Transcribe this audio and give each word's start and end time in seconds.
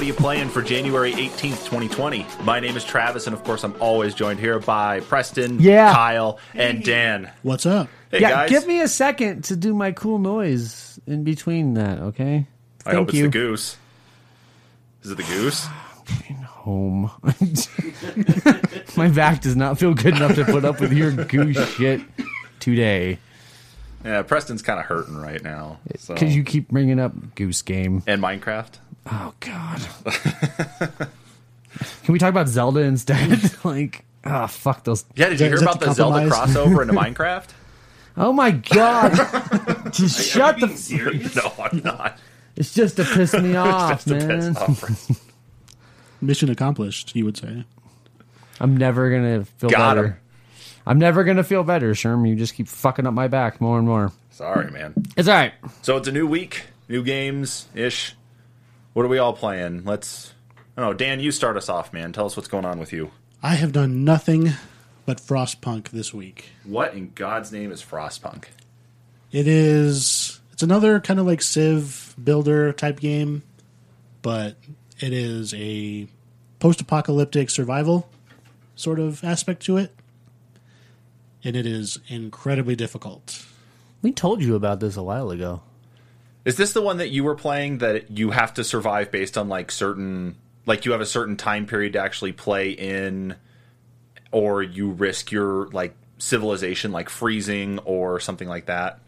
What 0.00 0.04
Are 0.04 0.08
You 0.08 0.14
Playing 0.14 0.48
for 0.48 0.62
January 0.62 1.12
18th, 1.12 1.66
2020. 1.66 2.24
My 2.44 2.58
name 2.58 2.74
is 2.74 2.82
Travis, 2.86 3.26
and 3.26 3.36
of 3.36 3.44
course, 3.44 3.64
I'm 3.64 3.74
always 3.82 4.14
joined 4.14 4.40
here 4.40 4.58
by 4.58 5.00
Preston, 5.00 5.60
Yeah. 5.60 5.92
Kyle, 5.92 6.38
and 6.54 6.82
Dan. 6.82 7.30
What's 7.42 7.66
up? 7.66 7.90
Hey, 8.10 8.22
yeah, 8.22 8.30
guys. 8.30 8.48
give 8.48 8.66
me 8.66 8.80
a 8.80 8.88
second 8.88 9.44
to 9.44 9.56
do 9.56 9.74
my 9.74 9.92
cool 9.92 10.18
noise 10.18 10.98
in 11.06 11.22
between 11.22 11.74
that, 11.74 11.98
okay? 11.98 12.46
I 12.86 12.94
hope 12.94 13.10
Thank 13.10 13.10
it's 13.10 13.22
the 13.24 13.28
goose. 13.28 13.76
Is 15.02 15.10
it 15.10 15.18
the 15.18 15.22
goose? 15.22 15.66
Home. 16.46 17.10
my 18.96 19.08
back 19.08 19.42
does 19.42 19.54
not 19.54 19.78
feel 19.78 19.92
good 19.92 20.16
enough 20.16 20.34
to 20.36 20.46
put 20.46 20.64
up 20.64 20.80
with 20.80 20.94
your 20.94 21.12
goose 21.12 21.74
shit 21.74 22.00
today. 22.58 23.18
Yeah, 24.02 24.22
Preston's 24.22 24.62
kind 24.62 24.80
of 24.80 24.86
hurting 24.86 25.18
right 25.18 25.42
now. 25.42 25.78
Eh, 25.92 25.98
so. 25.98 26.14
Because 26.14 26.34
you 26.34 26.42
keep 26.42 26.68
bringing 26.68 26.98
up 26.98 27.34
Goose 27.34 27.60
Game. 27.60 28.02
And 28.06 28.22
Minecraft? 28.22 28.78
Oh, 29.12 29.34
God. 29.40 29.80
Can 32.04 32.12
we 32.12 32.18
talk 32.18 32.28
about 32.30 32.48
Zelda 32.48 32.80
instead? 32.80 33.40
like, 33.64 34.04
ah, 34.24 34.46
fuck 34.46 34.84
those. 34.84 35.04
Yeah, 35.14 35.30
did 35.30 35.40
you 35.40 35.46
hear 35.46 35.58
about 35.58 35.80
the 35.80 35.86
the 35.86 35.92
Zelda 35.94 36.28
compromise? 36.28 36.56
crossover 36.56 36.82
into 36.82 36.94
Minecraft? 37.24 37.48
Oh, 38.16 38.32
my 38.32 38.50
God. 38.50 39.12
Just 39.92 40.20
shut 40.30 40.60
the. 40.60 40.68
serious? 40.68 41.34
no, 41.36 41.52
I'm 41.58 41.80
not. 41.84 42.18
It's 42.56 42.74
just 42.74 42.96
to 42.96 43.04
piss 43.04 43.32
me 43.34 43.56
off, 43.56 44.04
Just 44.04 44.08
a 44.10 44.26
piss 44.26 44.44
man. 44.44 44.56
off, 44.56 45.26
Mission 46.20 46.50
accomplished, 46.50 47.14
you 47.16 47.24
would 47.24 47.36
say. 47.36 47.64
I'm 48.58 48.76
never 48.76 49.08
going 49.08 49.22
to 49.40 49.44
feel 49.46 49.70
Got 49.70 49.94
better. 49.94 50.06
him. 50.08 50.16
I'm 50.86 50.98
never 50.98 51.24
going 51.24 51.36
to 51.38 51.44
feel 51.44 51.62
better, 51.64 51.92
Sherm. 51.92 52.28
You 52.28 52.34
just 52.36 52.54
keep 52.54 52.68
fucking 52.68 53.06
up 53.06 53.14
my 53.14 53.28
back 53.28 53.60
more 53.60 53.78
and 53.78 53.86
more. 53.86 54.12
Sorry, 54.30 54.70
man. 54.70 54.92
It's 55.16 55.28
all 55.28 55.34
right. 55.34 55.54
So 55.82 55.96
it's 55.96 56.08
a 56.08 56.12
new 56.12 56.26
week, 56.26 56.64
new 56.88 57.02
games 57.02 57.68
ish. 57.74 58.14
What 58.92 59.04
are 59.04 59.08
we 59.08 59.18
all 59.18 59.32
playing? 59.32 59.84
Let's. 59.84 60.32
I 60.76 60.82
don't 60.82 60.90
know. 60.90 60.96
Dan, 60.96 61.20
you 61.20 61.30
start 61.30 61.56
us 61.56 61.68
off, 61.68 61.92
man. 61.92 62.12
Tell 62.12 62.26
us 62.26 62.36
what's 62.36 62.48
going 62.48 62.64
on 62.64 62.78
with 62.78 62.92
you. 62.92 63.10
I 63.42 63.54
have 63.54 63.72
done 63.72 64.04
nothing 64.04 64.52
but 65.06 65.18
Frostpunk 65.18 65.90
this 65.90 66.12
week. 66.12 66.50
What 66.64 66.94
in 66.94 67.12
God's 67.14 67.52
name 67.52 67.72
is 67.72 67.82
Frostpunk? 67.82 68.44
It 69.32 69.46
is 69.46 70.40
it's 70.52 70.62
another 70.62 71.00
kind 71.00 71.18
of 71.18 71.26
like 71.26 71.40
Civ 71.40 72.14
builder 72.22 72.72
type 72.72 73.00
game, 73.00 73.42
but 74.22 74.56
it 74.98 75.12
is 75.12 75.54
a 75.54 76.06
post-apocalyptic 76.58 77.48
survival 77.48 78.08
sort 78.76 78.98
of 78.98 79.24
aspect 79.24 79.62
to 79.64 79.78
it. 79.78 79.94
And 81.42 81.56
it 81.56 81.64
is 81.64 81.98
incredibly 82.08 82.76
difficult. 82.76 83.46
We 84.02 84.12
told 84.12 84.42
you 84.42 84.54
about 84.54 84.80
this 84.80 84.96
a 84.98 85.02
while 85.02 85.30
ago. 85.30 85.62
Is 86.44 86.56
this 86.56 86.72
the 86.72 86.80
one 86.82 86.96
that 86.98 87.10
you 87.10 87.24
were 87.24 87.34
playing 87.34 87.78
that 87.78 88.10
you 88.10 88.30
have 88.30 88.54
to 88.54 88.64
survive 88.64 89.10
based 89.10 89.36
on 89.36 89.48
like 89.48 89.70
certain 89.70 90.36
like 90.66 90.84
you 90.84 90.92
have 90.92 91.00
a 91.00 91.06
certain 91.06 91.36
time 91.36 91.66
period 91.66 91.92
to 91.94 91.98
actually 92.00 92.32
play 92.32 92.70
in 92.70 93.36
or 94.32 94.62
you 94.62 94.90
risk 94.90 95.32
your 95.32 95.68
like 95.68 95.94
civilization 96.18 96.92
like 96.92 97.08
freezing 97.08 97.78
or 97.80 98.20
something 98.20 98.48
like 98.48 98.66
that? 98.66 99.00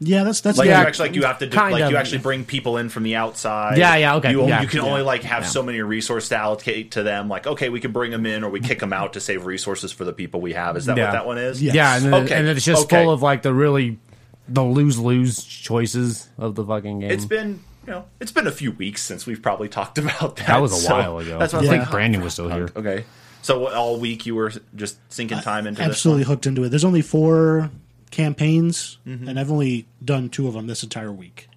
Yeah, 0.00 0.22
that's 0.22 0.40
that's 0.42 0.56
Like 0.58 0.68
the- 0.68 0.74
you 0.74 0.80
actually 0.80 1.08
like 1.08 1.16
you 1.16 1.22
have 1.24 1.38
to 1.40 1.46
do, 1.48 1.56
like 1.56 1.82
of. 1.82 1.90
you 1.90 1.96
actually 1.96 2.18
bring 2.18 2.44
people 2.44 2.76
in 2.76 2.88
from 2.88 3.02
the 3.02 3.16
outside. 3.16 3.78
Yeah, 3.78 3.96
yeah, 3.96 4.14
okay, 4.16 4.30
You, 4.30 4.46
yeah, 4.46 4.62
you 4.62 4.68
can 4.68 4.82
yeah, 4.84 4.88
only 4.88 5.02
like 5.02 5.24
have 5.24 5.42
yeah. 5.42 5.48
so 5.48 5.60
many 5.62 5.80
resources 5.80 6.28
to 6.28 6.36
allocate 6.36 6.92
to 6.92 7.02
them. 7.02 7.28
Like 7.28 7.48
okay, 7.48 7.68
we 7.68 7.80
can 7.80 7.90
bring 7.90 8.12
them 8.12 8.24
in 8.24 8.44
or 8.44 8.50
we 8.50 8.60
kick 8.60 8.78
them 8.78 8.92
out 8.92 9.14
to 9.14 9.20
save 9.20 9.44
resources 9.44 9.90
for 9.90 10.04
the 10.04 10.12
people 10.12 10.40
we 10.40 10.52
have. 10.52 10.76
Is 10.76 10.86
that 10.86 10.96
Yeah. 10.96 11.06
what 11.06 11.12
that 11.12 11.26
one 11.26 11.38
is? 11.38 11.60
Yes. 11.60 11.74
Yeah, 11.74 11.96
and, 11.96 12.04
then, 12.04 12.14
Okay, 12.26 12.34
and 12.36 12.46
it's 12.48 12.64
just 12.64 12.84
okay. 12.84 13.02
full 13.04 13.12
of 13.12 13.22
like 13.22 13.42
the 13.42 13.52
really 13.52 13.98
the 14.48 14.64
lose 14.64 14.98
lose 14.98 15.42
choices 15.42 16.28
of 16.38 16.54
the 16.54 16.64
fucking 16.64 17.00
game. 17.00 17.10
It's 17.10 17.24
been 17.24 17.60
you 17.86 17.92
know 17.92 18.04
it's 18.20 18.32
been 18.32 18.46
a 18.46 18.52
few 18.52 18.72
weeks 18.72 19.02
since 19.02 19.26
we've 19.26 19.42
probably 19.42 19.68
talked 19.68 19.98
about 20.04 20.36
that. 20.36 20.46
that 20.46 20.60
was 20.62 20.72
a 20.72 20.76
so 20.76 20.94
while 20.94 21.18
ago. 21.18 21.38
That's 21.38 21.52
what 21.52 21.62
I 21.64 21.66
I 21.66 21.68
think 21.70 21.82
think. 21.84 21.90
Brandon 21.92 22.20
was 22.22 22.32
still 22.34 22.48
here. 22.48 22.68
Okay, 22.76 23.04
so 23.42 23.68
all 23.68 23.98
week 23.98 24.26
you 24.26 24.34
were 24.34 24.52
just 24.74 24.98
sinking 25.12 25.40
time 25.40 25.66
into 25.66 25.82
absolutely 25.82 26.22
this. 26.22 26.28
hooked 26.28 26.46
into 26.46 26.64
it. 26.64 26.68
There's 26.70 26.84
only 26.84 27.02
four 27.02 27.70
campaigns, 28.10 28.98
Mm-hmm. 29.06 29.28
and 29.28 29.38
I've 29.38 29.50
only 29.52 29.86
done 30.04 30.28
two 30.28 30.48
of 30.48 30.54
them 30.54 30.66
this 30.66 30.82
entire 30.82 31.12
week. 31.12 31.48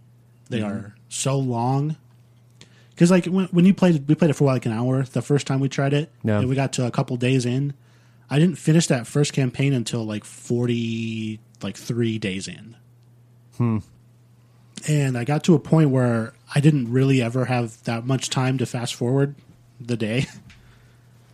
They 0.50 0.60
Mm-hmm. 0.60 0.68
are 0.70 0.96
so 1.10 1.38
long. 1.40 1.96
Because 2.90 3.10
like 3.10 3.26
when, 3.26 3.46
when 3.48 3.66
you 3.66 3.74
played, 3.74 4.08
we 4.08 4.16
played 4.16 4.30
it 4.32 4.34
for 4.36 4.44
like 4.46 4.66
an 4.66 4.74
hour 4.74 5.04
the 5.04 5.22
first 5.22 5.48
time 5.48 5.60
we 5.60 5.70
tried 5.70 5.94
it, 5.94 6.12
Yeah. 6.24 6.40
and 6.40 6.50
we 6.50 6.56
got 6.56 6.74
to 6.74 6.86
a 6.86 6.92
couple 6.92 7.16
days 7.18 7.46
in. 7.46 7.74
I 8.30 8.38
didn't 8.40 8.58
finish 8.58 8.88
that 8.88 9.08
first 9.08 9.34
campaign 9.34 9.74
until 9.74 10.04
like 10.06 10.24
forty, 10.26 11.40
like 11.64 11.78
three 11.78 12.20
days 12.20 12.48
in. 12.48 12.76
Hmm. 13.62 13.78
And 14.88 15.16
I 15.16 15.24
got 15.24 15.44
to 15.44 15.54
a 15.54 15.60
point 15.60 15.92
where 15.92 16.34
I 16.56 16.60
didn't 16.60 16.92
really 16.92 17.22
ever 17.22 17.46
have 17.46 17.84
that 17.84 18.08
much 18.08 18.32
time 18.32 18.58
to 18.58 18.66
fast 18.66 18.96
forward 18.96 19.36
the 19.80 19.96
day. 19.96 20.26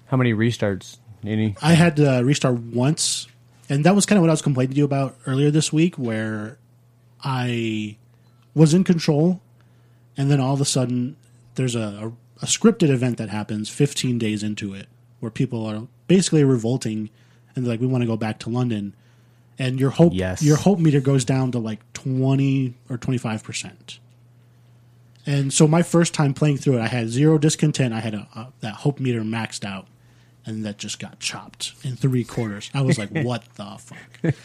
How 0.07 0.17
many 0.17 0.33
restarts? 0.33 0.97
Any? 1.25 1.55
I 1.61 1.73
had 1.73 1.95
to 1.95 2.21
restart 2.25 2.55
once, 2.59 3.27
and 3.69 3.85
that 3.85 3.95
was 3.95 4.05
kind 4.05 4.17
of 4.17 4.23
what 4.23 4.29
I 4.29 4.33
was 4.33 4.41
complaining 4.41 4.73
to 4.73 4.77
you 4.77 4.83
about 4.83 5.15
earlier 5.25 5.49
this 5.51 5.71
week, 5.71 5.95
where 5.95 6.57
I 7.23 7.95
was 8.53 8.73
in 8.73 8.83
control, 8.83 9.39
and 10.17 10.29
then 10.29 10.41
all 10.41 10.53
of 10.53 10.59
a 10.59 10.65
sudden 10.65 11.15
there's 11.55 11.75
a, 11.75 11.79
a, 11.79 12.07
a 12.43 12.45
scripted 12.45 12.89
event 12.89 13.17
that 13.17 13.29
happens 13.29 13.69
15 13.69 14.17
days 14.19 14.43
into 14.43 14.73
it, 14.73 14.87
where 15.21 15.31
people 15.31 15.65
are 15.65 15.87
basically 16.07 16.43
revolting, 16.43 17.09
and 17.55 17.65
they're 17.65 17.71
like, 17.73 17.81
"We 17.81 17.87
want 17.87 18.01
to 18.01 18.07
go 18.07 18.17
back 18.17 18.39
to 18.39 18.49
London," 18.49 18.93
and 19.59 19.79
your 19.79 19.89
hope 19.89 20.13
Yes. 20.13 20.43
your 20.43 20.57
hope 20.57 20.79
meter 20.79 21.01
goes 21.01 21.25
down 21.25 21.51
to 21.53 21.59
like 21.59 21.86
20 21.97 22.75
or 22.89 22.97
25 22.97 23.43
percent. 23.43 23.99
And 25.25 25.51
so 25.51 25.67
my 25.67 25.81
first 25.81 26.13
time 26.13 26.33
playing 26.33 26.57
through 26.57 26.77
it, 26.77 26.81
I 26.81 26.87
had 26.87 27.09
zero 27.09 27.37
discontent. 27.37 27.93
I 27.93 27.99
had 27.99 28.13
a, 28.13 28.27
a, 28.35 28.47
that 28.61 28.75
hope 28.75 28.99
meter 28.99 29.21
maxed 29.21 29.65
out, 29.65 29.87
and 30.45 30.63
that 30.63 30.77
just 30.77 30.99
got 30.99 31.19
chopped 31.19 31.73
in 31.83 31.95
three 31.97 32.23
quarters. 32.23 32.69
I 32.73 32.81
was 32.81 32.97
like, 32.97 33.09
"What 33.25 33.43
the 33.55 33.77
fuck?" 33.79 34.35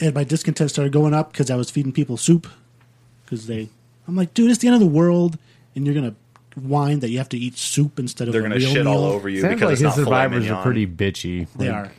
And 0.00 0.14
my 0.14 0.24
discontent 0.24 0.70
started 0.70 0.92
going 0.92 1.14
up 1.14 1.32
because 1.32 1.50
I 1.50 1.56
was 1.56 1.70
feeding 1.70 1.92
people 1.92 2.16
soup. 2.16 2.46
Because 3.24 3.46
they, 3.48 3.68
I'm 4.06 4.14
like, 4.14 4.34
dude, 4.34 4.50
it's 4.50 4.60
the 4.60 4.68
end 4.68 4.74
of 4.74 4.80
the 4.80 4.86
world, 4.86 5.36
and 5.74 5.84
you're 5.86 5.94
gonna 5.96 6.14
whine 6.54 7.00
that 7.00 7.08
you 7.08 7.18
have 7.18 7.30
to 7.30 7.38
eat 7.38 7.56
soup 7.56 7.98
instead 7.98 8.28
of 8.28 8.32
They're 8.34 8.42
gonna 8.42 8.56
real 8.56 8.68
shit 8.72 8.84
meal. 8.84 8.92
all 8.94 9.04
over 9.04 9.28
you 9.28 9.40
Sounds 9.40 9.54
because 9.54 9.62
like 9.66 9.72
it's 9.72 9.80
his 9.80 9.84
not 9.84 9.94
survivors 9.96 10.48
are 10.50 10.62
pretty 10.62 10.86
bitchy. 10.86 11.48
They 11.56 11.70
Like, 11.70 11.86
are. 11.88 11.92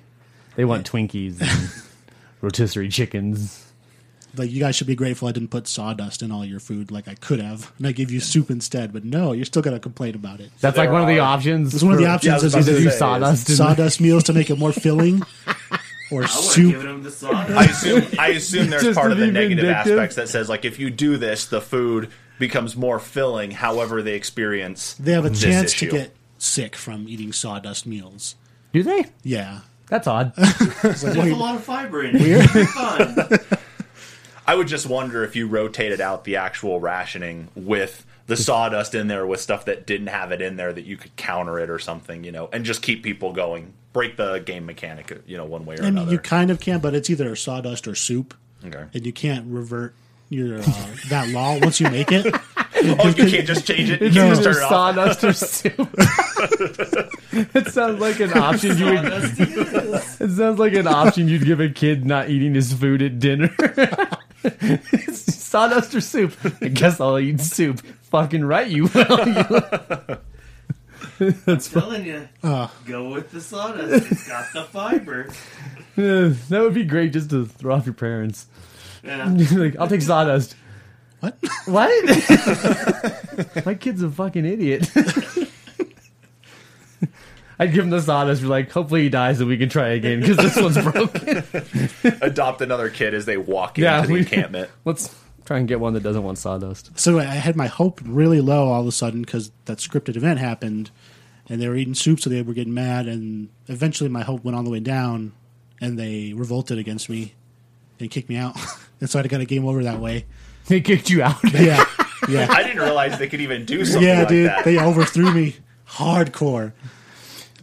They 0.55 0.63
want 0.63 0.89
Twinkies 0.89 1.41
and 1.41 1.83
rotisserie 2.41 2.87
chickens. 2.89 3.66
Like 4.37 4.51
you 4.51 4.59
guys 4.59 4.75
should 4.75 4.87
be 4.87 4.95
grateful 4.95 5.27
I 5.27 5.31
didn't 5.31 5.49
put 5.49 5.67
sawdust 5.67 6.21
in 6.21 6.31
all 6.31 6.45
your 6.45 6.59
food 6.59 6.91
like 6.91 7.07
I 7.07 7.15
could 7.15 7.39
have, 7.39 7.71
and 7.77 7.87
I 7.87 7.91
gave 7.91 8.11
you 8.11 8.19
soup 8.19 8.49
instead. 8.49 8.93
But 8.93 9.03
no, 9.05 9.31
you're 9.31 9.45
still 9.45 9.61
gonna 9.61 9.79
complain 9.79 10.15
about 10.15 10.39
it. 10.39 10.51
That's 10.61 10.75
there 10.75 10.85
like 10.85 10.91
one 10.93 11.01
of 11.01 11.07
the 11.07 11.19
options. 11.19 11.73
It's 11.73 11.83
one 11.83 11.93
of 11.93 11.99
the 11.99 12.05
options 12.07 12.41
Yeah, 12.43 12.47
is 12.47 12.55
either 12.55 12.73
to 12.77 12.83
do 12.83 12.89
sawdust 12.91 13.49
in 13.49 13.55
sawdust 13.55 14.01
meals 14.01 14.23
to 14.25 14.33
make 14.33 14.49
it 14.49 14.57
more 14.57 14.71
filling, 14.71 15.21
or 16.11 16.23
I 16.23 16.27
soup. 16.27 16.75
him 16.83 17.03
the 17.03 17.11
sawdust. 17.11 17.51
I 17.51 17.65
assume 17.65 18.03
I 18.19 18.27
assume 18.29 18.69
there's 18.69 18.95
part 18.95 19.11
of 19.11 19.17
the 19.17 19.27
negative 19.27 19.65
vindictive. 19.65 19.93
aspects 19.97 20.15
that 20.17 20.29
says 20.29 20.49
like 20.49 20.65
if 20.65 20.79
you 20.79 20.89
do 20.89 21.17
this, 21.17 21.45
the 21.45 21.61
food 21.61 22.09
becomes 22.39 22.75
more 22.77 22.99
filling. 22.99 23.51
However, 23.51 24.01
they 24.03 24.13
experience 24.13 24.93
They 24.95 25.13
have 25.13 25.25
a 25.25 25.29
this 25.29 25.41
chance 25.41 25.73
to 25.75 25.87
get 25.89 26.15
sick 26.37 26.75
from 26.75 27.07
eating 27.09 27.33
sawdust 27.33 27.87
meals. 27.87 28.35
Do 28.73 28.83
they? 28.83 29.05
Yeah, 29.23 29.61
That's 29.89 30.05
odd. 30.07 30.33
It's 30.37 31.03
like, 31.03 31.13
There's 31.13 31.17
wait, 31.17 31.31
a 31.31 31.35
lot 31.35 31.55
of 31.55 31.63
fiber 31.63 32.03
in 32.03 32.15
it. 32.15 32.21
It's 32.21 32.71
fun. 32.73 33.57
I 34.47 34.55
would 34.55 34.67
just 34.67 34.85
wonder 34.87 35.23
if 35.23 35.35
you 35.35 35.47
rotated 35.47 35.99
out 36.01 36.23
the 36.23 36.37
actual 36.37 36.79
rationing 36.79 37.49
with 37.55 38.05
the 38.27 38.37
sawdust 38.37 38.95
in 38.95 39.07
there 39.07 39.25
with 39.25 39.39
stuff 39.41 39.65
that 39.65 39.85
didn't 39.85 40.07
have 40.07 40.31
it 40.31 40.41
in 40.41 40.55
there 40.57 40.71
that 40.73 40.85
you 40.85 40.97
could 40.97 41.15
counter 41.15 41.59
it 41.59 41.69
or 41.69 41.79
something, 41.79 42.23
you 42.23 42.31
know, 42.31 42.49
and 42.53 42.65
just 42.65 42.81
keep 42.81 43.03
people 43.03 43.33
going. 43.33 43.73
Break 43.93 44.15
the 44.17 44.39
game 44.39 44.65
mechanic, 44.65 45.21
you 45.25 45.37
know, 45.37 45.45
one 45.45 45.65
way 45.65 45.75
or 45.75 45.79
I 45.79 45.85
mean, 45.85 45.97
another. 45.97 46.11
you 46.11 46.19
kind 46.19 46.51
of 46.51 46.59
can, 46.59 46.79
but 46.79 46.93
it's 46.93 47.09
either 47.09 47.35
sawdust 47.35 47.87
or 47.87 47.95
soup, 47.95 48.33
okay. 48.65 48.85
and 48.93 49.05
you 49.05 49.11
can't 49.13 49.45
revert 49.51 49.95
your 50.29 50.59
uh, 50.59 50.87
that 51.09 51.29
law 51.29 51.57
once 51.59 51.79
you 51.79 51.89
make 51.89 52.11
it. 52.11 52.33
Oh, 52.79 53.07
you 53.07 53.25
can't 53.25 53.47
just 53.47 53.65
change 53.65 53.89
it. 53.89 54.01
You 54.01 54.07
It's 54.07 54.15
can't 54.15 54.33
either 54.33 54.43
just 54.43 54.43
turn 54.43 54.55
it 54.57 54.63
off. 54.63 54.69
sawdust 54.69 55.23
or 55.23 55.33
soup. 55.33 55.89
it 57.55 57.67
sounds 57.69 57.99
like 57.99 58.19
an 58.19 58.33
option 58.37 58.77
you 58.77 58.85
would. 58.85 58.97
Sawdust 58.99 59.39
it 59.39 59.49
is. 59.49 60.21
It 60.21 60.35
sounds 60.37 60.59
like 60.59 60.73
an 60.73 60.85
option 60.87 61.27
you'd 61.27 61.45
give 61.45 61.59
a 61.59 61.69
kid 61.69 62.05
not 62.05 62.29
eating 62.29 62.53
his 62.53 62.71
food 62.73 63.01
at 63.01 63.17
dinner. 63.19 63.49
sawdust 65.13 65.95
or 65.95 66.01
soup? 66.01 66.33
I 66.61 66.67
guess 66.69 66.99
I'll 67.01 67.19
eat 67.19 67.41
soup. 67.41 67.79
Fucking 68.11 68.43
right, 68.45 68.67
you 68.67 68.85
will. 68.87 69.19
I'm 71.19 71.57
telling 71.59 72.05
you, 72.05 72.27
Uh, 72.43 72.67
go 72.85 73.09
with 73.09 73.31
the 73.31 73.41
sawdust. 73.41 74.11
It's 74.11 74.27
got 74.27 74.45
the 74.53 74.63
fiber. 74.63 75.29
Yeah, 75.97 76.33
that 76.49 76.61
would 76.61 76.75
be 76.75 76.83
great 76.83 77.11
just 77.11 77.31
to 77.31 77.47
throw 77.47 77.73
off 77.73 77.87
your 77.87 77.95
parents. 77.95 78.45
Yeah. 79.03 79.33
like, 79.53 79.75
I'll 79.79 79.87
take 79.87 80.03
sawdust. 80.03 80.55
what? 81.21 81.35
What? 81.65 81.89
My 83.65 83.73
kid's 83.73 84.03
a 84.03 84.11
fucking 84.11 84.45
idiot. 84.45 84.87
I'd 87.59 87.73
give 87.73 87.83
him 87.83 87.89
the 87.89 88.01
sawdust. 88.01 88.41
Be 88.41 88.47
like, 88.47 88.71
hopefully 88.71 89.03
he 89.03 89.09
dies 89.09 89.39
and 89.39 89.49
we 89.49 89.57
can 89.57 89.69
try 89.69 89.89
again 89.89 90.19
because 90.21 90.37
this 90.37 90.55
one's 90.61 90.77
broken. 90.77 91.43
Adopt 92.21 92.61
another 92.61 92.89
kid 92.89 93.13
as 93.13 93.25
they 93.25 93.37
walk 93.37 93.77
Yeah, 93.77 93.97
into 93.97 94.07
the 94.09 94.13
we- 94.13 94.19
encampment. 94.19 94.69
Let's 94.85 95.15
try 95.45 95.57
and 95.59 95.67
get 95.67 95.79
one 95.79 95.93
that 95.93 96.03
doesn't 96.03 96.23
want 96.23 96.37
sawdust. 96.37 96.97
So 96.99 97.19
I 97.19 97.23
had 97.23 97.55
my 97.55 97.67
hope 97.67 98.01
really 98.03 98.41
low 98.41 98.67
all 98.69 98.81
of 98.81 98.87
a 98.87 98.91
sudden 98.91 99.21
because 99.21 99.51
that 99.65 99.77
scripted 99.79 100.15
event 100.15 100.39
happened, 100.39 100.91
and 101.49 101.61
they 101.61 101.67
were 101.69 101.75
eating 101.75 101.95
soup, 101.95 102.19
so 102.19 102.29
they 102.29 102.41
were 102.41 102.53
getting 102.53 102.73
mad, 102.73 103.07
and 103.07 103.49
eventually 103.67 104.09
my 104.09 104.23
hope 104.23 104.43
went 104.43 104.57
all 104.57 104.63
the 104.63 104.69
way 104.69 104.81
down, 104.81 105.31
and 105.79 105.97
they 105.97 106.33
revolted 106.33 106.77
against 106.77 107.09
me 107.09 107.33
and 107.99 108.11
kicked 108.11 108.27
me 108.29 108.35
out, 108.35 108.55
and 108.99 109.09
so 109.09 109.19
I 109.19 109.23
got 109.23 109.39
a 109.41 109.45
game 109.45 109.65
over 109.65 109.83
that 109.83 109.99
way. 109.99 110.25
They 110.67 110.81
kicked 110.81 111.09
you 111.09 111.23
out. 111.23 111.37
Yeah, 111.53 111.83
yeah, 112.27 112.47
I 112.51 112.61
didn't 112.63 112.81
realize 112.81 113.17
they 113.17 113.29
could 113.29 113.39
even 113.41 113.63
do 113.63 113.85
something 113.85 114.05
yeah, 114.07 114.19
like 114.19 114.27
dude. 114.27 114.49
that. 114.49 114.65
They 114.65 114.77
overthrew 114.77 115.31
me 115.33 115.55
hardcore. 115.87 116.73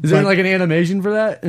Is 0.03 0.11
there 0.11 0.23
But- 0.23 0.29
like 0.29 0.39
an 0.39 0.47
animation 0.47 1.03
for 1.03 1.13
that? 1.13 1.45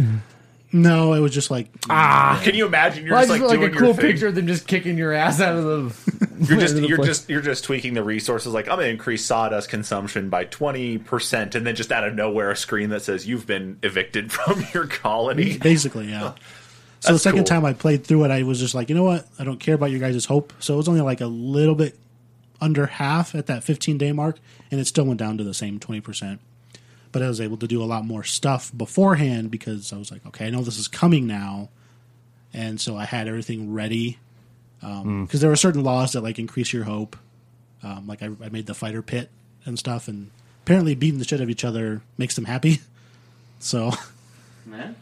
No, 0.71 1.13
it 1.13 1.19
was 1.21 1.33
just 1.33 1.49
like 1.51 1.69
Ah, 1.89 2.41
Can 2.43 2.53
you 2.53 2.65
imagine? 2.65 3.05
You're 3.05 3.13
well, 3.13 3.21
just 3.25 3.31
just 3.39 3.41
like 3.41 3.49
like, 3.49 3.59
doing 3.59 3.73
a 3.73 3.77
cool 3.77 3.87
your 3.87 3.93
thing. 3.95 4.05
picture 4.11 4.27
of 4.27 4.35
them 4.35 4.45
just 4.47 4.67
kicking 4.67 4.97
your 4.97 5.13
ass 5.13 5.39
out 5.39 5.55
of 5.55 5.63
the. 5.63 6.35
You're 6.49 6.59
just 6.59 6.75
the 6.75 6.85
you're 6.85 6.97
place. 6.97 7.07
just 7.07 7.29
you're 7.29 7.41
just 7.41 7.63
tweaking 7.63 7.93
the 7.93 8.03
resources. 8.03 8.53
Like 8.53 8.67
I'm 8.67 8.75
going 8.75 8.87
to 8.87 8.91
increase 8.91 9.23
sawdust 9.25 9.69
consumption 9.69 10.27
by 10.29 10.43
twenty 10.43 10.97
percent, 10.97 11.55
and 11.55 11.65
then 11.65 11.75
just 11.75 11.93
out 11.93 12.05
of 12.05 12.13
nowhere, 12.13 12.51
a 12.51 12.57
screen 12.57 12.89
that 12.89 13.03
says 13.03 13.25
you've 13.25 13.47
been 13.47 13.79
evicted 13.83 14.31
from 14.33 14.65
your 14.73 14.85
colony. 14.85 15.57
basically, 15.57 16.09
yeah. 16.09 16.33
So 16.99 17.09
the 17.09 17.11
That's 17.13 17.23
second 17.23 17.39
cool. 17.39 17.45
time 17.45 17.63
I 17.65 17.71
played 17.71 18.03
through 18.03 18.25
it, 18.25 18.31
I 18.31 18.43
was 18.43 18.59
just 18.59 18.75
like, 18.75 18.89
you 18.89 18.95
know 18.95 19.03
what? 19.03 19.27
I 19.39 19.45
don't 19.45 19.59
care 19.61 19.75
about 19.75 19.91
your 19.91 19.99
guys' 20.01 20.25
hope. 20.25 20.51
So 20.59 20.73
it 20.73 20.77
was 20.77 20.89
only 20.89 21.01
like 21.01 21.21
a 21.21 21.27
little 21.27 21.75
bit 21.75 21.97
under 22.59 22.85
half 22.87 23.33
at 23.33 23.45
that 23.45 23.63
15 23.63 23.97
day 23.97 24.11
mark, 24.11 24.39
and 24.71 24.81
it 24.81 24.87
still 24.87 25.05
went 25.05 25.19
down 25.19 25.37
to 25.37 25.43
the 25.45 25.53
same 25.53 25.79
20%. 25.79 26.39
But 27.15 27.23
I 27.23 27.29
was 27.29 27.39
able 27.39 27.55
to 27.55 27.65
do 27.65 27.81
a 27.81 27.85
lot 27.85 28.03
more 28.03 28.25
stuff 28.25 28.73
beforehand 28.75 29.49
because 29.49 29.93
I 29.93 29.97
was 29.97 30.11
like, 30.11 30.25
okay, 30.25 30.47
I 30.47 30.49
know 30.49 30.63
this 30.63 30.77
is 30.77 30.89
coming 30.89 31.25
now. 31.25 31.69
And 32.53 32.81
so 32.81 32.97
I 32.97 33.05
had 33.05 33.29
everything 33.29 33.71
ready. 33.71 34.19
Because 34.81 35.39
there 35.39 35.49
were 35.49 35.55
certain 35.55 35.81
laws 35.81 36.11
that 36.11 36.23
like 36.23 36.39
increase 36.39 36.73
your 36.73 36.83
hope. 36.83 37.15
Um, 37.81 38.05
like 38.05 38.21
I, 38.21 38.31
I 38.43 38.49
made 38.49 38.65
the 38.65 38.73
fighter 38.73 39.01
pit 39.01 39.29
and 39.63 39.79
stuff, 39.79 40.09
and 40.09 40.29
apparently 40.63 40.93
beating 40.93 41.17
the 41.19 41.23
shit 41.23 41.39
out 41.39 41.43
of 41.43 41.49
each 41.49 41.63
other 41.63 42.01
makes 42.17 42.35
them 42.35 42.43
happy. 42.45 42.81
So, 43.59 43.93
Man. 44.65 44.97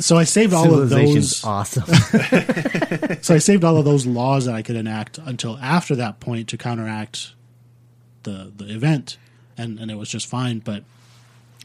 so 0.00 0.16
I 0.16 0.24
saved 0.24 0.52
all 0.52 0.74
of 0.74 0.90
those. 0.90 1.44
awesome. 1.44 1.84
So 3.22 3.36
I 3.36 3.38
saved 3.38 3.62
all 3.62 3.76
of 3.76 3.84
those 3.84 4.04
laws 4.04 4.46
that 4.46 4.54
I 4.56 4.62
could 4.62 4.74
enact 4.74 5.18
until 5.18 5.56
after 5.58 5.94
that 5.94 6.18
point 6.18 6.48
to 6.48 6.58
counteract 6.58 7.34
the 8.24 8.50
the 8.54 8.74
event, 8.74 9.16
and 9.56 9.78
and 9.78 9.92
it 9.92 9.94
was 9.94 10.08
just 10.08 10.26
fine. 10.26 10.58
But 10.58 10.82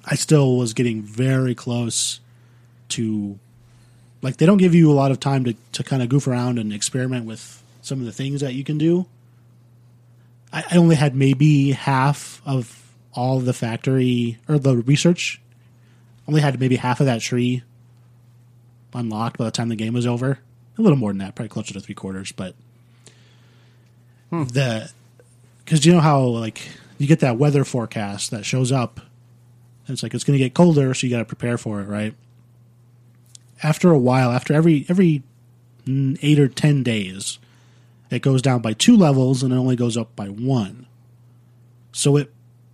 I 0.07 0.15
still 0.15 0.57
was 0.57 0.73
getting 0.73 1.01
very 1.01 1.53
close 1.53 2.19
to 2.89 3.37
like 4.21 4.37
they 4.37 4.45
don't 4.45 4.57
give 4.57 4.73
you 4.73 4.91
a 4.91 4.93
lot 4.93 5.11
of 5.11 5.19
time 5.19 5.43
to 5.43 5.55
to 5.73 5.83
kind 5.83 6.01
of 6.01 6.09
goof 6.09 6.27
around 6.27 6.57
and 6.57 6.73
experiment 6.73 7.25
with 7.25 7.61
some 7.81 7.99
of 7.99 8.05
the 8.05 8.11
things 8.11 8.41
that 8.41 8.53
you 8.53 8.63
can 8.63 8.77
do. 8.77 9.05
I, 10.51 10.63
I 10.71 10.77
only 10.77 10.95
had 10.95 11.15
maybe 11.15 11.71
half 11.71 12.41
of 12.45 12.93
all 13.13 13.39
the 13.39 13.53
factory 13.53 14.37
or 14.47 14.57
the 14.57 14.77
research. 14.77 15.41
Only 16.27 16.41
had 16.41 16.59
maybe 16.59 16.75
half 16.75 16.99
of 16.99 17.05
that 17.05 17.21
tree 17.21 17.63
unlocked 18.93 19.37
by 19.37 19.45
the 19.45 19.51
time 19.51 19.69
the 19.69 19.75
game 19.75 19.93
was 19.93 20.07
over. 20.07 20.39
A 20.77 20.81
little 20.81 20.97
more 20.97 21.11
than 21.11 21.19
that, 21.19 21.35
probably 21.35 21.49
closer 21.49 21.73
to 21.73 21.79
three 21.79 21.95
quarters. 21.95 22.31
But 22.31 22.55
hmm. 24.29 24.43
the 24.45 24.91
because 25.63 25.85
you 25.85 25.93
know 25.93 25.99
how 25.99 26.21
like 26.21 26.61
you 26.97 27.07
get 27.07 27.19
that 27.19 27.37
weather 27.37 27.63
forecast 27.63 28.31
that 28.31 28.45
shows 28.45 28.71
up, 28.71 29.01
it's 29.93 30.03
like 30.03 30.13
it's 30.13 30.23
going 30.23 30.37
to 30.37 30.43
get 30.43 30.53
colder, 30.53 30.93
so 30.93 31.07
you 31.07 31.11
got 31.11 31.19
to 31.19 31.25
prepare 31.25 31.57
for 31.57 31.81
it, 31.81 31.85
right? 31.85 32.13
After 33.63 33.91
a 33.91 33.97
while, 33.97 34.31
after 34.31 34.53
every 34.53 34.85
every 34.89 35.23
eight 35.87 36.39
or 36.39 36.47
ten 36.47 36.83
days, 36.83 37.39
it 38.09 38.21
goes 38.21 38.41
down 38.41 38.61
by 38.61 38.73
two 38.73 38.95
levels, 38.95 39.43
and 39.43 39.53
it 39.53 39.57
only 39.57 39.75
goes 39.75 39.97
up 39.97 40.15
by 40.15 40.27
one. 40.27 40.85
So 41.91 42.17
it 42.17 42.33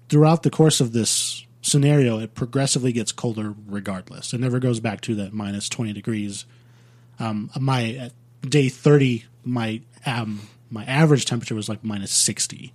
throughout 0.10 0.44
the 0.44 0.50
course 0.50 0.82
of 0.82 0.92
this 0.92 1.46
scenario, 1.62 2.20
it 2.20 2.36
progressively 2.36 2.92
gets 2.92 3.12
colder 3.12 3.54
regardless. 3.68 4.34
It 4.34 4.40
never 4.42 4.60
goes 4.60 4.80
back 4.80 5.02
to 5.02 5.16
that 5.16 5.34
minus 5.34 5.70
twenty 5.70 5.94
degrees 5.94 6.46
um, 7.20 7.50
my 7.60 8.12
day 8.42 8.70
30 8.70 9.26
my 9.44 9.82
um, 10.06 10.42
my 10.70 10.84
average 10.86 11.26
temperature 11.26 11.56
was 11.56 11.70
like 11.70 11.84
minus 11.84 12.12
60 12.12 12.74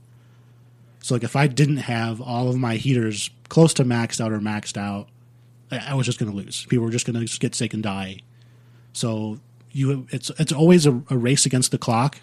so 1.01 1.15
like 1.15 1.25
if 1.25 1.37
i 1.37 1.47
didn't 1.47 1.79
have 1.79 2.21
all 2.21 2.49
of 2.49 2.57
my 2.57 2.77
heaters 2.77 3.31
close 3.49 3.75
to 3.75 3.85
maxed 3.85 4.21
out 4.21 4.33
or 4.33 4.41
maxed 4.41 4.77
out 4.77 5.09
i, 5.71 5.79
I 5.91 5.95
was 5.95 6.07
just 6.07 6.19
going 6.19 6.31
to 6.31 6.37
lose. 6.37 6.67
People 6.67 6.85
were 6.85 6.91
just 6.91 7.07
going 7.07 7.27
to 7.27 7.39
get 7.39 7.55
sick 7.55 7.75
and 7.75 7.83
die. 7.83 8.21
So 8.93 9.39
you 9.73 10.07
it's 10.11 10.31
it's 10.39 10.53
always 10.53 10.87
a, 10.87 11.03
a 11.11 11.17
race 11.17 11.47
against 11.47 11.71
the 11.71 11.79
clock 11.79 12.21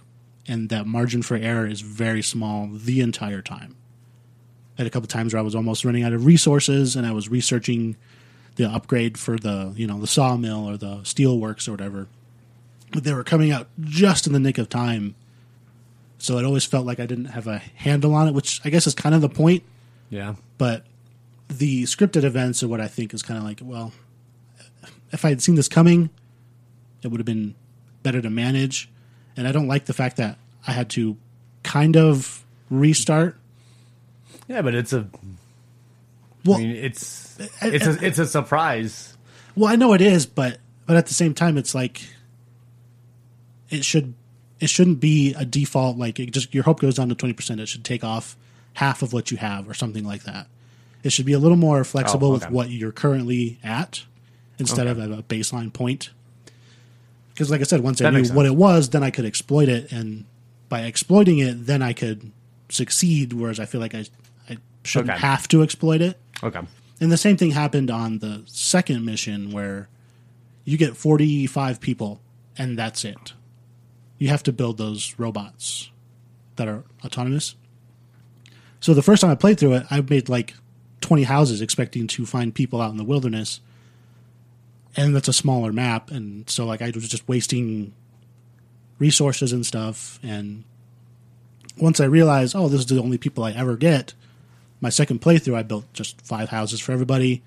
and 0.48 0.70
that 0.70 0.86
margin 0.86 1.22
for 1.22 1.36
error 1.36 1.68
is 1.68 1.82
very 1.82 2.22
small 2.22 2.70
the 2.72 3.02
entire 3.02 3.42
time. 3.42 3.76
I 4.78 4.82
had 4.82 4.88
a 4.88 4.90
couple 4.90 5.08
times 5.08 5.34
where 5.34 5.40
i 5.40 5.44
was 5.44 5.56
almost 5.56 5.86
running 5.86 6.04
out 6.04 6.14
of 6.14 6.26
resources 6.26 6.96
and 6.96 7.06
i 7.06 7.12
was 7.12 7.30
researching 7.30 7.96
the 8.56 8.70
upgrade 8.70 9.18
for 9.18 9.38
the 9.38 9.74
you 9.76 9.88
know 9.88 10.00
the 10.00 10.08
sawmill 10.08 10.68
or 10.68 10.78
the 10.78 10.98
steelworks 10.98 11.68
or 11.68 11.72
whatever. 11.72 12.08
But 12.92 13.04
they 13.04 13.14
were 13.14 13.24
coming 13.24 13.52
out 13.52 13.68
just 13.82 14.28
in 14.28 14.34
the 14.34 14.40
nick 14.40 14.58
of 14.58 14.70
time. 14.70 15.16
So 16.18 16.38
it 16.38 16.46
always 16.46 16.66
felt 16.66 16.86
like 16.86 17.00
i 17.00 17.06
didn't 17.06 17.26
have 17.26 17.48
a 17.48 17.60
handle 17.60 18.14
on 18.16 18.28
it 18.28 18.34
which 18.34 18.62
i 18.66 18.70
guess 18.70 18.88
is 18.88 18.96
kind 18.96 19.14
of 19.16 19.22
the 19.22 19.30
point. 19.30 19.64
Yeah. 20.10 20.36
but 20.58 20.86
the 21.48 21.84
scripted 21.84 22.24
events 22.24 22.62
are 22.64 22.68
what 22.68 22.82
i 22.82 22.88
think 22.88 23.14
is 23.14 23.22
kind 23.22 23.38
of 23.38 23.44
like 23.44 23.60
well 23.64 23.92
if 25.12 25.24
i 25.26 25.30
had 25.30 25.42
seen 25.42 25.56
this 25.56 25.68
coming 25.68 26.10
it 27.04 27.10
would 27.10 27.20
have 27.20 27.26
been 27.26 27.54
better 28.04 28.22
to 28.22 28.30
manage 28.30 28.90
and 29.38 29.48
i 29.48 29.52
don't 29.52 29.68
like 29.68 29.86
the 29.86 29.94
fact 29.94 30.18
that 30.18 30.38
i 30.68 30.72
had 30.72 30.90
to 30.90 31.16
kind 31.64 31.96
of 31.96 32.44
restart 32.70 33.38
Yeah, 34.48 34.62
but 34.62 34.74
it's 34.76 34.92
a. 34.94 35.08
well 36.44 36.58
I 36.58 36.62
mean, 36.62 36.76
it's 36.76 37.38
it's 37.62 37.86
a 37.88 38.06
it's 38.06 38.20
a 38.20 38.26
surprise. 38.28 39.16
Well, 39.56 39.72
I 39.72 39.76
know 39.76 39.94
it 39.94 40.02
is, 40.02 40.26
but 40.26 40.60
but 40.86 40.96
at 40.98 41.08
the 41.08 41.14
same 41.14 41.34
time, 41.34 41.58
it's 41.58 41.74
like 41.74 42.02
it 43.70 43.84
should 43.86 44.14
it 44.60 44.70
shouldn't 44.70 45.00
be 45.00 45.34
a 45.34 45.46
default 45.46 45.98
like 45.98 46.20
it 46.20 46.32
just 46.32 46.54
your 46.54 46.64
hope 46.64 46.80
goes 46.80 46.96
down 46.96 47.10
to 47.10 47.16
twenty 47.16 47.34
percent. 47.34 47.60
It 47.60 47.68
should 47.68 47.84
take 47.84 48.04
off 48.04 48.36
half 48.74 49.02
of 49.02 49.14
what 49.14 49.32
you 49.32 49.38
have 49.38 49.70
or 49.70 49.74
something 49.74 50.06
like 50.06 50.24
that. 50.24 50.48
It 51.06 51.12
should 51.12 51.28
be 51.28 51.34
a 51.34 51.40
little 51.40 51.56
more 51.58 51.84
flexible 51.84 52.30
Oh, 52.32 52.36
okay. 52.36 52.46
with 52.48 52.52
what 52.54 52.70
you're 52.72 52.92
currently 52.92 53.60
at 53.64 54.04
instead 54.58 54.88
Okay. 54.88 55.00
of 55.04 55.12
at 55.12 55.20
a 55.20 55.22
baseline 55.22 55.72
point. 55.72 56.10
Because, 57.32 57.52
like 57.52 57.62
I 57.62 57.66
said, 57.66 57.82
once 57.82 58.02
I 58.02 58.10
knew 58.10 58.26
what 58.30 58.48
it 58.48 58.56
was, 58.56 58.90
then 58.90 59.04
I 59.04 59.12
could 59.12 59.24
exploit 59.26 59.70
it, 59.70 59.92
and 59.92 60.26
by 60.68 60.82
exploiting 60.82 61.38
it, 61.38 61.68
then 61.68 61.84
I 61.84 61.94
could 61.94 62.32
succeed. 62.70 63.34
Whereas 63.34 63.60
I 63.60 63.66
feel 63.66 63.80
like 63.82 63.94
I 63.94 64.06
I 64.50 64.58
shouldn't 64.84 65.12
Okay. 65.12 65.20
have 65.20 65.48
to 65.50 65.62
exploit 65.62 66.02
it. 66.02 66.20
Okay. 66.42 66.62
And 67.00 67.12
the 67.12 67.18
same 67.18 67.38
thing 67.38 67.52
happened 67.52 67.92
on 67.92 68.18
the 68.20 68.42
second 68.48 69.06
mission 69.06 69.52
where 69.52 69.90
you 70.64 70.76
get 70.78 70.98
45 70.98 71.80
people 71.82 72.20
and 72.58 72.80
that's 72.80 73.04
it. 73.06 73.34
You 74.18 74.30
have 74.30 74.42
to 74.44 74.52
build 74.54 74.78
those 74.78 75.14
robots 75.20 75.90
that 76.56 76.68
are 76.68 76.84
autonomous. 77.04 77.54
So 78.80 78.94
the 78.94 79.02
first 79.04 79.22
time 79.22 79.30
I 79.32 79.36
played 79.36 79.60
through 79.60 79.74
it, 79.74 79.86
I 79.92 80.00
made 80.02 80.30
like 80.30 80.54
20 81.02 81.24
houses 81.24 81.62
expecting 81.62 82.08
to 82.08 82.26
find 82.26 82.54
people 82.54 82.82
out 82.82 82.92
in 82.92 82.98
the 82.98 83.04
wilderness. 83.04 83.60
And 84.98 85.16
that's 85.16 85.28
a 85.28 85.34
smaller 85.34 85.74
map. 85.74 86.10
And 86.10 86.50
so, 86.50 86.66
like, 86.66 86.82
I 86.82 86.92
was 86.94 87.08
just 87.08 87.28
wasting 87.28 87.94
resources 88.98 89.52
and 89.52 89.66
stuff. 89.66 90.20
And 90.24 90.64
once 91.78 92.00
I 92.00 92.06
realized, 92.06 92.56
oh, 92.56 92.70
this 92.70 92.82
is 92.82 92.86
the 92.86 93.02
only 93.02 93.18
people 93.18 93.44
I 93.44 93.52
ever 93.52 93.76
get, 93.76 94.14
my 94.82 94.90
second 94.90 95.22
playthrough, 95.22 95.56
I 95.56 95.64
built 95.64 95.92
just 95.94 96.22
five 96.22 96.50
houses 96.50 96.80
for 96.80 96.92
everybody, 96.92 97.44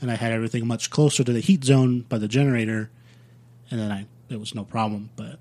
and 0.00 0.10
I 0.10 0.16
had 0.16 0.32
everything 0.32 0.66
much 0.66 0.90
closer 0.90 1.22
to 1.22 1.32
the 1.32 1.40
heat 1.40 1.64
zone 1.64 2.00
by 2.00 2.18
the 2.18 2.28
generator, 2.28 2.90
and 3.70 3.80
then 3.80 3.92
I 3.92 4.06
it 4.28 4.40
was 4.40 4.54
no 4.54 4.64
problem. 4.64 5.10
But 5.16 5.38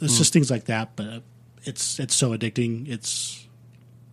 it's 0.00 0.18
just 0.18 0.32
hmm. 0.32 0.38
things 0.38 0.50
like 0.50 0.64
that. 0.66 0.96
But 0.96 1.22
it's 1.64 1.98
it's 1.98 2.14
so 2.14 2.30
addicting. 2.36 2.88
It's 2.88 3.46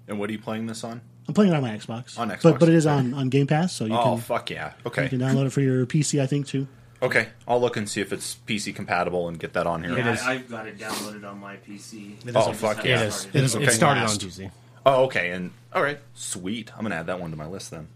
And 0.08 0.20
what 0.20 0.30
are 0.30 0.34
you 0.34 0.40
playing 0.40 0.68
this 0.68 0.84
on? 0.84 1.02
I'm 1.28 1.34
playing 1.34 1.52
it 1.52 1.56
on 1.56 1.62
my 1.62 1.72
Xbox, 1.72 2.18
On 2.20 2.30
Xbox, 2.30 2.42
but 2.44 2.60
but 2.60 2.70
it 2.70 2.76
is 2.76 2.86
on 2.86 3.14
on 3.14 3.30
Game 3.30 3.48
Pass, 3.48 3.74
so 3.74 3.86
you 3.86 3.94
Oh 3.96 4.04
can 4.16 4.18
fuck 4.20 4.50
yeah! 4.50 4.74
Okay, 4.86 5.04
you 5.04 5.10
can 5.10 5.20
download 5.20 5.46
it 5.48 5.52
for 5.52 5.62
your 5.62 5.86
PC, 5.86 6.22
I 6.22 6.26
think 6.28 6.48
too. 6.48 6.68
okay. 7.02 7.30
I'll 7.48 7.62
look 7.62 7.78
and 7.78 7.88
see 7.90 8.02
if 8.02 8.12
it's 8.14 8.36
PC 8.48 8.74
compatible 8.76 9.28
and 9.28 9.40
get 9.40 9.54
that 9.54 9.66
on 9.68 9.84
here. 9.84 9.98
Yeah, 9.98 10.12
is. 10.14 10.22
I, 10.22 10.34
I've 10.34 10.50
got 10.50 10.68
it 10.68 10.78
downloaded 10.78 11.24
on 11.30 11.40
my 11.40 11.56
PC. 11.58 12.22
It 12.24 12.30
is 12.30 12.36
Oh, 12.36 12.52
a- 12.52 12.54
fuck 12.54 12.84
yeah. 12.84 12.98
haven't 13.00 13.06
It 13.06 13.08
is. 13.08 13.16
started 13.16 13.36
It 13.38 13.44
is 13.44 13.56
It 13.56 13.72
started 13.74 14.00
on 14.02 14.06
blast. 14.08 14.22
PC. 14.22 14.52
Oh, 14.86 15.04
okay. 15.06 15.32
And 15.32 15.52
all 15.74 15.82
right, 15.82 16.00
sweet. 16.14 16.72
I'm 16.76 16.84
gonna 16.84 16.96
add 16.96 17.08
that 17.08 17.20
one 17.22 17.32
to 17.32 17.38
my 17.38 17.48
list 17.48 17.72
then. 17.72 17.88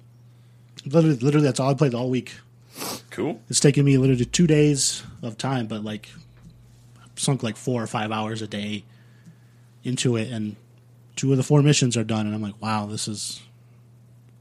Literally, 0.86 1.18
literally, 1.18 1.46
that's 1.48 1.60
all 1.60 1.72
I 1.72 1.74
played 1.74 1.94
all 1.94 2.10
week. 2.10 2.34
Cool. 3.10 3.42
It's 3.50 3.60
taken 3.60 3.84
me 3.84 3.98
literally 3.98 4.24
two 4.26 4.48
days 4.48 5.04
of 5.22 5.38
time, 5.38 5.68
but 5.68 5.84
like 5.84 6.08
sunk 7.18 7.44
like 7.44 7.58
four 7.58 7.82
or 7.84 7.88
five 7.88 8.12
hours 8.12 8.42
a 8.42 8.48
day 8.48 8.84
into 9.84 10.16
it, 10.16 10.32
and 10.32 10.56
two 11.18 11.32
of 11.32 11.38
the 11.38 11.44
four 11.44 11.62
missions 11.62 11.98
are 11.98 12.04
done, 12.06 12.26
and 12.26 12.34
I'm 12.34 12.42
like, 12.42 12.62
wow, 12.62 12.86
this 12.86 13.08
is 13.08 13.42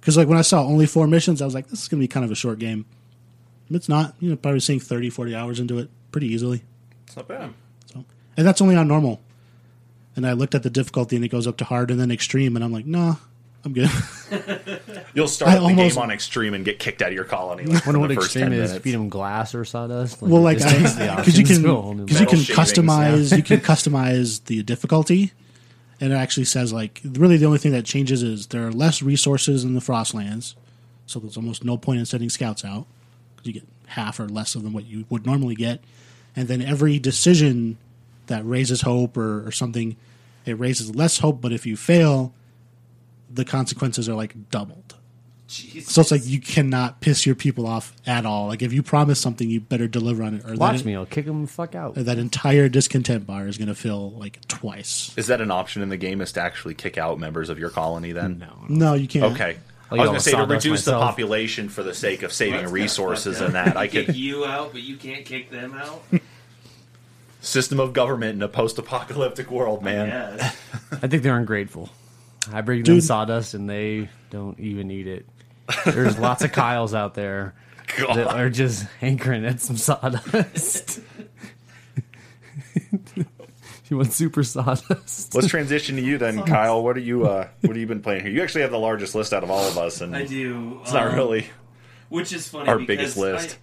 because 0.01 0.17
like 0.17 0.29
when 0.29 0.39
I 0.39 0.43
saw 0.43 0.63
only 0.63 0.87
four 0.87 1.07
missions, 1.09 1.43
I 1.43 1.45
was 1.45 1.55
like, 1.55 1.67
this 1.69 1.83
is 1.83 1.89
gonna 1.89 2.01
be 2.01 2.07
kind 2.09 2.25
of 2.25 2.31
a 2.31 2.37
short 2.37 2.59
game. 2.61 2.85
It's 3.71 3.89
not, 3.89 4.15
you 4.21 4.31
know, 4.31 4.37
probably 4.37 4.61
seeing 4.61 4.79
30, 4.79 5.11
40 5.11 5.35
hours 5.35 5.59
into 5.59 5.81
it 5.81 5.91
pretty 6.13 6.29
easily. 6.29 6.63
It's 7.09 7.17
not 7.17 7.27
bad. 7.27 7.53
So, 7.93 8.05
and 8.37 8.47
that's 8.47 8.61
only 8.61 8.77
on 8.77 8.87
normal. 8.87 9.21
And 10.15 10.25
I 10.25 10.33
looked 10.35 10.55
at 10.55 10.63
the 10.63 10.71
difficulty, 10.71 11.17
and 11.17 11.25
it 11.25 11.29
goes 11.29 11.47
up 11.49 11.57
to 11.59 11.65
hard 11.65 11.91
and 11.91 11.99
then 12.01 12.13
extreme, 12.13 12.55
and 12.55 12.65
I'm 12.65 12.73
like, 12.73 12.87
nah, 12.87 13.17
I'm 13.65 13.73
good. 13.73 13.91
You'll 15.15 15.27
start 15.29 15.51
I 15.51 15.55
the 15.57 15.61
almost- 15.63 15.95
game 15.97 16.03
on 16.03 16.11
extreme 16.13 16.55
and 16.55 16.65
get 16.65 16.79
kicked 16.79 17.03
out 17.03 17.09
of 17.09 17.15
your 17.15 17.25
colony. 17.25 17.65
Like, 17.65 17.85
Wonder 17.85 17.99
what 17.99 18.09
the 18.09 18.15
first 18.15 18.27
extreme 18.29 18.45
10 18.51 18.53
is. 18.53 18.71
minutes. 18.71 18.85
Feed 18.85 18.93
them 18.95 19.09
glass 19.09 19.55
or 19.55 19.65
sawdust. 19.65 20.23
well, 20.23 20.43
like 20.43 20.59
just 20.59 20.69
takes 20.75 20.93
the 20.95 21.13
because 21.17 21.37
you 21.39 21.45
can 21.45 21.63
to 21.63 21.71
a 21.77 21.81
whole 21.83 21.95
new 21.95 22.05
because 22.05 22.21
you 22.21 22.27
can 22.29 22.39
shavings, 22.39 22.73
customize 22.73 23.37
you 23.37 23.43
can 23.43 23.59
customize 23.73 24.45
the 24.45 24.63
difficulty, 24.63 25.33
and 26.01 26.13
it 26.13 26.17
actually 26.17 26.45
says 26.45 26.73
like 26.73 27.01
really 27.05 27.37
the 27.37 27.47
only 27.47 27.59
thing 27.59 27.73
that 27.73 27.85
changes 27.85 28.23
is 28.23 28.49
there 28.49 28.67
are 28.67 28.73
less 28.73 29.03
resources 29.03 29.65
in 29.65 29.75
the 29.75 29.81
Frostlands, 29.81 30.55
so 31.07 31.21
there's 31.21 31.37
almost 31.37 31.65
no 31.65 31.77
point 31.77 32.01
in 32.01 32.07
sending 32.07 32.31
scouts 32.31 32.65
out 32.65 32.87
because 33.35 33.47
you 33.47 33.53
get 33.53 33.69
half 33.87 34.19
or 34.19 34.29
less 34.29 34.55
of 34.55 34.63
them 34.63 34.73
what 34.73 34.87
you 34.87 35.05
would 35.09 35.25
normally 35.25 35.55
get, 35.55 35.81
and 36.35 36.49
then 36.49 36.61
every 36.61 36.99
decision 36.99 37.79
that 38.27 38.45
raises 38.45 38.83
hope 38.83 39.17
or, 39.17 39.47
or 39.47 39.53
something, 39.53 39.97
it 40.45 40.59
raises 40.59 40.95
less 40.95 41.19
hope, 41.19 41.41
but 41.41 41.53
if 41.53 41.65
you 41.65 41.77
fail, 41.77 42.35
the 43.33 43.45
consequences 43.45 44.09
are 44.09 44.15
like 44.15 44.51
doubled. 44.51 44.96
Jesus. 45.47 45.95
So 45.95 46.01
it's 46.01 46.11
like 46.11 46.25
you 46.25 46.41
cannot 46.41 47.01
piss 47.01 47.25
your 47.25 47.35
people 47.35 47.67
off 47.67 47.95
at 48.07 48.27
all. 48.27 48.49
Like 48.49 48.63
if 48.63 48.73
you 48.73 48.83
promise 48.83 49.21
something, 49.21 49.49
you 49.49 49.61
better 49.61 49.87
deliver 49.87 50.23
on 50.23 50.35
it. 50.35 50.45
Or 50.45 50.55
Watch 50.55 50.79
that, 50.79 50.85
me, 50.85 50.97
I'll 50.97 51.07
kick 51.07 51.27
them 51.27 51.43
the 51.43 51.49
fuck 51.49 51.75
out. 51.75 51.95
That 51.95 52.19
entire 52.19 52.69
discontent 52.69 53.27
bar 53.27 53.47
is 53.47 53.59
going 53.59 53.69
to 53.69 53.75
fill 53.75 54.13
like 54.13 54.47
twice. 54.49 55.13
Is 55.17 55.29
that 55.29 55.41
an 55.41 55.51
option 55.51 55.83
in 55.83 55.89
the 55.89 55.97
game? 55.97 56.21
Is 56.21 56.33
to 56.33 56.41
actually 56.43 56.75
kick 56.75 56.99
out 56.99 57.19
members 57.19 57.49
of 57.49 57.59
your 57.59 57.71
colony? 57.71 58.13
Then 58.13 58.39
No, 58.39 58.65
No, 58.69 58.95
you 58.95 59.09
can't. 59.09 59.33
Okay. 59.35 59.57
I'll 59.91 60.01
I 60.01 60.03
was 60.03 60.09
going 60.09 60.19
to 60.19 60.25
say 60.25 60.31
to 60.33 60.37
sawdust 60.39 60.65
reduce 60.65 60.85
the 60.85 60.99
population 60.99 61.69
for 61.69 61.85
the 61.85 61.95
sake 61.95 62.23
of 62.25 62.33
saving 62.33 62.63
That's 62.63 62.73
resources 62.73 63.41
and 63.41 63.55
that. 63.55 63.77
I 63.77 63.87
could 63.87 64.07
Kick 64.07 64.17
you 64.17 64.45
out, 64.45 64.73
but 64.73 64.83
you 64.83 64.97
can't 64.97 65.25
kick 65.25 65.51
them 65.51 65.75
out. 65.75 66.03
system 67.41 67.79
of 67.79 67.93
government 67.93 68.35
in 68.35 68.43
a 68.43 68.49
post-apocalyptic 68.49 69.51
world, 69.51 69.83
man. 69.83 70.09
Yes. 70.09 70.57
I 70.93 71.07
think 71.07 71.23
they're 71.23 71.39
ungrateful. 71.39 71.89
I 72.53 72.61
bring 72.61 72.83
them 72.83 72.97
Dude. 72.97 73.05
sawdust 73.05 73.55
and 73.55 73.69
they 73.69 74.09
don't 74.31 74.59
even 74.59 74.91
eat 74.91 75.07
it. 75.07 75.27
There's 75.85 76.19
lots 76.19 76.45
of 76.45 76.53
Kyles 76.53 76.95
out 76.95 77.15
there 77.15 77.55
that 77.99 78.29
are 78.29 78.51
just 78.51 78.87
hankering 79.01 79.45
at 79.45 79.61
some 79.61 79.77
sawdust. 79.77 81.01
you 83.89 83.97
want 83.97 84.13
super 84.13 84.43
sawdust? 84.43 85.35
Let's 85.35 85.49
transition 85.49 85.97
to 85.97 86.03
you 86.03 86.19
then, 86.19 86.43
Kyle. 86.45 86.83
What 86.83 86.97
are 86.97 87.01
you? 87.01 87.27
Uh, 87.27 87.49
what 87.61 87.71
have 87.71 87.77
you 87.77 87.87
been 87.87 88.03
playing 88.03 88.23
here? 88.23 88.31
You 88.31 88.43
actually 88.43 88.63
have 88.63 88.71
the 88.71 88.79
largest 88.79 89.15
list 89.15 89.33
out 89.33 89.43
of 89.45 89.51
all 89.51 89.67
of 89.67 89.79
us, 89.79 90.01
and 90.01 90.15
I 90.17 90.25
do. 90.25 90.81
it's 90.83 90.93
not 90.93 91.09
um, 91.09 91.15
really 91.15 91.47
which 92.09 92.33
is 92.33 92.49
funny 92.49 92.69
our 92.69 92.79
because 92.79 92.97
biggest 92.97 93.17
list. 93.17 93.59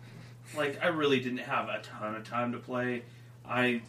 I, 0.54 0.58
like 0.58 0.84
I 0.84 0.88
really 0.88 1.20
didn't 1.20 1.40
have 1.40 1.70
a 1.70 1.80
ton 1.82 2.16
of 2.16 2.28
time 2.28 2.52
to 2.54 2.60
play. 2.60 3.04
I 3.48 3.82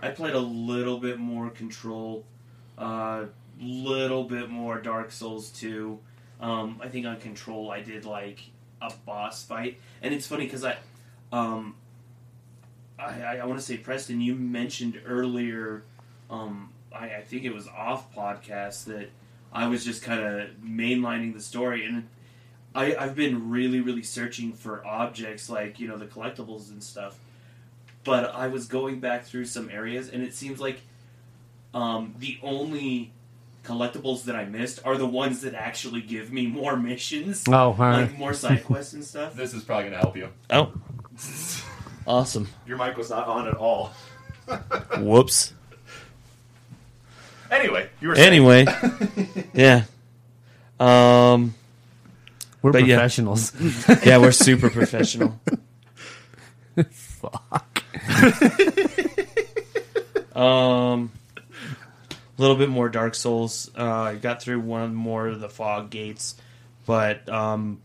I 0.00 0.10
played 0.10 0.34
a 0.34 0.40
little 0.40 0.98
bit 0.98 1.18
more 1.18 1.50
Control, 1.50 2.24
a 2.78 3.26
little 3.60 4.24
bit 4.24 4.50
more 4.50 4.80
Dark 4.80 5.12
Souls 5.12 5.50
2. 5.50 5.98
Um, 6.42 6.80
I 6.82 6.88
think 6.88 7.06
on 7.06 7.18
Control 7.20 7.70
I 7.70 7.82
did 7.82 8.04
like 8.04 8.40
a 8.82 8.92
boss 9.06 9.44
fight, 9.44 9.78
and 10.02 10.12
it's 10.12 10.26
funny 10.26 10.44
because 10.44 10.64
I, 10.64 10.76
um, 11.30 11.76
I, 12.98 13.38
I, 13.38 13.46
want 13.46 13.60
to 13.60 13.64
say 13.64 13.76
Preston, 13.76 14.20
you 14.20 14.34
mentioned 14.34 15.00
earlier, 15.06 15.84
um, 16.28 16.70
I, 16.92 17.14
I 17.14 17.20
think 17.22 17.44
it 17.44 17.54
was 17.54 17.68
off 17.68 18.12
podcast 18.12 18.86
that 18.86 19.10
I 19.52 19.68
was 19.68 19.84
just 19.84 20.02
kind 20.02 20.20
of 20.20 20.48
mainlining 20.56 21.32
the 21.32 21.40
story, 21.40 21.86
and 21.86 22.08
I, 22.74 22.96
I've 22.96 23.14
been 23.14 23.50
really, 23.50 23.80
really 23.80 24.02
searching 24.02 24.52
for 24.52 24.84
objects 24.84 25.48
like 25.48 25.78
you 25.78 25.86
know 25.86 25.96
the 25.96 26.06
collectibles 26.06 26.70
and 26.70 26.82
stuff. 26.82 27.20
But 28.02 28.34
I 28.34 28.48
was 28.48 28.66
going 28.66 28.98
back 28.98 29.24
through 29.24 29.44
some 29.44 29.70
areas, 29.70 30.08
and 30.08 30.24
it 30.24 30.34
seems 30.34 30.60
like 30.60 30.80
um, 31.72 32.16
the 32.18 32.40
only 32.42 33.12
collectibles 33.64 34.24
that 34.24 34.34
I 34.36 34.44
missed 34.44 34.80
are 34.84 34.96
the 34.96 35.06
ones 35.06 35.40
that 35.42 35.54
actually 35.54 36.00
give 36.02 36.32
me 36.32 36.46
more 36.46 36.76
missions, 36.76 37.44
Oh, 37.48 37.52
all 37.54 37.72
right. 37.74 38.02
like 38.02 38.18
more 38.18 38.34
side 38.34 38.64
quests 38.66 38.92
and 38.94 39.04
stuff. 39.04 39.34
This 39.34 39.54
is 39.54 39.62
probably 39.62 39.90
going 39.90 39.94
to 39.94 40.00
help 40.00 40.16
you. 40.16 40.28
Oh, 40.50 40.72
awesome! 42.06 42.48
Your 42.66 42.76
mic 42.78 42.96
was 42.96 43.10
not 43.10 43.26
on 43.28 43.46
at 43.48 43.54
all. 43.54 43.92
Whoops. 44.98 45.52
Anyway, 47.50 47.88
you 48.00 48.08
were 48.08 48.16
saying, 48.16 48.28
Anyway, 48.28 48.64
yeah. 49.52 49.84
Um, 50.80 51.54
We're 52.62 52.72
but 52.72 52.86
yeah. 52.86 52.96
professionals. 52.96 53.52
yeah, 54.04 54.16
we're 54.18 54.32
super 54.32 54.70
professional. 54.70 55.38
Fuck. 56.90 57.84
Um, 60.34 61.12
a 62.38 62.40
little 62.40 62.56
bit 62.56 62.68
more 62.68 62.88
Dark 62.88 63.14
Souls. 63.14 63.70
Uh, 63.76 63.84
I 63.84 64.14
got 64.14 64.42
through 64.42 64.60
one 64.60 64.94
more 64.94 65.28
of 65.28 65.40
the 65.40 65.48
fog 65.48 65.90
gates, 65.90 66.34
but 66.86 67.28
um, 67.28 67.80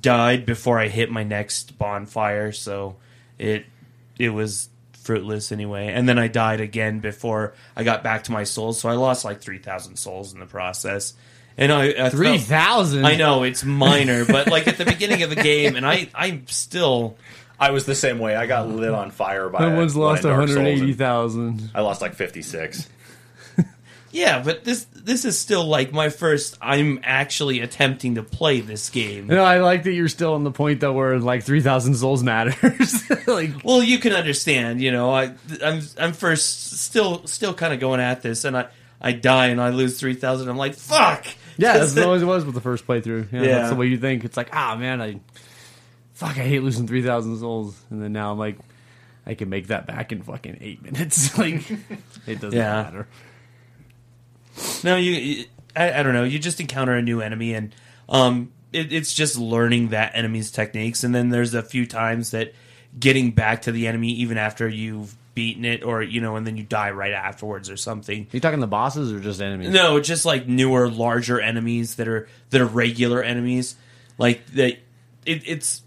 died 0.00 0.46
before 0.46 0.78
I 0.78 0.88
hit 0.88 1.10
my 1.10 1.22
next 1.22 1.78
bonfire, 1.78 2.52
so 2.52 2.96
it 3.38 3.66
it 4.18 4.30
was 4.30 4.68
fruitless 4.92 5.52
anyway. 5.52 5.88
And 5.88 6.08
then 6.08 6.18
I 6.18 6.28
died 6.28 6.60
again 6.60 7.00
before 7.00 7.54
I 7.76 7.84
got 7.84 8.02
back 8.02 8.24
to 8.24 8.32
my 8.32 8.44
souls, 8.44 8.80
so 8.80 8.88
I 8.88 8.94
lost 8.94 9.24
like 9.24 9.40
three 9.40 9.58
thousand 9.58 9.96
souls 9.96 10.32
in 10.32 10.40
the 10.40 10.46
process. 10.46 11.14
And 11.58 11.70
I, 11.70 12.06
I 12.06 12.08
Three 12.08 12.38
thousand. 12.38 13.04
I 13.04 13.16
know 13.16 13.42
it's 13.42 13.62
minor, 13.62 14.24
but 14.24 14.48
like 14.48 14.66
at 14.68 14.78
the 14.78 14.86
beginning 14.86 15.22
of 15.22 15.30
the 15.30 15.36
game, 15.36 15.76
and 15.76 15.86
I 15.86 16.08
I'm 16.14 16.46
still 16.46 17.18
I 17.60 17.70
was 17.70 17.84
the 17.84 17.94
same 17.94 18.18
way. 18.18 18.34
I 18.34 18.46
got 18.46 18.68
lit 18.68 18.90
on 18.90 19.10
fire 19.10 19.48
by 19.48 19.68
That 19.68 19.76
one's 19.76 19.94
lost 19.94 20.24
one 20.24 20.32
one 20.32 20.38
Dark 20.38 20.48
Souls, 20.48 20.56
hundred 20.56 20.70
eighty 20.70 20.90
and 20.90 20.98
thousand. 20.98 21.70
I 21.74 21.82
lost 21.82 22.00
like 22.00 22.14
fifty 22.14 22.42
six. 22.42 22.88
Yeah, 24.12 24.42
but 24.42 24.62
this 24.64 24.84
this 24.94 25.24
is 25.24 25.38
still 25.38 25.64
like 25.64 25.92
my 25.92 26.08
first. 26.10 26.56
I'm 26.62 27.00
actually 27.02 27.60
attempting 27.60 28.14
to 28.16 28.22
play 28.22 28.60
this 28.60 28.88
game. 28.90 29.26
No, 29.26 29.42
I 29.42 29.58
like 29.60 29.82
that 29.84 29.92
you're 29.92 30.08
still 30.08 30.34
on 30.34 30.44
the 30.44 30.52
point 30.52 30.80
though 30.80 30.92
where 30.92 31.18
like 31.18 31.42
three 31.42 31.60
thousand 31.62 31.94
souls 31.96 32.22
matters. 32.22 33.10
like 33.26 33.50
Well, 33.64 33.82
you 33.82 33.98
can 33.98 34.12
understand, 34.12 34.80
you 34.80 34.92
know. 34.92 35.10
I 35.10 35.32
I'm 35.64 35.80
I'm 35.98 36.12
first 36.12 36.72
still 36.80 37.26
still 37.26 37.54
kind 37.54 37.72
of 37.74 37.80
going 37.80 38.00
at 38.00 38.22
this, 38.22 38.44
and 38.44 38.56
I 38.56 38.68
I 39.00 39.12
die 39.12 39.46
and 39.48 39.60
I 39.60 39.70
lose 39.70 39.98
three 39.98 40.14
thousand. 40.14 40.48
I'm 40.48 40.56
like 40.58 40.74
fuck. 40.74 41.26
Yeah, 41.58 41.72
that's 41.78 41.96
always 41.98 42.22
it 42.22 42.26
was 42.26 42.44
with 42.44 42.54
the 42.54 42.60
first 42.60 42.86
playthrough. 42.86 43.32
Yeah, 43.32 43.42
Yeah. 43.42 43.48
that's 43.58 43.70
the 43.70 43.76
way 43.76 43.86
you 43.86 43.98
think. 43.98 44.24
It's 44.24 44.36
like, 44.36 44.50
ah, 44.54 44.76
man, 44.76 45.02
I 45.02 45.20
fuck, 46.14 46.38
I 46.38 46.42
hate 46.44 46.60
losing 46.62 46.86
three 46.86 47.02
thousand 47.02 47.38
souls, 47.38 47.80
and 47.90 48.02
then 48.02 48.12
now 48.12 48.30
I'm 48.32 48.38
like, 48.38 48.58
I 49.26 49.34
can 49.34 49.48
make 49.48 49.68
that 49.68 49.86
back 49.86 50.12
in 50.12 50.22
fucking 50.22 50.58
eight 50.60 50.82
minutes. 50.82 51.36
like, 51.38 51.62
it 52.26 52.40
doesn't 52.40 52.52
Yeah. 52.58 52.82
matter. 52.82 53.08
No, 54.84 54.96
you. 54.96 55.12
you- 55.12 55.44
I, 55.74 56.00
I 56.00 56.02
don't 56.02 56.12
know. 56.12 56.24
You 56.24 56.38
just 56.38 56.60
encounter 56.60 56.92
a 56.92 57.00
new 57.00 57.22
enemy, 57.22 57.54
and 57.54 57.74
um, 58.06 58.52
it, 58.74 58.92
it's 58.92 59.14
just 59.14 59.38
learning 59.38 59.88
that 59.88 60.12
enemy's 60.14 60.50
techniques. 60.50 61.02
And 61.02 61.14
then 61.14 61.30
there's 61.30 61.54
a 61.54 61.62
few 61.62 61.86
times 61.86 62.32
that 62.32 62.52
getting 63.00 63.30
back 63.30 63.62
to 63.62 63.72
the 63.72 63.86
enemy 63.86 64.10
even 64.12 64.36
after 64.36 64.68
you've 64.68 65.16
beaten 65.34 65.64
it, 65.64 65.82
or 65.82 66.02
you 66.02 66.20
know, 66.20 66.36
and 66.36 66.46
then 66.46 66.58
you 66.58 66.62
die 66.62 66.90
right 66.90 67.14
afterwards 67.14 67.70
or 67.70 67.78
something. 67.78 68.24
Are 68.24 68.28
you 68.36 68.40
talking 68.40 68.60
the 68.60 68.66
bosses 68.66 69.10
or 69.14 69.18
just 69.20 69.40
enemies? 69.40 69.70
No, 69.70 69.98
just 69.98 70.26
like 70.26 70.46
newer, 70.46 70.90
larger 70.90 71.40
enemies 71.40 71.94
that 71.94 72.06
are 72.06 72.28
that 72.50 72.60
are 72.60 72.66
regular 72.66 73.22
enemies. 73.22 73.74
Like 74.18 74.44
that, 74.48 74.76
it, 75.24 75.42
it's 75.48 75.80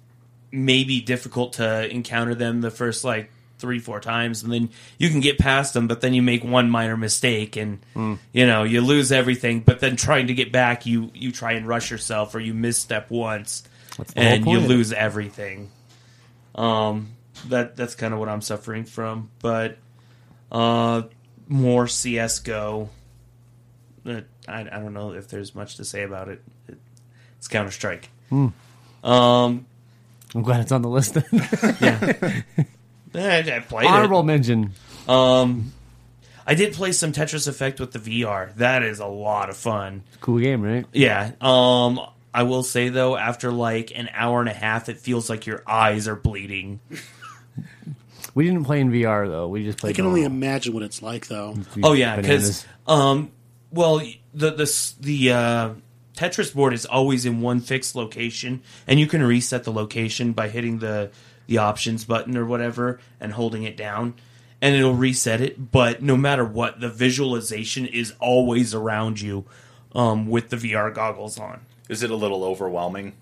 maybe 0.52 1.00
difficult 1.00 1.54
to 1.54 1.88
encounter 1.94 2.34
them 2.34 2.62
the 2.62 2.72
first 2.72 3.04
like 3.04 3.30
three, 3.66 3.80
four 3.80 4.00
times, 4.00 4.44
and 4.44 4.54
then 4.54 4.70
you 5.00 5.10
can 5.10 5.22
get 5.22 5.40
past 5.40 5.74
them. 5.74 5.88
But 5.88 6.02
then 6.02 6.14
you 6.14 6.22
make 6.22 6.44
one 6.44 6.70
minor 6.70 6.96
mistake, 6.96 7.56
and 7.56 7.80
you 8.32 8.46
know 8.46 8.62
you 8.62 8.82
lose 8.82 9.12
everything. 9.12 9.62
But 9.62 9.80
then 9.80 9.96
trying 9.96 10.28
to 10.28 10.36
get 10.36 10.52
back, 10.52 10.86
you 10.86 11.10
you 11.16 11.32
try 11.32 11.54
and 11.54 11.68
rush 11.68 11.90
yourself, 11.90 12.36
or 12.36 12.40
you 12.40 12.54
misstep 12.54 13.10
once, 13.10 13.64
That's 13.98 14.14
the 14.14 14.22
whole 14.22 14.34
and 14.34 14.46
you 14.46 14.60
lose 14.60 14.94
everything. 14.94 15.72
Um, 16.54 17.14
that 17.48 17.76
that's 17.76 17.96
kind 17.96 18.14
of 18.14 18.20
what 18.20 18.30
I'm 18.30 18.42
suffering 18.42 18.86
from. 18.86 19.32
But 19.42 19.80
uh, 20.52 21.04
more 21.48 21.88
CS:GO. 21.88 22.92
Uh, 24.06 24.22
I, 24.48 24.60
I 24.60 24.64
don't 24.64 24.94
know 24.94 25.14
if 25.14 25.28
there's 25.30 25.56
much 25.56 25.78
to 25.78 25.86
say 25.86 26.04
about 26.04 26.30
it. 26.30 26.44
it 26.68 26.78
it's 27.40 27.48
Counter 27.48 27.72
Strike. 27.72 28.10
Hmm. 28.30 28.50
Um, 29.04 29.66
I'm 30.36 30.42
glad 30.44 30.60
it's 30.60 30.72
on 30.72 30.82
the 30.82 30.90
list. 30.90 31.18
yeah, 31.82 32.42
I, 33.18 33.58
I 33.58 33.60
played 33.60 33.88
Honorable 33.88 34.24
mention. 34.24 34.72
Um, 35.08 35.74
I 36.48 36.56
did 36.56 36.74
play 36.74 36.92
some 36.92 37.12
Tetris 37.12 37.48
Effect 37.48 37.80
with 37.80 37.92
the 37.92 38.00
VR. 38.00 38.54
That 38.56 38.84
is 38.84 39.00
a 39.00 39.08
lot 39.08 39.50
of 39.50 39.58
fun. 39.58 40.04
Cool 40.22 40.40
game, 40.40 40.62
right? 40.62 40.86
Yeah. 40.94 41.32
Um 41.42 42.00
I 42.34 42.44
will 42.44 42.64
say 42.64 42.90
though, 42.90 43.16
after 43.16 43.52
like 43.52 43.94
an 43.96 44.10
hour 44.14 44.42
and 44.42 44.50
a 44.50 44.54
half, 44.54 44.90
it 44.90 45.00
feels 45.00 45.30
like 45.30 45.46
your 45.46 45.64
eyes 45.66 46.08
are 46.08 46.18
bleeding. 46.18 46.82
We 48.36 48.46
didn't 48.46 48.66
play 48.66 48.82
in 48.82 48.92
VR 48.92 49.28
though. 49.30 49.48
We 49.48 49.64
just 49.64 49.78
played. 49.78 49.92
I 49.92 49.94
played. 49.94 49.96
can 49.96 50.06
only 50.06 50.22
normal. 50.22 50.36
imagine 50.38 50.74
what 50.74 50.84
it's 50.84 51.02
like, 51.02 51.28
though. 51.28 51.56
Oh 51.82 51.94
yeah, 51.94 52.18
because 52.18 52.66
um, 52.86 53.32
well, 53.72 54.00
the 54.34 54.52
the 54.52 54.94
the 55.00 55.32
uh, 55.32 55.70
Tetris 56.18 56.54
board 56.54 56.74
is 56.74 56.86
always 56.86 57.26
in 57.26 57.40
one 57.40 57.62
fixed 57.62 57.96
location, 57.96 58.62
and 58.86 59.00
you 59.00 59.08
can 59.08 59.24
reset 59.24 59.64
the 59.64 59.72
location 59.72 60.34
by 60.34 60.50
hitting 60.50 60.80
the 60.80 61.12
the 61.48 61.58
options 61.58 62.06
button 62.06 62.38
or 62.38 62.46
whatever 62.46 63.00
and 63.20 63.34
holding 63.34 63.64
it 63.64 63.76
down, 63.78 64.14
and 64.62 64.76
it'll 64.76 64.94
reset 64.96 65.42
it. 65.42 65.72
But 65.72 66.02
no 66.02 66.16
matter 66.18 66.46
what, 66.46 66.80
the 66.80 66.90
visualization 66.90 67.86
is 67.86 68.14
always 68.20 68.74
around 68.74 69.22
you 69.22 69.46
um, 69.94 70.28
with 70.28 70.50
the 70.50 70.58
VR 70.58 70.94
goggles 70.94 71.40
on. 71.40 71.62
Is 71.90 72.04
it 72.04 72.10
a 72.12 72.16
little 72.16 72.44
overwhelming? 72.44 73.14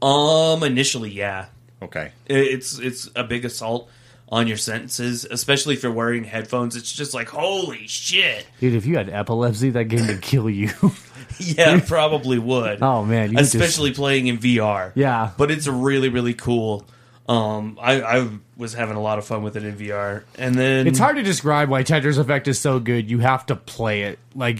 Um, 0.00 0.62
initially, 0.62 1.10
yeah, 1.10 1.46
Okay. 1.82 2.12
It's 2.26 2.78
it's 2.78 3.10
a 3.16 3.24
big 3.24 3.44
assault 3.44 3.90
on 4.28 4.46
your 4.46 4.56
sentences, 4.56 5.24
especially 5.28 5.74
if 5.74 5.82
you're 5.82 5.90
wearing 5.92 6.22
headphones. 6.24 6.76
It's 6.76 6.92
just 6.92 7.12
like 7.12 7.28
holy 7.28 7.86
shit. 7.88 8.46
Dude, 8.60 8.74
if 8.74 8.86
you 8.86 8.96
had 8.96 9.08
epilepsy, 9.10 9.70
that 9.70 9.84
game 9.86 10.06
would 10.06 10.22
kill 10.22 10.48
you. 10.50 10.70
Yeah, 11.38 11.80
probably 11.80 12.38
would. 12.38 12.82
oh 12.82 13.04
man, 13.04 13.32
you 13.32 13.38
just- 13.38 13.54
especially 13.54 13.92
playing 13.92 14.28
in 14.28 14.38
VR. 14.38 14.92
Yeah. 14.94 15.30
but 15.38 15.50
it's 15.50 15.66
really 15.66 16.08
really 16.08 16.34
cool. 16.34 16.86
Um, 17.28 17.78
I, 17.80 18.02
I 18.02 18.28
was 18.56 18.74
having 18.74 18.96
a 18.96 19.00
lot 19.00 19.18
of 19.18 19.24
fun 19.24 19.42
with 19.42 19.56
it 19.56 19.64
in 19.64 19.76
VR, 19.76 20.24
and 20.38 20.54
then 20.56 20.86
It's 20.86 20.98
hard 20.98 21.16
to 21.16 21.22
describe 21.22 21.68
why 21.68 21.84
Tetris 21.84 22.18
Effect 22.18 22.48
is 22.48 22.58
so 22.58 22.80
good. 22.80 23.10
You 23.10 23.20
have 23.20 23.46
to 23.46 23.56
play 23.56 24.02
it. 24.02 24.18
Like, 24.34 24.58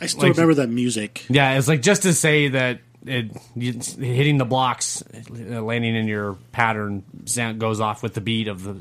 I 0.00 0.06
still 0.06 0.22
Like- 0.24 0.32
remember 0.36 0.54
that 0.54 0.68
music. 0.68 1.24
yeah, 1.28 1.56
it's 1.58 1.66
like 1.68 1.82
just 1.82 2.02
to 2.02 2.12
say 2.12 2.48
that 2.48 2.80
it 3.06 3.30
you, 3.56 3.72
hitting 3.98 4.38
the 4.38 4.44
blocks, 4.44 5.02
uh, 5.30 5.62
landing 5.62 5.94
in 5.96 6.06
your 6.06 6.34
pattern 6.52 7.02
sound 7.24 7.58
goes 7.58 7.80
off 7.80 8.02
with 8.02 8.14
the 8.14 8.20
beat 8.20 8.48
of 8.48 8.62
the 8.64 8.76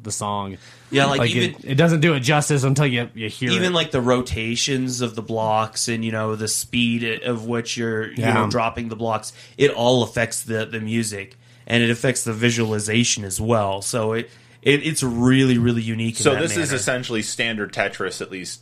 the 0.00 0.12
song. 0.12 0.56
Yeah, 0.92 1.06
like, 1.06 1.28
even 1.32 1.50
it, 1.56 1.64
it 1.72 1.74
doesn't 1.74 2.00
do 2.00 2.14
it 2.14 2.20
justice 2.20 2.62
until 2.62 2.86
you 2.86 3.10
you 3.14 3.28
hear 3.28 3.50
it. 3.50 3.54
even 3.54 3.72
it. 3.72 3.74
like 3.74 3.90
the 3.90 4.00
rotations 4.00 5.00
of 5.00 5.14
the 5.16 5.22
blocks 5.22 5.88
and 5.88 6.04
you 6.04 6.12
know 6.12 6.36
the 6.36 6.48
speed 6.48 7.22
of 7.24 7.46
which 7.46 7.76
you're 7.76 8.06
you 8.06 8.14
Yeah. 8.22 8.34
know 8.34 8.48
dropping 8.48 8.88
the 8.88 8.96
blocks. 8.96 9.32
It 9.58 9.70
all 9.72 10.02
affects 10.04 10.42
the 10.42 10.64
the 10.64 10.80
music 10.80 11.36
and 11.68 11.82
it 11.84 11.90
affects 11.90 12.24
the 12.24 12.32
visualization 12.32 13.24
as 13.24 13.40
well. 13.40 13.80
So 13.82 14.14
it. 14.14 14.28
It, 14.60 14.84
it's 14.84 15.04
really, 15.04 15.56
really 15.56 15.82
unique. 15.82 16.16
In 16.16 16.22
So 16.24 16.32
that 16.34 16.40
this 16.40 16.56
is 16.56 16.72
essentially 16.72 17.22
standard 17.22 17.72
Tetris, 17.72 18.20
at 18.20 18.32
least. 18.32 18.60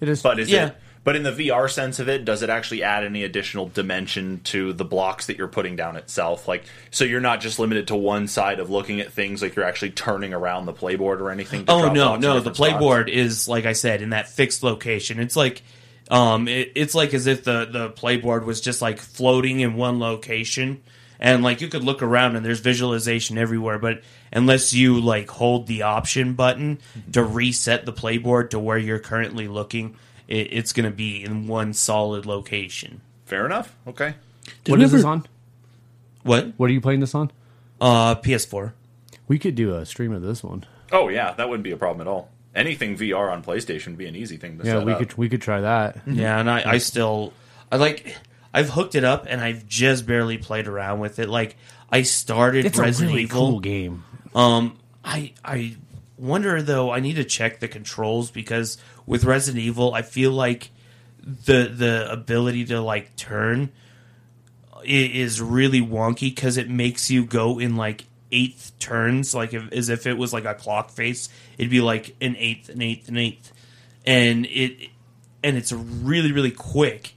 it 0.00 0.08
is. 0.08 0.20
But 0.20 0.40
is 0.40 0.50
Yeah. 0.50 0.66
it? 0.66 0.76
But 1.04 1.14
in 1.14 1.22
the 1.22 1.30
VR 1.30 1.70
sense 1.70 2.00
of 2.00 2.08
it, 2.08 2.24
does 2.24 2.42
it 2.42 2.50
actually 2.50 2.82
add 2.82 3.04
any 3.04 3.22
additional 3.22 3.68
dimension 3.68 4.40
to 4.46 4.72
the 4.72 4.84
blocks 4.84 5.26
that 5.26 5.38
you're 5.38 5.46
putting 5.46 5.76
down 5.76 5.94
itself? 5.94 6.48
Like, 6.48 6.64
so 6.90 7.04
you're 7.04 7.20
not 7.20 7.40
just 7.40 7.60
limited 7.60 7.86
to 7.88 7.94
one 7.96 8.26
side 8.26 8.58
of 8.58 8.70
looking 8.70 9.00
at 9.00 9.12
things, 9.12 9.40
like 9.40 9.54
you're 9.54 9.64
actually 9.64 9.92
turning 9.92 10.34
around 10.34 10.66
the 10.66 10.72
playboard 10.72 11.20
or 11.20 11.30
anything. 11.30 11.64
To 11.66 11.72
Oh 11.72 11.92
no, 11.92 12.16
no, 12.16 12.40
the 12.40 12.50
different 12.50 12.56
spots? 12.56 12.72
playboard 12.72 13.08
is 13.08 13.46
like 13.46 13.66
I 13.66 13.72
said 13.72 14.02
in 14.02 14.10
that 14.10 14.28
fixed 14.28 14.64
location. 14.64 15.20
It's 15.20 15.36
like 15.36 15.62
um 16.10 16.48
it, 16.48 16.72
it's 16.74 16.96
like 16.96 17.14
as 17.14 17.28
if 17.28 17.44
the 17.44 17.66
the 17.70 17.90
playboard 17.90 18.44
was 18.44 18.60
just 18.60 18.82
like 18.82 18.98
floating 18.98 19.60
in 19.60 19.74
one 19.74 20.00
location 20.00 20.82
and 21.20 21.42
like 21.42 21.60
you 21.60 21.68
could 21.68 21.84
look 21.84 22.02
around 22.02 22.36
and 22.36 22.44
there's 22.44 22.60
visualization 22.60 23.38
everywhere, 23.38 23.78
but 23.78 24.02
unless 24.32 24.72
you 24.74 25.00
like 25.00 25.28
hold 25.30 25.66
the 25.66 25.82
option 25.82 26.34
button 26.34 26.78
to 27.12 27.22
reset 27.22 27.84
the 27.86 27.92
playboard 27.92 28.50
to 28.50 28.58
where 28.58 28.78
you're 28.78 28.98
currently 28.98 29.48
looking, 29.48 29.96
it, 30.28 30.48
it's 30.52 30.72
going 30.72 30.88
to 30.90 30.94
be 30.96 31.22
in 31.24 31.46
one 31.46 31.72
solid 31.72 32.26
location. 32.26 33.00
Fair 33.24 33.46
enough. 33.46 33.74
Okay. 33.86 34.14
Did 34.64 34.72
what 34.72 34.78
we 34.78 34.84
is 34.84 34.90
ever- 34.92 34.98
this 34.98 35.04
on? 35.06 35.26
What? 36.22 36.52
What 36.56 36.70
are 36.70 36.72
you 36.72 36.80
playing 36.80 37.00
this 37.00 37.14
on? 37.14 37.30
Uh 37.80 38.14
PS4. 38.16 38.72
We 39.28 39.38
could 39.38 39.54
do 39.54 39.74
a 39.74 39.84
stream 39.86 40.12
of 40.12 40.22
this 40.22 40.42
one. 40.42 40.64
Oh 40.92 41.08
yeah, 41.08 41.32
that 41.32 41.48
wouldn't 41.48 41.64
be 41.64 41.72
a 41.72 41.76
problem 41.76 42.06
at 42.06 42.10
all. 42.10 42.30
Anything 42.54 42.96
VR 42.96 43.30
on 43.30 43.42
PlayStation 43.42 43.88
would 43.88 43.98
be 43.98 44.06
an 44.06 44.16
easy 44.16 44.36
thing 44.38 44.58
to 44.58 44.64
Yeah, 44.64 44.78
set 44.78 44.86
we 44.86 44.92
up. 44.92 44.98
could 44.98 45.14
we 45.18 45.28
could 45.28 45.42
try 45.42 45.60
that. 45.60 45.98
Yeah, 46.06 46.38
and 46.40 46.48
I, 46.50 46.72
I 46.72 46.78
still 46.78 47.32
I 47.70 47.76
like 47.76 48.16
I've 48.56 48.70
hooked 48.70 48.94
it 48.94 49.04
up 49.04 49.26
and 49.28 49.40
I've 49.42 49.66
just 49.68 50.06
barely 50.06 50.38
played 50.38 50.66
around 50.66 51.00
with 51.00 51.18
it. 51.18 51.28
Like 51.28 51.56
I 51.92 52.02
started 52.02 52.64
It's 52.64 52.78
a 52.78 52.82
Resident 52.82 53.10
really 53.12 53.24
Evil. 53.24 53.50
cool 53.50 53.60
game. 53.60 54.02
Um 54.34 54.78
I 55.04 55.34
I 55.44 55.76
wonder 56.16 56.62
though, 56.62 56.90
I 56.90 57.00
need 57.00 57.16
to 57.16 57.24
check 57.24 57.60
the 57.60 57.68
controls 57.68 58.30
because 58.30 58.78
with 59.04 59.24
Resident 59.24 59.62
Evil 59.62 59.92
I 59.92 60.00
feel 60.00 60.30
like 60.32 60.70
the 61.22 61.70
the 61.72 62.10
ability 62.10 62.64
to 62.66 62.80
like 62.80 63.14
turn 63.16 63.72
is 64.84 65.40
really 65.42 65.80
wonky 65.82 66.34
because 66.34 66.56
it 66.56 66.70
makes 66.70 67.10
you 67.10 67.26
go 67.26 67.58
in 67.58 67.76
like 67.76 68.04
eighth 68.32 68.72
turns, 68.78 69.34
like 69.34 69.52
if, 69.52 69.70
as 69.72 69.88
if 69.88 70.06
it 70.06 70.16
was 70.16 70.32
like 70.32 70.44
a 70.46 70.54
clock 70.54 70.90
face. 70.90 71.28
It'd 71.58 71.70
be 71.70 71.80
like 71.80 72.14
an 72.20 72.36
eighth, 72.36 72.68
an 72.68 72.80
eighth, 72.80 73.08
an 73.08 73.16
eighth, 73.18 73.52
and 74.06 74.46
it 74.46 74.88
and 75.42 75.56
it's 75.56 75.72
really 75.72 76.32
really 76.32 76.52
quick. 76.52 77.12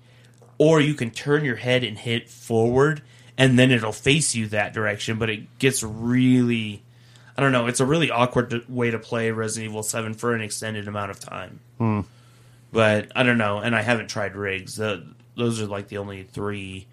Or 0.60 0.80
you 0.82 0.94
can 0.94 1.10
turn 1.10 1.44
your 1.44 1.56
head 1.56 1.84
and 1.84 1.98
hit 1.98 2.30
forward, 2.30 3.02
and 3.38 3.58
then 3.58 3.72
it'll 3.72 3.92
face 3.94 4.36
you 4.36 4.46
that 4.50 4.74
direction. 4.74 5.18
But 5.18 5.30
it 5.32 5.58
gets 5.58 5.82
really, 5.82 6.84
I 7.38 7.42
don't 7.42 7.52
know. 7.54 7.66
It's 7.68 7.80
a 7.80 7.86
really 7.86 8.12
awkward 8.12 8.50
to- 8.52 8.64
way 8.70 8.92
to 8.92 9.00
play 9.00 9.32
Resident 9.32 9.72
Evil 9.72 9.82
Seven 9.84 10.14
for 10.14 10.36
an 10.36 10.42
extended 10.42 10.88
amount 10.88 11.10
of 11.12 11.20
time. 11.20 11.60
But 12.72 13.12
I 13.16 13.24
don't 13.24 13.38
know, 13.40 13.60
and 13.60 13.76
I 13.76 13.82
haven't 13.82 14.10
tried 14.10 14.36
rigs. 14.36 14.76
The, 14.76 15.08
those 15.36 15.60
are 15.62 15.66
like 15.66 15.88
the 15.88 15.98
only 15.98 16.24
three 16.24 16.86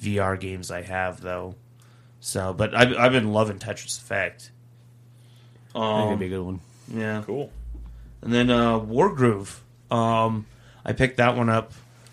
VR 0.00 0.40
games 0.40 0.70
I 0.70 0.82
have, 0.82 1.20
though. 1.20 1.54
So, 2.20 2.52
but 2.52 2.74
I've, 2.74 2.96
I've 2.96 3.12
been 3.12 3.32
loving 3.32 3.58
Tetris 3.58 4.00
Effect. 4.00 4.50
I 5.74 5.78
think 5.78 5.98
it'd 6.00 6.12
Um, 6.14 6.18
be 6.18 6.26
a 6.26 6.28
good 6.30 6.42
one. 6.42 6.60
yeah, 6.92 7.22
Cool. 7.26 7.50
and 8.22 8.32
then 8.32 8.50
uh, 8.50 8.78
Wargroove. 8.80 9.58
Um, 9.90 10.46
I 10.84 10.92
picked 10.92 11.18
that 11.18 11.36
one 11.36 11.48
up. 11.48 11.72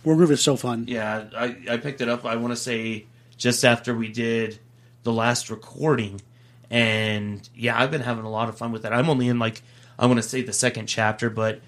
Wargroove 0.09 0.31
is 0.31 0.41
so 0.41 0.55
fun. 0.55 0.85
Yeah, 0.87 1.25
I, 1.35 1.55
I 1.69 1.77
picked 1.77 2.01
it 2.01 2.09
up. 2.09 2.25
I 2.25 2.35
want 2.37 2.51
to 2.51 2.57
say 2.57 3.05
just 3.37 3.63
after 3.63 3.95
we 3.95 4.07
did 4.09 4.59
the 5.03 5.13
last 5.13 5.49
recording, 5.49 6.21
and 6.69 7.47
yeah, 7.55 7.79
I've 7.79 7.91
been 7.91 8.01
having 8.01 8.25
a 8.25 8.29
lot 8.29 8.49
of 8.49 8.57
fun 8.57 8.71
with 8.71 8.85
it. 8.85 8.91
I'm 8.91 9.09
only 9.09 9.27
in 9.27 9.39
like 9.39 9.61
I 9.97 10.05
want 10.05 10.17
to 10.17 10.23
say 10.23 10.41
the 10.41 10.53
second 10.53 10.87
chapter, 10.87 11.29
but 11.29 11.61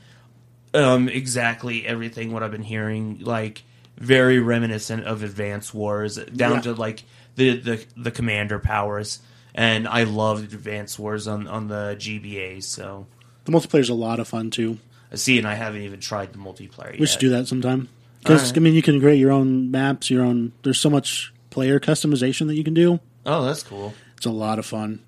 um, 0.74 1.10
exactly 1.10 1.86
everything 1.86 2.32
what 2.32 2.44
I've 2.44 2.52
been 2.52 2.64
hearing, 2.64 3.20
like 3.20 3.64
very 3.98 4.40
reminiscent 4.40 5.06
of 5.06 5.22
Advance 5.24 5.74
Wars, 5.74 6.16
down 6.18 6.54
Yeah. 6.56 6.62
to 6.62 6.74
like 6.74 7.04
the, 7.36 7.58
the 7.58 7.86
the 7.98 8.12
commander 8.12 8.60
powers. 8.60 9.20
And 9.54 9.86
I 9.86 10.04
loved 10.04 10.54
Advance 10.54 10.98
Wars 10.98 11.28
on 11.28 11.48
on 11.48 11.68
the 11.68 11.96
GBA. 12.00 12.64
So 12.64 13.06
The 13.46 13.52
multiplayer's 13.52 13.90
a 13.90 13.94
lot 13.94 14.20
of 14.22 14.28
fun 14.28 14.50
too. 14.50 14.78
I 15.12 15.16
see, 15.16 15.38
and 15.38 15.46
I 15.46 15.56
haven't 15.56 15.82
even 15.82 16.00
tried 16.00 16.32
the 16.32 16.38
multiplayer. 16.40 16.94
We 16.94 17.00
yet. 17.00 17.10
should 17.10 17.20
do 17.20 17.30
that 17.32 17.48
sometime. 17.48 17.90
Because 18.22 18.42
Alright. 18.42 18.58
I 18.58 18.60
mean, 18.62 18.74
you 18.74 18.82
can 18.82 19.00
create 19.00 19.18
your 19.18 19.32
own 19.32 19.72
maps, 19.72 20.10
your 20.10 20.24
own. 20.24 20.54
There's 20.64 20.80
so 20.80 20.90
much 20.90 21.34
player 21.50 21.80
customization 21.80 22.48
that 22.48 22.56
you 22.56 22.64
can 22.64 22.74
do. 22.74 23.00
Oh, 23.26 23.44
that's 23.44 23.64
cool. 23.64 23.94
It's 24.16 24.26
a 24.26 24.32
lot 24.32 24.60
of 24.60 24.66
fun. 24.66 25.02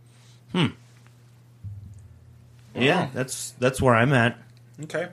Yeah, 2.76 3.10
that's 3.14 3.52
that's 3.60 3.82
where 3.82 3.96
I'm 3.96 4.14
at. 4.14 4.38
Okay. 4.84 5.10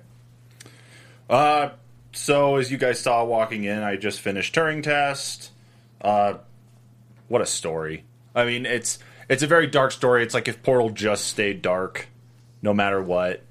Uh, 1.29 1.71
so 2.13 2.57
as 2.57 2.71
you 2.71 2.79
guys 2.79 3.01
saw 3.01 3.25
walking 3.25 3.65
in, 3.65 3.83
I 3.83 3.97
just 3.97 4.21
finished 4.21 4.55
Turing 4.55 4.83
test. 4.83 5.51
Uh, 6.01 6.35
what 7.29 7.43
a 7.43 7.47
story! 7.47 8.05
I 8.35 8.45
mean, 8.47 8.65
it's 8.67 8.99
it's 9.29 9.43
a 9.43 9.47
very 9.47 9.67
dark 9.67 9.93
story. 9.93 10.23
It's 10.23 10.35
like 10.35 10.49
if 10.49 10.63
Portal 10.63 10.91
just 10.91 11.27
stayed 11.27 11.63
dark, 11.63 12.09
no 12.63 12.73
matter 12.73 13.03
what. 13.03 13.43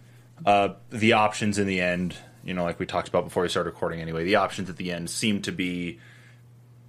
Uh, 0.46 0.70
the 0.90 1.14
options 1.14 1.58
in 1.60 1.68
the 1.68 1.82
end, 1.82 2.16
you 2.44 2.54
know, 2.54 2.64
like 2.64 2.80
we 2.80 2.86
talked 2.86 3.08
about 3.08 3.26
before 3.26 3.44
we 3.44 3.50
started 3.50 3.70
recording. 3.72 4.02
Anyway, 4.02 4.24
the 4.24 4.36
options 4.36 4.70
at 4.70 4.78
the 4.78 4.92
end 4.92 5.10
seem 5.10 5.42
to 5.44 5.52
be 5.52 6.00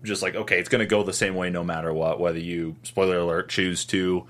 just 0.02 0.22
like 0.22 0.34
okay, 0.34 0.58
it's 0.58 0.68
going 0.68 0.80
to 0.80 0.86
go 0.86 1.02
the 1.02 1.12
same 1.12 1.34
way 1.34 1.50
no 1.50 1.64
matter 1.64 1.92
what. 1.92 2.20
Whether 2.20 2.38
you 2.38 2.76
spoiler 2.82 3.18
alert 3.18 3.48
choose 3.48 3.84
to 3.86 4.26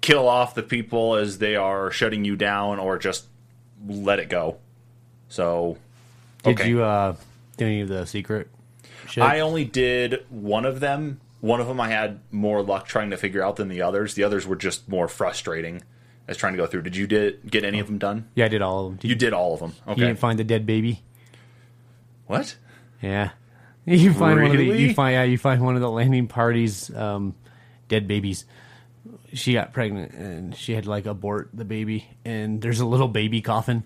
kill 0.00 0.28
off 0.28 0.54
the 0.54 0.62
people 0.62 1.16
as 1.16 1.38
they 1.38 1.56
are 1.56 1.90
shutting 1.90 2.24
you 2.24 2.36
down, 2.36 2.78
or 2.78 2.98
just 2.98 3.26
let 3.86 4.18
it 4.18 4.28
go. 4.28 4.58
So, 5.28 5.76
Did 6.42 6.60
you 6.60 6.82
uh, 6.82 7.16
do 7.56 7.66
any 7.66 7.80
of 7.82 7.88
the 7.88 8.06
secret 8.06 8.48
shit? 9.08 9.22
I 9.22 9.40
only 9.40 9.64
did 9.64 10.24
one 10.30 10.64
of 10.64 10.80
them. 10.80 11.20
One 11.40 11.60
of 11.60 11.68
them 11.68 11.80
I 11.80 11.88
had 11.88 12.20
more 12.32 12.62
luck 12.62 12.86
trying 12.86 13.10
to 13.10 13.16
figure 13.16 13.42
out 13.42 13.56
than 13.56 13.68
the 13.68 13.82
others. 13.82 14.14
The 14.14 14.24
others 14.24 14.46
were 14.46 14.56
just 14.56 14.88
more 14.88 15.06
frustrating 15.06 15.82
as 16.28 16.36
trying 16.36 16.52
to 16.52 16.56
go 16.58 16.66
through. 16.66 16.82
Did 16.82 16.94
you 16.94 17.06
did 17.08 17.50
get 17.50 17.64
any 17.64 17.80
of 17.80 17.86
them 17.88 17.98
done? 17.98 18.28
yeah, 18.36 18.44
I 18.44 18.48
did 18.48 18.62
all 18.62 18.86
of 18.86 18.92
them. 18.92 18.98
Did 18.98 19.08
You 19.08 19.14
did 19.16 19.32
all 19.32 19.54
of 19.54 19.60
them. 19.60 19.72
You 19.86 19.92
Okay. 19.92 20.00
didn't 20.02 20.18
find 20.20 20.38
the 20.38 20.44
dead 20.44 20.64
baby. 20.66 21.02
what? 22.26 22.56
Yeah, 23.02 23.30
you 23.86 24.12
find 24.12 24.40
one 24.42 24.50
of 24.50 24.56
the 24.56 24.64
you 24.64 24.94
find 24.94 25.14
yeah 25.14 25.22
you 25.24 25.38
find 25.38 25.62
one 25.62 25.74
of 25.74 25.80
the 25.80 25.90
landing 25.90 26.26
parties 26.28 26.94
um, 26.94 27.34
dead 27.88 28.06
babies. 28.06 28.44
She 29.32 29.52
got 29.54 29.72
pregnant 29.72 30.12
and 30.12 30.54
she 30.56 30.72
had 30.72 30.84
to, 30.84 30.90
like 30.90 31.06
abort 31.06 31.50
the 31.52 31.64
baby, 31.64 32.06
and 32.24 32.60
there's 32.60 32.80
a 32.80 32.86
little 32.86 33.08
baby 33.08 33.40
coffin 33.40 33.82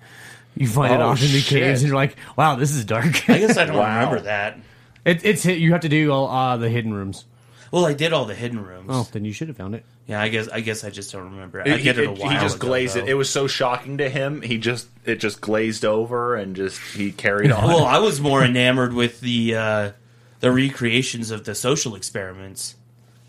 You 0.56 0.66
find 0.68 0.92
it 0.94 1.00
Oh, 1.00 1.08
off 1.08 1.22
in 1.22 1.32
the 1.32 1.40
caves, 1.40 1.80
and 1.82 1.88
you're 1.88 1.96
like, 1.96 2.16
"Wow, 2.36 2.56
this 2.56 2.72
is 2.72 2.84
dark." 2.84 3.28
I 3.28 3.38
guess 3.38 3.56
I 3.56 3.64
don't 3.66 3.76
Wow. 3.78 3.98
remember 4.00 4.20
that. 4.24 4.58
it, 5.04 5.24
it's. 5.24 5.44
You 5.46 5.72
have 5.72 5.80
to 5.82 5.88
do 5.88 6.12
uh, 6.12 6.56
the 6.56 6.68
hidden 6.68 6.92
rooms. 6.94 7.24
Well, 7.72 7.84
I 7.86 7.94
did 7.94 8.12
all 8.12 8.26
the 8.26 8.34
hidden 8.34 8.62
rooms. 8.62 8.86
Oh, 8.90 9.08
then 9.12 9.24
you 9.24 9.32
should 9.32 9.48
have 9.48 9.56
found 9.56 9.74
it. 9.74 9.84
Yeah, 10.06 10.20
I 10.20 10.28
guess 10.28 10.46
I 10.48 10.60
guess 10.60 10.84
I 10.84 10.90
just 10.90 11.10
don't 11.12 11.24
remember. 11.32 11.60
I 11.62 11.64
did 11.78 11.86
it, 11.86 11.98
it- 11.98 12.06
a 12.06 12.12
while. 12.12 12.30
he 12.30 12.36
just 12.36 12.56
ago, 12.56 12.68
glazed 12.68 12.96
it. 12.96 13.06
though. 13.06 13.10
It 13.10 13.14
was 13.14 13.30
so 13.30 13.46
shocking 13.46 13.98
to 13.98 14.08
him. 14.08 14.42
He 14.42 14.58
just 14.58 14.86
it 15.04 15.16
just 15.16 15.40
glazed 15.40 15.84
over 15.84 16.36
and 16.36 16.54
just 16.54 16.78
he 16.94 17.10
carried 17.12 17.50
on. 17.52 17.64
Well, 17.66 17.84
I 17.84 17.98
was 17.98 18.20
more 18.20 18.44
enamored 18.44 18.92
with 18.92 19.20
the 19.20 19.56
uh, 19.56 19.92
the 20.40 20.52
recreations 20.52 21.30
of 21.30 21.44
the 21.44 21.54
social 21.54 21.94
experiments, 21.96 22.74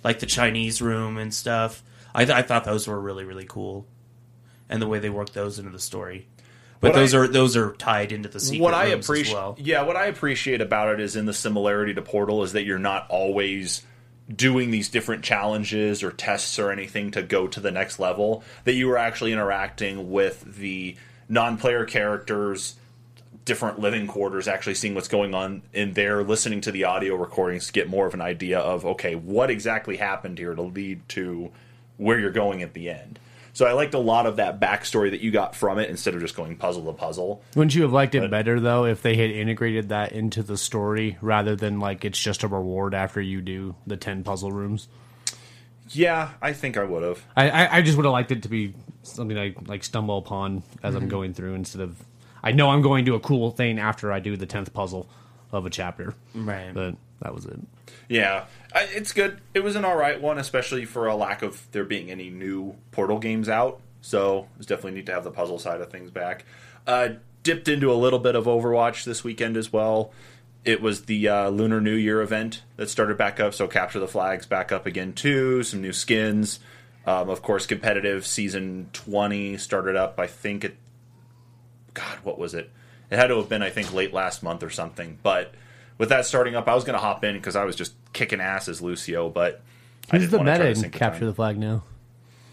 like 0.03 0.19
the 0.19 0.25
Chinese 0.25 0.81
room 0.81 1.17
and 1.17 1.33
stuff. 1.33 1.81
I, 2.15 2.25
th- 2.25 2.37
I 2.37 2.41
thought 2.43 2.63
those 2.65 2.87
were 2.87 2.99
really 2.99 3.23
really 3.23 3.45
cool, 3.45 3.87
and 4.69 4.81
the 4.81 4.87
way 4.87 4.99
they 4.99 5.09
worked 5.09 5.33
those 5.33 5.57
into 5.59 5.71
the 5.71 5.79
story. 5.79 6.27
But 6.81 6.89
What 6.91 6.95
those 6.99 7.13
I- 7.13 7.17
are 7.19 7.27
those 7.27 7.55
are 7.55 7.71
tied 7.73 8.11
into 8.11 8.27
the 8.27 8.41
secret 8.41 8.61
what 8.61 8.73
I 8.73 8.89
rooms 8.91 9.05
as 9.05 9.05
appreciate, 9.05 9.33
well. 9.35 9.55
yeah, 9.57 9.83
what 9.83 9.95
I 9.95 10.07
appreciate 10.07 10.59
about 10.59 10.93
it 10.95 10.99
is 10.99 11.15
in 11.15 11.25
the 11.25 11.33
similarity 11.33 11.93
to 11.93 12.01
Portal 12.01 12.43
is 12.43 12.51
that 12.53 12.65
you're 12.65 12.77
not 12.77 13.07
always 13.09 13.81
doing 14.33 14.71
these 14.71 14.89
different 14.89 15.23
challenges 15.23 16.03
or 16.03 16.11
tests 16.11 16.57
or 16.57 16.71
anything 16.71 17.11
to 17.11 17.21
go 17.21 17.47
to 17.47 17.59
the 17.59 17.71
next 17.71 17.99
level. 17.99 18.43
That 18.63 18.73
you 18.73 18.89
are 18.91 18.97
actually 18.97 19.33
interacting 19.33 20.11
with 20.11 20.57
the 20.57 20.95
non-player 21.27 21.85
characters, 21.85 22.75
different 23.45 23.79
living 23.79 24.07
quarters, 24.07 24.47
actually 24.47 24.75
seeing 24.75 24.95
what's 24.95 25.07
going 25.07 25.33
on 25.33 25.61
in 25.73 25.93
there, 25.93 26.23
listening 26.23 26.61
to 26.61 26.71
the 26.71 26.85
audio 26.85 27.15
recordings 27.15 27.67
to 27.67 27.73
get 27.73 27.89
more 27.89 28.05
of 28.05 28.13
an 28.13 28.21
idea 28.21 28.59
of 28.59 28.85
okay, 28.85 29.15
what 29.15 29.49
exactly 29.49 29.97
happened 29.97 30.37
here 30.37 30.55
to 30.55 30.61
lead 30.61 31.07
to 31.09 31.51
where 31.97 32.19
you're 32.19 32.31
going 32.31 32.61
at 32.61 32.73
the 32.73 32.89
end. 32.89 33.19
So 33.53 33.67
I 33.67 33.73
liked 33.73 33.93
a 33.93 33.99
lot 33.99 34.25
of 34.25 34.37
that 34.37 34.59
backstory 34.59 35.11
that 35.11 35.21
you 35.21 35.29
got 35.29 35.55
from 35.55 35.77
it 35.77 35.89
instead 35.89 36.15
of 36.15 36.21
just 36.21 36.35
going 36.35 36.57
puzzle 36.57 36.85
to 36.85 36.93
puzzle. 36.93 37.43
Wouldn't 37.55 37.75
you 37.75 37.83
have 37.83 37.93
liked 37.93 38.15
it 38.15 38.29
better 38.31 38.59
though 38.59 38.85
if 38.85 39.03
they 39.03 39.15
had 39.15 39.29
integrated 39.29 39.89
that 39.89 40.11
into 40.11 40.41
the 40.41 40.57
story 40.57 41.17
rather 41.21 41.55
than 41.55 41.79
like 41.79 42.03
it's 42.03 42.19
just 42.19 42.41
a 42.41 42.47
reward 42.47 42.95
after 42.95 43.21
you 43.21 43.41
do 43.41 43.75
the 43.85 43.95
ten 43.95 44.23
puzzle 44.23 44.51
rooms? 44.51 44.87
Yeah, 45.89 46.31
I 46.41 46.53
think 46.53 46.77
I 46.77 46.83
would 46.83 47.03
have. 47.03 47.23
I, 47.35 47.49
I, 47.49 47.77
I 47.77 47.81
just 47.83 47.97
would 47.97 48.05
have 48.05 48.13
liked 48.13 48.31
it 48.31 48.43
to 48.43 48.49
be 48.49 48.73
something 49.03 49.37
I 49.37 49.53
like 49.67 49.83
stumble 49.83 50.17
upon 50.17 50.63
as 50.81 50.95
Mm-hmm. 50.95 51.03
I'm 51.03 51.09
going 51.09 51.33
through 51.33 51.53
instead 51.53 51.81
of 51.81 52.03
I 52.41 52.51
know 52.53 52.71
I'm 52.71 52.81
going 52.81 53.05
to 53.05 53.15
a 53.15 53.19
cool 53.19 53.51
thing 53.51 53.77
after 53.79 54.11
I 54.11 54.19
do 54.19 54.35
the 54.35 54.45
tenth 54.45 54.73
puzzle 54.73 55.07
of 55.51 55.65
a 55.65 55.69
chapter. 55.69 56.15
Right. 56.33 56.73
But 56.73 56.95
that 57.21 57.35
was 57.35 57.45
it. 57.45 57.59
Yeah, 58.13 58.45
I, 58.71 58.83
it's 58.83 59.11
good. 59.11 59.41
It 59.55 59.61
was 59.61 59.75
an 59.75 59.83
all 59.85 59.95
right 59.95 60.21
one, 60.21 60.37
especially 60.37 60.85
for 60.85 61.07
a 61.07 61.15
lack 61.15 61.41
of 61.41 61.67
there 61.71 61.83
being 61.83 62.11
any 62.11 62.29
new 62.29 62.75
Portal 62.91 63.17
games 63.17 63.49
out. 63.49 63.81
So 64.01 64.47
it's 64.57 64.67
definitely 64.67 64.91
neat 64.91 65.07
to 65.07 65.13
have 65.13 65.23
the 65.23 65.31
puzzle 65.31 65.57
side 65.57 65.81
of 65.81 65.89
things 65.89 66.11
back. 66.11 66.45
Uh, 66.85 67.09
dipped 67.41 67.67
into 67.67 67.91
a 67.91 67.95
little 67.95 68.19
bit 68.19 68.35
of 68.35 68.45
Overwatch 68.45 69.03
this 69.03 69.23
weekend 69.23 69.57
as 69.57 69.73
well. 69.73 70.11
It 70.63 70.79
was 70.79 71.05
the 71.05 71.27
uh, 71.27 71.49
Lunar 71.49 71.81
New 71.81 71.95
Year 71.95 72.21
event 72.21 72.61
that 72.75 72.87
started 72.87 73.17
back 73.17 73.39
up, 73.39 73.55
so 73.55 73.67
capture 73.67 73.99
the 73.99 74.07
flags 74.07 74.45
back 74.45 74.71
up 74.71 74.85
again 74.85 75.13
too. 75.13 75.63
Some 75.63 75.81
new 75.81 75.91
skins, 75.91 76.59
um, 77.07 77.29
of 77.29 77.41
course. 77.41 77.65
Competitive 77.65 78.27
season 78.27 78.89
twenty 78.93 79.57
started 79.57 79.95
up. 79.95 80.19
I 80.19 80.27
think 80.27 80.63
it. 80.63 80.77
God, 81.95 82.19
what 82.21 82.37
was 82.37 82.53
it? 82.53 82.69
It 83.09 83.17
had 83.17 83.27
to 83.27 83.37
have 83.37 83.49
been, 83.49 83.63
I 83.63 83.71
think, 83.71 83.91
late 83.91 84.13
last 84.13 84.43
month 84.43 84.61
or 84.61 84.69
something. 84.69 85.17
But 85.23 85.55
with 85.97 86.09
that 86.09 86.25
starting 86.25 86.55
up, 86.55 86.67
I 86.67 86.75
was 86.75 86.83
going 86.83 86.97
to 86.97 87.03
hop 87.03 87.23
in 87.23 87.35
because 87.35 87.55
I 87.55 87.65
was 87.65 87.75
just 87.75 87.93
kicking 88.13 88.39
ass 88.39 88.67
as 88.67 88.81
Lucio. 88.81 89.29
But 89.29 89.61
I 90.11 90.17
Who's 90.17 90.31
the 90.31 90.37
wanna 90.37 90.51
try 90.51 90.57
meta 90.57 90.63
to 90.65 90.69
in 90.69 90.75
sink 90.75 90.93
the 90.93 90.99
Capture 90.99 91.25
the 91.25 91.33
Flag 91.33 91.57
now? 91.57 91.83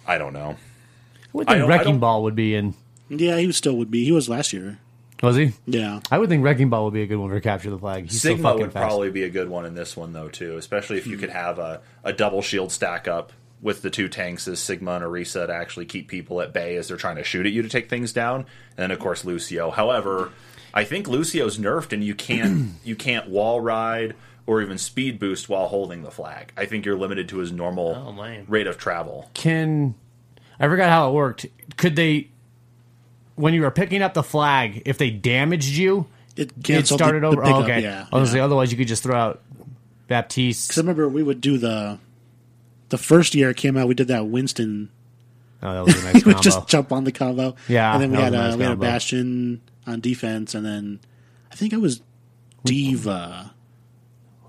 I 0.07 0.18
don't 0.18 0.33
know. 0.33 0.57
I 0.57 1.29
would 1.33 1.46
think 1.46 1.62
I 1.62 1.66
Wrecking 1.66 1.92
don't- 1.92 2.01
Ball 2.01 2.23
would 2.25 2.35
be 2.35 2.55
in. 2.55 2.75
Yeah, 3.09 3.38
he 3.38 3.51
still 3.53 3.77
would 3.77 3.90
be. 3.90 4.05
He 4.05 4.12
was 4.12 4.29
last 4.29 4.53
year. 4.53 4.79
Was 5.23 5.37
he? 5.37 5.53
Yeah. 5.66 6.01
I 6.11 6.18
would 6.18 6.29
think 6.29 6.42
Wrecking 6.42 6.70
Ball 6.70 6.85
would 6.85 6.94
be 6.94 7.03
a 7.03 7.07
good 7.07 7.18
one 7.18 7.29
for 7.29 7.40
Capture 7.40 7.70
the 7.70 7.79
Flag. 7.79 8.05
He's 8.05 8.23
Sigma 8.23 8.42
fucking 8.42 8.62
would 8.62 8.73
fast. 8.73 8.87
probably 8.87 9.11
be 9.11 9.25
a 9.25 9.29
good 9.29 9.49
one 9.49 9.66
in 9.66 9.75
this 9.75 9.96
one 9.96 10.12
though 10.12 10.29
too, 10.29 10.57
especially 10.57 10.96
if 10.99 11.07
you 11.07 11.16
hmm. 11.16 11.20
could 11.20 11.31
have 11.31 11.59
a, 11.59 11.83
a 12.05 12.12
double 12.12 12.40
shield 12.40 12.73
stack 12.73 13.07
up 13.07 13.33
with 13.61 13.83
the 13.83 13.90
two 13.90 14.09
tanks 14.09 14.49
as 14.49 14.59
Sigma 14.59 14.92
and 14.92 15.05
Orisa 15.05 15.46
to 15.46 15.53
actually 15.53 15.85
keep 15.85 16.09
people 16.09 16.40
at 16.40 16.53
bay 16.53 16.77
as 16.77 16.88
they're 16.88 16.96
trying 16.96 17.16
to 17.16 17.25
shoot 17.25 17.44
at 17.44 17.53
you 17.53 17.61
to 17.62 17.68
take 17.68 17.90
things 17.90 18.12
down, 18.12 18.40
and 18.40 18.79
then 18.79 18.90
of 18.90 18.99
course 18.99 19.25
Lucio. 19.25 19.70
However, 19.70 20.33
I 20.73 20.85
think 20.85 21.07
Lucio's 21.07 21.59
nerfed 21.59 21.92
and 21.92 22.03
you 22.03 22.14
can't 22.14 22.75
you 22.85 22.96
can't 22.96 23.29
wall 23.29 23.61
ride 23.61 24.14
or 24.51 24.61
even 24.61 24.77
speed 24.79 25.21
boost 25.21 25.49
while 25.49 25.69
holding 25.69 26.03
the 26.03 26.11
flag. 26.11 26.53
I 26.57 26.67
think 26.67 26.85
you're 26.85 26.97
limited 26.99 27.29
to 27.29 27.39
his 27.39 27.53
normal 27.53 27.95
Oh, 27.95 28.11
lame. 28.21 28.47
rate 28.49 28.67
of 28.67 28.79
travel. 28.79 29.31
Can 29.33 29.95
I 30.59 30.67
forgot 30.67 30.91
how 30.91 31.09
it 31.09 31.13
worked? 31.13 31.47
Could 31.77 31.95
they, 31.95 32.31
when 33.37 33.55
you 33.55 33.63
were 33.63 33.71
picking 33.71 34.03
up 34.03 34.13
the 34.15 34.25
flag, 34.25 34.83
if 34.87 34.99
they 34.99 35.09
damaged 35.11 35.77
you, 35.77 36.07
It 36.37 36.51
it 36.51 36.65
canceled 36.65 36.99
started 36.99 37.23
the, 37.23 37.29
over? 37.29 37.37
The 37.37 37.43
Oh, 37.43 37.45
pickup, 37.45 37.63
okay. 37.63 37.83
Yeah. 37.83 38.07
I 38.13 38.19
was 38.19 38.31
yeah. 38.31 38.33
say, 38.33 38.41
otherwise 38.41 38.73
you 38.73 38.77
could 38.79 38.89
just 38.89 39.05
throw 39.05 39.15
out 39.17 39.41
Baptiste. 40.09 40.67
Because 40.67 40.79
I 40.79 40.81
remember 40.83 41.09
we 41.09 41.23
would 41.23 41.41
do 41.41 41.57
the 41.57 41.99
the 42.89 42.99
first 42.99 43.37
year 43.37 43.51
it 43.51 43.57
came 43.57 43.77
out. 43.77 43.87
We 43.87 43.95
did 43.95 44.09
that 44.09 44.27
Winston. 44.27 44.91
Oh, 45.63 45.73
that 45.73 45.85
was 45.85 45.95
a 46.03 46.05
nice 46.13 46.15
we 46.25 46.31
would 46.31 46.35
combo. 46.37 46.43
just 46.43 46.67
jump 46.67 46.91
on 46.91 47.05
the 47.05 47.13
combo. 47.13 47.55
Yeah, 47.69 47.93
and 47.93 48.03
then 48.03 48.11
we 48.11 48.17
that 48.17 48.33
had 48.33 48.33
was 48.33 48.41
a 48.41 48.43
a 48.43 48.49
nice 48.49 48.57
we 48.57 48.63
had 48.65 48.73
a 48.73 48.75
combo. 48.75 48.87
Bastion 48.87 49.61
on 49.87 50.01
defense, 50.01 50.57
and 50.57 50.67
then 50.67 50.99
I 51.53 51.55
think 51.55 51.73
I 51.73 51.77
was 51.77 52.01
Diva. 52.65 53.53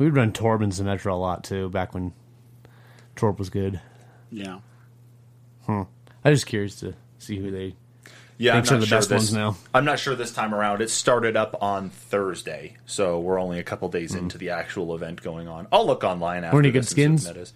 We 0.01 0.05
would 0.05 0.15
run 0.15 0.31
Torb 0.31 0.63
and 0.63 0.71
Symmetra 0.73 1.11
a 1.11 1.15
lot 1.15 1.43
too, 1.43 1.69
back 1.69 1.93
when 1.93 2.11
Torb 3.15 3.37
was 3.37 3.51
good. 3.51 3.79
Yeah, 4.31 4.59
Hmm. 5.67 5.83
I 6.25 6.31
was 6.31 6.39
just 6.39 6.47
curious 6.47 6.75
to 6.79 6.95
see 7.19 7.37
who 7.37 7.51
they. 7.51 7.75
Yeah, 8.39 8.53
Think 8.53 8.63
I'm 8.63 8.65
so 8.65 8.73
not 8.75 8.79
the 8.79 8.85
sure 8.87 8.97
best 8.97 9.09
this, 9.09 9.17
ones 9.19 9.33
now. 9.33 9.57
I'm 9.75 9.85
not 9.85 9.99
sure 9.99 10.15
this 10.15 10.33
time 10.33 10.55
around. 10.55 10.81
It 10.81 10.89
started 10.89 11.37
up 11.37 11.61
on 11.61 11.91
Thursday, 11.91 12.77
so 12.87 13.19
we're 13.19 13.39
only 13.39 13.59
a 13.59 13.63
couple 13.63 13.87
days 13.89 14.15
into 14.15 14.39
the 14.39 14.49
actual 14.49 14.95
event 14.95 15.21
going 15.21 15.47
on. 15.47 15.67
I'll 15.71 15.85
look 15.85 16.03
online 16.03 16.43
after. 16.43 16.55
Were 16.55 16.61
any 16.63 16.71
this 16.71 16.87
good 16.87 16.89
skins? 16.91 17.25
what 17.27 17.35
that 17.35 17.39
is. 17.41 17.53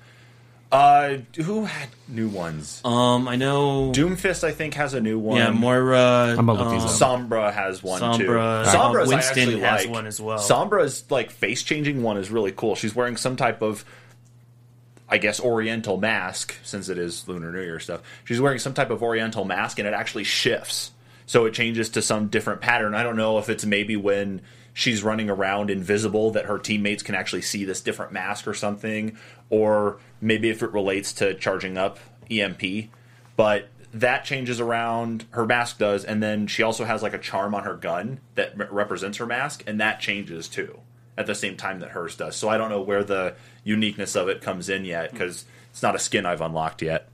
Uh, 0.76 1.18
who 1.42 1.64
had 1.66 1.90
new 2.08 2.28
ones? 2.28 2.82
Um, 2.84 3.28
I 3.28 3.38
know. 3.38 3.92
Doomfist, 3.94 4.44
I 4.44 4.52
think, 4.52 4.74
has 4.74 4.94
a 4.94 5.00
new 5.00 5.18
one. 5.18 5.38
yeah, 5.38 5.52
Moira. 5.52 6.36
I'm 6.38 6.46
gonna 6.46 6.62
look 6.62 6.72
these 6.72 7.02
um, 7.02 7.24
up. 7.24 7.30
Sombra 7.30 7.54
has 7.54 7.82
one 7.82 8.02
Sombra, 8.02 8.18
too. 8.18 8.28
Sombra, 8.28 8.66
Sombra's 8.66 9.12
I 9.12 9.16
Winston 9.16 9.40
actually 9.40 9.60
has 9.62 9.86
like. 9.86 9.94
one 9.94 10.06
as 10.06 10.20
well. 10.20 10.40
Sombra's 10.40 11.10
like 11.10 11.32
face 11.32 11.64
changing 11.64 12.04
one 12.04 12.18
is 12.18 12.30
really 12.30 12.52
cool. 12.52 12.76
She's 12.76 12.94
wearing 12.94 13.16
some 13.16 13.38
type 13.38 13.62
of, 13.62 13.86
I 15.08 15.18
guess, 15.18 15.40
Oriental 15.40 15.98
mask 15.98 16.56
since 16.64 16.90
it 16.90 16.98
is 16.98 17.28
Lunar 17.28 17.52
New 17.52 17.62
Year 17.62 17.80
stuff. 17.80 18.02
She's 18.26 18.42
wearing 18.42 18.60
some 18.60 18.74
type 18.74 18.90
of 18.90 19.02
Oriental 19.02 19.46
mask 19.46 19.80
and 19.80 19.88
it 19.88 19.94
actually 19.94 20.26
shifts, 20.26 20.92
so 21.26 21.46
it 21.46 21.54
changes 21.54 21.90
to 21.92 22.02
some 22.02 22.28
different 22.28 22.60
pattern. 22.60 22.94
I 22.96 23.04
don't 23.04 23.16
know 23.16 23.38
if 23.38 23.50
it's 23.50 23.66
maybe 23.66 23.96
when 23.96 24.42
she's 24.74 25.04
running 25.04 25.30
around 25.30 25.70
invisible 25.72 26.32
that 26.32 26.46
her 26.46 26.60
teammates 26.60 27.02
can 27.02 27.16
actually 27.16 27.42
see 27.42 27.64
this 27.64 27.80
different 27.80 28.12
mask 28.12 28.46
or 28.46 28.54
something, 28.54 29.18
or 29.50 30.00
maybe 30.26 30.50
if 30.50 30.64
it 30.64 30.72
relates 30.74 31.14
to 31.14 31.34
charging 31.36 31.78
up 31.78 32.00
EMP, 32.30 32.90
but 33.38 33.70
that 33.94 34.26
changes 34.26 34.60
around 34.60 35.24
her 35.32 35.46
mask 35.46 35.78
does 35.78 36.04
and 36.04 36.22
then 36.22 36.48
she 36.48 36.62
also 36.64 36.84
has 36.84 37.02
like 37.02 37.14
a 37.14 37.18
charm 37.18 37.56
on 37.56 37.64
her 37.64 37.76
gun 37.76 38.20
that 38.34 38.52
m- 38.60 38.68
represents 38.70 39.20
her 39.20 39.26
mask 39.26 39.64
and 39.68 39.80
that 39.80 40.02
changes 40.02 40.50
too 40.50 40.80
at 41.18 41.26
the 41.28 41.36
same 41.36 41.56
time 41.56 41.80
that 41.80 41.92
hers 41.92 42.18
does. 42.18 42.36
So 42.36 42.50
i 42.50 42.58
don't 42.58 42.70
know 42.70 42.82
where 42.82 43.06
the 43.06 43.36
uniqueness 43.64 44.18
of 44.18 44.28
it 44.28 44.42
comes 44.42 44.68
in 44.68 44.84
yet 44.84 45.12
because 45.12 45.46
it's 45.72 45.82
not 45.82 45.96
a 45.96 46.00
skin 46.00 46.26
i've 46.26 46.42
unlocked 46.42 46.82
yet. 46.82 47.08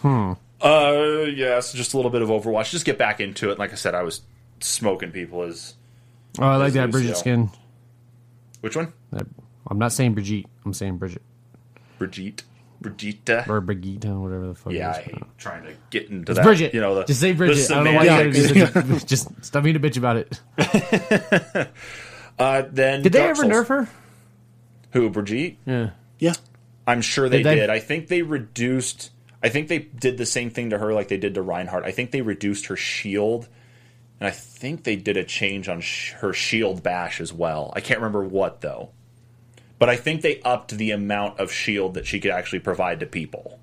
Hmm. 0.00 0.32
Uh 0.60 1.24
yeah 1.34 1.60
so 1.60 1.78
just 1.78 1.94
a 1.94 1.96
little 1.96 2.10
bit 2.10 2.20
of 2.20 2.28
overwatch. 2.28 2.70
Just 2.70 2.84
get 2.84 2.98
back 2.98 3.18
into 3.20 3.50
it. 3.50 3.58
Like 3.58 3.72
i 3.72 3.76
said 3.76 3.94
i 3.94 4.02
was 4.02 4.20
smoking 4.60 5.12
people 5.12 5.44
as 5.44 5.74
Oh, 6.38 6.44
I 6.46 6.56
like 6.56 6.74
that. 6.74 6.90
Bridget 6.90 7.16
skin. 7.16 7.48
which 8.60 8.76
one? 8.76 8.92
I'm 9.68 9.78
not 9.78 9.92
saying 9.92 10.12
Brigitte. 10.12 10.44
I'm 10.66 10.74
saying 10.74 10.98
Bridget 10.98 11.22
brigitte 11.98 12.42
brigitte 12.80 13.48
or 13.48 13.60
Brigitte, 13.60 14.04
whatever 14.04 14.48
the 14.48 14.54
fuck. 14.54 14.72
yeah 14.72 14.92
it 14.92 14.98
i 14.98 15.02
hate 15.02 15.22
trying 15.38 15.64
to 15.64 15.72
get 15.90 16.10
into 16.10 16.32
It's 16.32 16.38
that 16.38 16.44
Bridget. 16.44 16.74
you 16.74 16.80
know 16.80 16.94
the, 16.96 17.04
just 17.04 17.20
say 17.20 17.32
the 17.32 17.38
Bridget. 17.38 17.70
I 17.70 17.74
don't 17.74 17.84
know 17.84 17.92
why 17.94 18.02
you 18.02 18.08
gotta 18.10 18.30
be 18.30 18.40
semantics. 18.40 18.88
such 18.90 19.02
a, 19.02 19.06
just 19.06 19.44
stop 19.44 19.62
being 19.64 19.76
a 19.76 19.80
bitch 19.80 19.96
about 19.96 20.16
it. 20.18 20.40
uh 22.38 22.62
then 22.70 23.02
Did 23.02 23.12
they 23.12 23.18
Dark 23.20 23.30
ever 23.38 23.42
Souls. 23.42 23.52
nerf 23.52 23.66
her? 23.68 23.88
who 24.92 25.10
brigitte 25.10 25.56
Yeah. 25.66 25.90
yeah. 26.18 26.34
I'm 26.86 27.00
sure 27.02 27.28
they 27.28 27.38
Did 27.38 27.46
they? 27.46 27.54
did. 27.56 27.70
I 27.70 27.80
think 27.80 28.06
they 28.08 28.22
reduced. 28.22 29.10
I 29.42 29.48
think 29.48 29.66
they 29.68 29.78
did 29.80 30.18
the 30.18 30.26
same 30.26 30.50
thing 30.50 30.70
to 30.70 30.78
her 30.78 30.92
like 30.94 31.08
they 31.08 31.16
did 31.16 31.34
to 31.34 31.42
Reinhardt. 31.42 31.84
I 31.84 31.90
think 31.90 32.10
they 32.12 32.22
reduced 32.22 32.66
her 32.66 32.76
shield, 32.76 33.48
and 34.20 34.26
I 34.28 34.30
think 34.30 34.84
they 34.84 34.94
did 34.96 35.16
a 35.16 35.24
change 35.24 35.68
on 35.68 35.80
sh- 35.80 36.12
her 36.12 36.32
shield 36.32 36.82
bash 36.84 37.20
as 37.20 37.32
well. 37.32 37.72
I 37.74 37.80
can't 37.80 37.98
remember 38.00 38.22
what 38.22 38.60
though, 38.60 38.90
but 39.78 39.88
I 39.88 39.96
think 39.96 40.22
they 40.22 40.40
upped 40.42 40.76
the 40.76 40.90
amount 40.90 41.38
of 41.38 41.52
shield 41.52 41.94
that 41.94 42.06
she 42.06 42.20
could 42.20 42.30
actually 42.30 42.60
provide 42.60 43.00
to 43.00 43.06
people. 43.06 43.58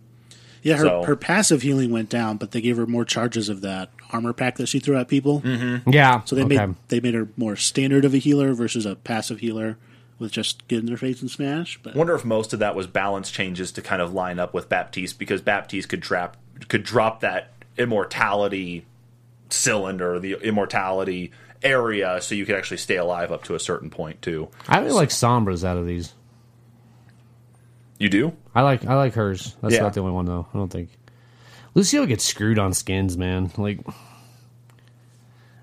Yeah, 0.62 0.78
her, 0.78 0.86
So- 0.86 1.04
her 1.04 1.16
passive 1.16 1.62
healing 1.62 1.92
went 1.92 2.10
down, 2.10 2.38
but 2.38 2.52
they 2.52 2.62
gave 2.62 2.78
her 2.78 2.86
more 2.86 3.04
charges 3.06 3.50
of 3.50 3.62
that 3.62 3.90
armor 4.12 4.32
pack 4.34 4.56
that 4.58 4.68
she 4.68 4.80
threw 4.80 4.98
at 4.98 5.08
people. 5.08 5.42
Mm-hmm. 5.42 5.90
Yeah. 5.90 6.22
So 6.24 6.36
they 6.36 6.44
okay. 6.44 6.66
made 6.66 6.76
they 6.88 7.00
made 7.00 7.14
her 7.14 7.28
more 7.36 7.56
standard 7.56 8.06
of 8.06 8.14
a 8.14 8.18
healer 8.18 8.54
versus 8.54 8.86
a 8.86 8.96
passive 8.96 9.40
healer 9.40 9.78
with 10.20 10.32
just 10.32 10.66
get 10.68 10.80
in 10.80 10.86
their 10.86 10.98
face 10.98 11.22
and 11.22 11.30
smash. 11.30 11.80
But 11.84 11.96
I 11.96 11.98
wonder 11.98 12.16
if 12.16 12.24
most 12.24 12.54
of 12.54 12.60
that 12.60 12.76
was 12.76 12.88
balance 12.88 13.30
changes 13.30 13.72
to 13.74 13.82
kind 13.82 14.02
of 14.02 14.14
line 14.14 14.40
up 14.40 14.54
with 14.54 14.70
Baptiste 14.70 15.20
because 15.20 15.42
Baptiste 15.42 15.90
could 15.90 16.00
drop 16.00 16.38
could 16.70 16.84
drop 16.84 17.20
that 17.20 17.52
immortality 17.78 18.86
cylinder, 19.50 20.20
the 20.20 20.34
immortality 20.42 21.32
area, 21.62 22.20
so 22.22 22.36
you 22.36 22.46
could 22.46 22.56
actually 22.56 22.78
stay 22.78 22.98
alive 22.98 23.32
up 23.32 23.44
to 23.46 23.56
a 23.56 23.60
certain 23.60 23.90
point 23.90 24.22
too. 24.22 24.50
I 24.68 24.80
really 24.80 24.92
like 24.94 25.10
Sombras 25.10 25.64
out 25.64 25.78
of 25.78 25.86
these. 25.88 26.14
You 28.00 28.10
do? 28.10 28.34
I 28.54 28.62
like 28.62 28.86
I 28.86 28.96
like 28.96 29.14
hers. 29.14 29.56
That's 29.62 29.76
Yeah. 29.76 29.82
not 29.82 29.94
the 29.94 30.02
only 30.02 30.12
one 30.14 30.26
though. 30.26 30.48
I 30.54 30.58
don't 30.58 30.70
think 30.72 30.90
Lucio 31.76 32.06
gets 32.06 32.26
screwed 32.26 32.60
on 32.60 32.74
skins, 32.74 33.18
man. 33.18 33.52
Like 33.58 33.80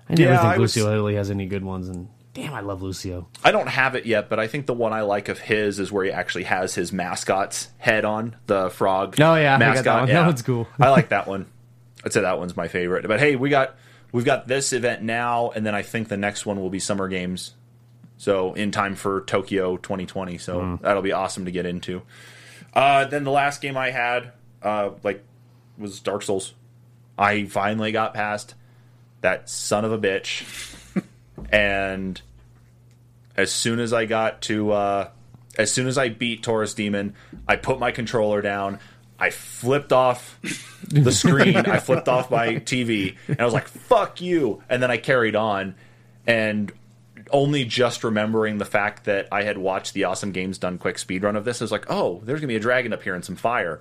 I 0.09 0.15
never 0.15 0.21
Yeah, 0.33 0.37
think 0.41 0.53
I 0.53 0.57
was- 0.57 0.75
Lucio 0.75 0.91
really 0.91 1.15
has 1.15 1.29
any 1.29 1.45
good 1.45 1.63
ones. 1.63 1.87
And 1.87 2.07
damn, 2.33 2.53
I 2.53 2.61
love 2.61 2.81
Lucio. 2.81 3.27
I 3.43 3.51
don't 3.51 3.67
have 3.69 3.95
it 3.95 4.05
yet, 4.05 4.27
but 4.29 4.39
I 4.39 4.47
think 4.47 4.65
the 4.65 4.73
one 4.73 4.91
I 4.93 5.01
like 5.01 5.29
of 5.29 5.39
his 5.39 5.79
is 5.79 5.91
where 5.91 6.03
he 6.05 6.11
actually 6.11 6.43
has 6.45 6.73
his 6.75 6.91
mascot's 6.91 7.69
head 7.77 8.03
on 8.05 8.35
the 8.47 8.69
frog. 8.71 9.15
Oh, 9.21 9.35
yeah, 9.35 9.57
mascot. 9.57 9.83
that 9.85 9.99
one. 10.01 10.09
That 10.09 10.25
one's 10.25 10.41
cool. 10.41 10.67
I 10.79 10.89
like 10.89 11.09
that 11.09 11.27
one. 11.27 11.45
I'd 12.05 12.13
say 12.13 12.21
that 12.21 12.39
one's 12.39 12.55
my 12.57 12.67
favorite. 12.67 13.07
But 13.07 13.19
hey, 13.19 13.35
we 13.35 13.49
got 13.49 13.75
we've 14.11 14.25
got 14.25 14.47
this 14.47 14.73
event 14.73 15.01
now, 15.03 15.51
and 15.51 15.65
then 15.65 15.75
I 15.75 15.81
think 15.83 16.07
the 16.09 16.17
next 16.17 16.45
one 16.45 16.59
will 16.59 16.69
be 16.69 16.79
Summer 16.79 17.07
Games. 17.07 17.53
So 18.17 18.53
in 18.53 18.71
time 18.71 18.95
for 18.95 19.21
Tokyo 19.21 19.77
2020. 19.77 20.37
So 20.37 20.61
Hmm. 20.61 20.75
that'll 20.83 21.01
be 21.01 21.11
awesome 21.11 21.45
to 21.45 21.51
get 21.51 21.65
into. 21.65 22.01
Uh, 22.73 23.05
then 23.05 23.23
the 23.23 23.31
last 23.31 23.61
game 23.61 23.75
I 23.75 23.89
had, 23.91 24.31
uh, 24.63 24.91
like, 25.03 25.23
was 25.77 25.99
Dark 25.99 26.21
Souls. 26.23 26.53
I 27.17 27.45
finally 27.45 27.91
got 27.91 28.13
past 28.13 28.55
that 29.21 29.49
son 29.49 29.83
of 29.85 29.91
a 29.91 29.97
bitch, 29.97 30.43
and 31.51 32.21
as 33.37 33.51
soon 33.51 33.79
as 33.79 33.91
I 33.93 34.05
got 34.05 34.41
to, 34.43 34.71
uh, 34.71 35.09
as 35.57 35.71
soon 35.71 35.87
as 35.87 35.97
I 35.97 36.09
beat 36.09 36.43
Taurus 36.43 36.73
Demon, 36.73 37.13
I 37.47 37.55
put 37.57 37.79
my 37.79 37.91
controller 37.91 38.41
down. 38.41 38.79
I 39.21 39.29
flipped 39.29 39.93
off 39.93 40.39
the 40.89 41.11
screen. 41.11 41.55
I 41.55 41.77
flipped 41.79 42.09
off 42.09 42.31
my 42.31 42.55
TV, 42.55 43.15
and 43.27 43.39
I 43.39 43.45
was 43.45 43.53
like, 43.53 43.67
"Fuck 43.67 44.19
you!" 44.19 44.63
And 44.67 44.81
then 44.81 44.89
I 44.89 44.97
carried 44.97 45.35
on, 45.35 45.75
and 46.25 46.71
only 47.29 47.63
just 47.63 48.03
remembering 48.03 48.57
the 48.57 48.65
fact 48.65 49.05
that 49.05 49.27
I 49.31 49.43
had 49.43 49.59
watched 49.59 49.93
the 49.93 50.05
Awesome 50.05 50.31
Games 50.31 50.57
Done 50.57 50.79
Quick 50.79 50.95
speedrun 50.97 51.37
of 51.37 51.45
this, 51.45 51.61
I 51.61 51.63
was 51.63 51.71
like, 51.71 51.85
"Oh, 51.87 52.21
there's 52.25 52.39
gonna 52.39 52.47
be 52.47 52.55
a 52.55 52.59
dragon 52.59 52.93
up 52.93 53.03
here 53.03 53.13
and 53.13 53.23
some 53.23 53.35
fire." 53.35 53.79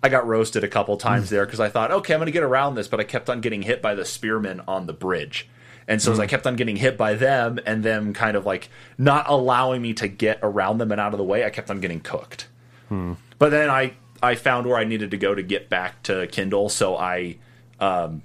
I 0.00 0.08
got 0.08 0.26
roasted 0.28 0.62
a 0.62 0.68
couple 0.68 0.96
times 0.96 1.28
there 1.28 1.44
because 1.44 1.60
I 1.60 1.68
thought, 1.68 1.92
okay, 1.92 2.12
I'm 2.12 2.18
going 2.18 2.26
to 2.26 2.32
get 2.32 2.42
around 2.42 2.74
this, 2.74 2.88
but 2.88 2.98
I 2.98 3.04
kept 3.04 3.30
on 3.30 3.40
getting 3.40 3.62
hit 3.62 3.80
by 3.80 3.94
the 3.94 4.04
spearmen 4.04 4.60
on 4.66 4.86
the 4.86 4.92
bridge. 4.92 5.48
And 5.86 6.02
so 6.02 6.10
as 6.10 6.18
I 6.18 6.26
mm. 6.26 6.30
kept 6.30 6.44
on 6.44 6.56
getting 6.56 6.74
hit 6.74 6.98
by 6.98 7.14
them 7.14 7.60
and 7.64 7.84
them 7.84 8.12
kind 8.12 8.36
of 8.36 8.44
like 8.44 8.68
not 8.98 9.28
allowing 9.28 9.80
me 9.80 9.94
to 9.94 10.08
get 10.08 10.40
around 10.42 10.78
them 10.78 10.90
and 10.90 11.00
out 11.00 11.14
of 11.14 11.18
the 11.18 11.24
way, 11.24 11.44
I 11.44 11.50
kept 11.50 11.70
on 11.70 11.80
getting 11.80 12.00
cooked. 12.00 12.48
Hmm. 12.88 13.12
But 13.38 13.50
then 13.50 13.70
I 13.70 13.94
I 14.22 14.34
found 14.36 14.66
where 14.66 14.76
I 14.78 14.84
needed 14.84 15.10
to 15.10 15.16
go 15.16 15.34
to 15.34 15.42
get 15.42 15.68
back 15.68 16.02
to 16.04 16.26
Kindle, 16.28 16.68
so 16.68 16.96
I 16.96 17.36
um, 17.80 18.22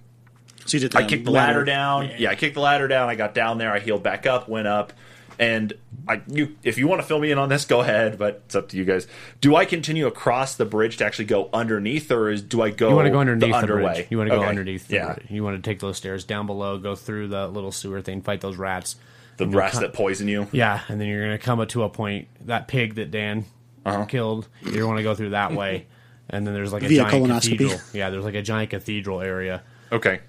So 0.65 0.77
you 0.77 0.81
did 0.81 0.95
I 0.95 1.01
the 1.03 1.07
kicked 1.09 1.25
the 1.25 1.31
ladder, 1.31 1.63
down. 1.65 2.11
Yeah. 2.17 2.29
I 2.31 2.35
kicked 2.35 2.53
the 2.55 2.61
ladder 2.61 2.87
down. 2.87 3.09
I 3.09 3.15
got 3.15 3.33
down 3.33 3.57
there. 3.57 3.71
I 3.71 3.79
healed 3.79 4.03
back 4.03 4.25
up, 4.27 4.47
went 4.47 4.67
up, 4.67 4.93
and 5.39 5.73
I. 6.07 6.21
You, 6.27 6.55
if 6.63 6.77
you 6.77 6.87
want 6.87 7.01
to 7.01 7.07
fill 7.07 7.19
me 7.19 7.31
in 7.31 7.37
on 7.37 7.49
this, 7.49 7.65
go 7.65 7.81
ahead. 7.81 8.17
But 8.19 8.43
it's 8.45 8.55
up 8.55 8.69
to 8.69 8.77
you 8.77 8.85
guys. 8.85 9.07
Do 9.41 9.55
I 9.55 9.65
continue 9.65 10.05
across 10.07 10.55
the 10.55 10.65
bridge 10.65 10.97
to 10.97 11.05
actually 11.05 11.25
go 11.25 11.49
underneath, 11.53 12.11
or 12.11 12.29
is 12.29 12.41
do 12.43 12.61
I 12.61 12.69
go? 12.69 12.89
You 12.89 12.95
want 12.95 13.07
to 13.07 13.11
go 13.11 13.19
underneath 13.19 13.51
the, 13.53 13.61
the, 13.61 13.67
bridge. 13.67 14.07
You 14.09 14.17
want 14.17 14.29
to 14.29 14.35
go 14.35 14.41
Okay. 14.41 14.49
underneath. 14.49 14.87
The 14.87 14.95
Yeah, 14.95 15.13
bridge. 15.15 15.27
You 15.29 15.43
want 15.43 15.61
to 15.63 15.67
take 15.67 15.79
those 15.79 15.97
stairs 15.97 16.23
down 16.23 16.45
below, 16.45 16.77
go 16.77 16.95
through 16.95 17.29
the 17.29 17.47
little 17.47 17.71
sewer 17.71 18.01
thing, 18.01 18.21
fight 18.21 18.41
those 18.41 18.57
rats. 18.57 18.95
the 19.37 19.47
rats 19.47 19.75
co- 19.75 19.81
that 19.81 19.93
poison 19.93 20.27
you. 20.27 20.47
Yeah, 20.51 20.81
and 20.87 20.99
then 21.01 21.07
you're 21.07 21.23
gonna 21.23 21.37
come 21.37 21.59
up 21.59 21.69
to 21.69 21.83
a 21.83 21.89
point 21.89 22.27
that 22.45 22.67
pig 22.67 22.95
that 22.95 23.09
Dan 23.11 23.45
Uh-huh. 23.89 24.05
killed. 24.05 24.47
You 24.63 24.85
want 24.87 24.97
to 24.97 25.03
go 25.03 25.15
through 25.15 25.31
that 25.31 25.53
way, 25.53 25.87
and 26.29 26.45
then 26.45 26.53
there's 26.53 26.73
like 26.73 26.83
a 26.83 26.87
Via 26.87 27.09
giant 27.09 27.27
cathedral. 27.43 27.79
Yeah, 27.93 28.09
there's 28.09 28.23
like 28.25 28.35
a 28.35 28.41
giant 28.41 28.69
cathedral 28.71 29.21
area. 29.21 29.63
Okay. 29.91 30.19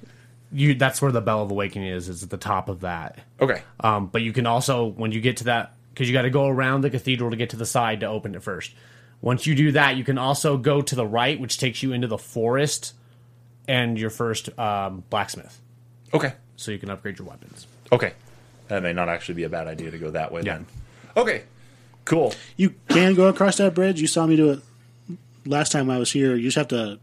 You 0.53 0.75
that's 0.75 1.03
where 1.03 1.13
the 1.13 1.21
Bell 1.21 1.43
of 1.43 1.51
Awakening 1.51 1.89
is. 1.89 2.09
Is 2.09 2.23
at 2.23 2.31
the 2.31 2.37
top 2.39 2.69
of 2.69 2.81
that. 2.81 3.19
Okay. 3.41 3.63
Um, 3.81 4.07
but 4.07 4.23
you 4.23 4.33
can 4.33 4.47
also 4.47 4.87
when 4.87 5.13
you 5.13 5.21
get 5.21 5.39
to 5.39 5.45
that 5.45 5.75
because 5.93 6.09
you 6.09 6.13
got 6.15 6.23
to 6.23 6.31
go 6.31 6.47
around 6.47 6.81
the 6.83 6.91
cathedral 6.91 7.31
to 7.31 7.37
get 7.37 7.51
to 7.51 7.57
the 7.57 7.67
side 7.67 8.01
to 8.01 8.07
open 8.07 8.35
it 8.35 8.43
first. 8.43 8.73
Once 9.21 9.47
you 9.47 9.55
do 9.57 9.73
that, 9.73 9.97
you 9.97 10.05
can 10.05 10.17
also 10.17 10.57
go 10.57 10.81
to 10.81 10.95
the 10.95 11.05
right, 11.07 11.41
which 11.41 11.59
takes 11.59 11.83
you 11.83 11.93
into 11.93 12.07
the 12.07 12.17
forest 12.19 12.95
and 13.67 13.99
your 13.99 14.11
first 14.11 14.57
um, 14.59 15.03
blacksmith, 15.11 15.61
Okay. 16.15 16.33
so 16.57 16.71
you 16.71 16.79
can 16.79 16.89
upgrade 16.89 17.19
your 17.19 17.27
weapons. 17.27 17.67
Okay. 17.93 18.13
That 18.69 18.83
may 18.85 18.93
not 18.93 19.09
actually 19.09 19.35
be 19.35 19.43
a 19.43 19.49
bad 19.49 19.67
idea 19.67 19.91
to 19.91 19.99
go 19.99 20.11
that 20.13 20.31
way 20.33 20.43
Yeah. 20.45 20.55
then. 20.59 20.67
Okay. 21.17 21.43
Cool. 22.09 22.33
You 22.57 22.75
can 22.89 23.15
go 23.15 23.29
across 23.29 23.59
that 23.59 23.75
bridge. 23.75 24.01
You 24.01 24.07
saw 24.07 24.27
me 24.27 24.35
do 24.35 24.51
it 24.51 24.61
last 25.45 25.71
time 25.73 25.91
I 25.91 25.99
was 25.99 26.11
here. 26.11 26.35
You 26.37 26.45
just 26.45 26.57
have 26.57 26.69
to 26.69 26.99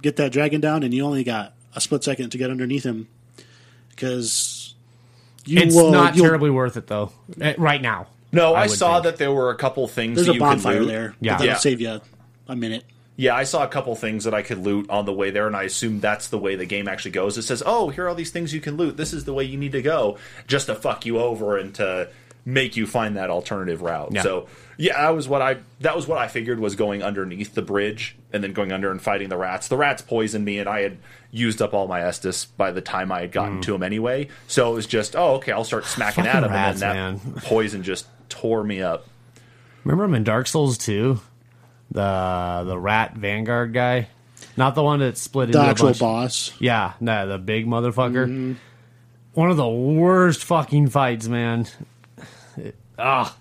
get 0.00 0.14
that 0.16 0.30
dragon 0.32 0.60
down, 0.60 0.82
and 0.84 0.94
you 0.94 1.04
only 1.04 1.24
got 1.24 1.54
a 1.74 1.80
split 1.80 2.04
second 2.04 2.30
to 2.30 2.38
get 2.38 2.50
underneath 2.50 2.84
him 2.84 3.08
because 3.90 4.74
you 5.44 5.58
It's 5.60 5.74
will. 5.74 5.90
not 5.90 6.14
terribly 6.14 6.50
worth 6.50 6.76
it 6.76 6.86
though, 6.86 7.10
eh, 7.40 7.54
right 7.58 7.82
now. 7.82 8.06
No, 8.32 8.54
I, 8.54 8.62
would 8.66 8.70
saw 8.76 8.94
think. 8.94 9.04
that 9.04 9.16
there 9.18 9.32
were 9.32 9.50
a 9.50 9.56
couple 9.56 9.86
things 9.86 10.16
There's 10.16 10.26
that 10.26 10.32
a 10.32 10.34
you 10.34 10.40
bonfire 10.40 10.72
could 10.74 10.82
loot. 10.82 10.88
there. 10.88 11.14
Yeah. 11.20 11.32
that'll 11.32 11.46
Yeah. 11.46 11.56
save 11.56 11.80
you 11.80 12.00
a 12.48 12.56
minute. 12.56 12.84
Yeah, 13.16 13.36
I 13.36 13.44
saw 13.44 13.62
a 13.62 13.68
couple 13.68 13.94
things 13.94 14.24
that 14.24 14.34
I 14.34 14.42
could 14.42 14.58
loot 14.58 14.90
on 14.90 15.04
the 15.04 15.12
way 15.12 15.30
there, 15.30 15.46
and 15.46 15.54
I 15.54 15.62
assume 15.64 16.00
that's 16.00 16.26
the 16.26 16.38
way 16.38 16.56
the 16.56 16.66
game 16.66 16.88
actually 16.88 17.12
goes. 17.12 17.38
It 17.38 17.42
says, 17.42 17.62
"Oh, 17.64 17.90
here 17.90 18.06
are 18.06 18.08
all 18.08 18.16
these 18.16 18.32
things 18.32 18.52
you 18.52 18.60
can 18.60 18.76
loot. 18.76 18.96
This 18.96 19.12
is 19.12 19.24
the 19.24 19.32
way 19.32 19.44
you 19.44 19.56
need 19.56 19.70
to 19.72 19.82
go," 19.82 20.18
just 20.48 20.66
to 20.66 20.74
fuck 20.74 21.06
you 21.06 21.18
over 21.20 21.56
and 21.56 21.72
to 21.76 22.08
make 22.44 22.76
you 22.76 22.86
find 22.86 23.16
that 23.16 23.30
alternative 23.30 23.80
route. 23.82 24.12
Yeah. 24.12 24.22
So, 24.22 24.46
yeah, 24.76 25.00
that 25.00 25.10
was 25.14 25.28
what 25.28 25.40
I 25.40 25.58
that 25.80 25.94
was 25.96 26.06
what 26.06 26.18
I 26.18 26.28
figured 26.28 26.58
was 26.60 26.74
going 26.74 27.02
underneath 27.02 27.54
the 27.54 27.62
bridge 27.62 28.16
and 28.32 28.42
then 28.44 28.52
going 28.52 28.72
under 28.72 28.90
and 28.90 29.00
fighting 29.00 29.28
the 29.28 29.36
rats. 29.36 29.68
The 29.68 29.76
rats 29.76 30.02
poisoned 30.02 30.44
me, 30.44 30.58
and 30.58 30.68
I 30.68 30.82
had 30.82 30.98
used 31.30 31.62
up 31.62 31.72
all 31.74 31.86
my 31.86 32.00
Estus 32.00 32.46
by 32.56 32.70
the 32.72 32.80
time 32.80 33.10
I 33.12 33.20
had 33.22 33.32
gotten 33.32 33.60
to 33.62 33.72
them 33.72 33.82
anyway. 33.82 34.28
So 34.48 34.70
it 34.70 34.74
was 34.74 34.86
just, 34.86 35.14
oh, 35.16 35.34
okay, 35.36 35.52
I'll 35.52 35.64
start 35.64 35.84
smacking 35.84 36.26
at 36.26 36.32
Fucking 36.32 36.42
them, 36.42 36.52
rats, 36.52 36.82
and 36.82 36.90
then 36.90 37.16
that 37.16 37.24
man. 37.26 37.34
poison 37.44 37.82
just 37.82 38.06
tore 38.28 38.62
me 38.64 38.82
up. 38.82 39.06
Remember 39.84 40.04
him 40.04 40.14
in 40.14 40.24
Dark 40.24 40.46
Souls 40.46 40.76
2? 40.78 41.20
The 41.90 42.64
the 42.66 42.78
rat 42.78 43.14
vanguard 43.14 43.72
guy? 43.72 44.08
Not 44.56 44.74
the 44.74 44.82
one 44.82 45.00
that 45.00 45.16
split 45.18 45.52
The 45.52 45.58
into 45.58 45.70
actual 45.70 45.86
a 45.88 45.90
bunch. 45.90 45.98
boss. 46.00 46.52
Yeah, 46.58 46.94
no, 47.00 47.26
the 47.28 47.38
big 47.38 47.66
motherfucker. 47.66 48.26
Mm-hmm. 48.26 48.52
One 49.34 49.50
of 49.50 49.56
the 49.56 49.68
worst 49.68 50.42
fucking 50.44 50.88
fights, 50.90 51.26
man. 51.28 51.66
It- 52.98 53.00
Ah, 53.02 53.36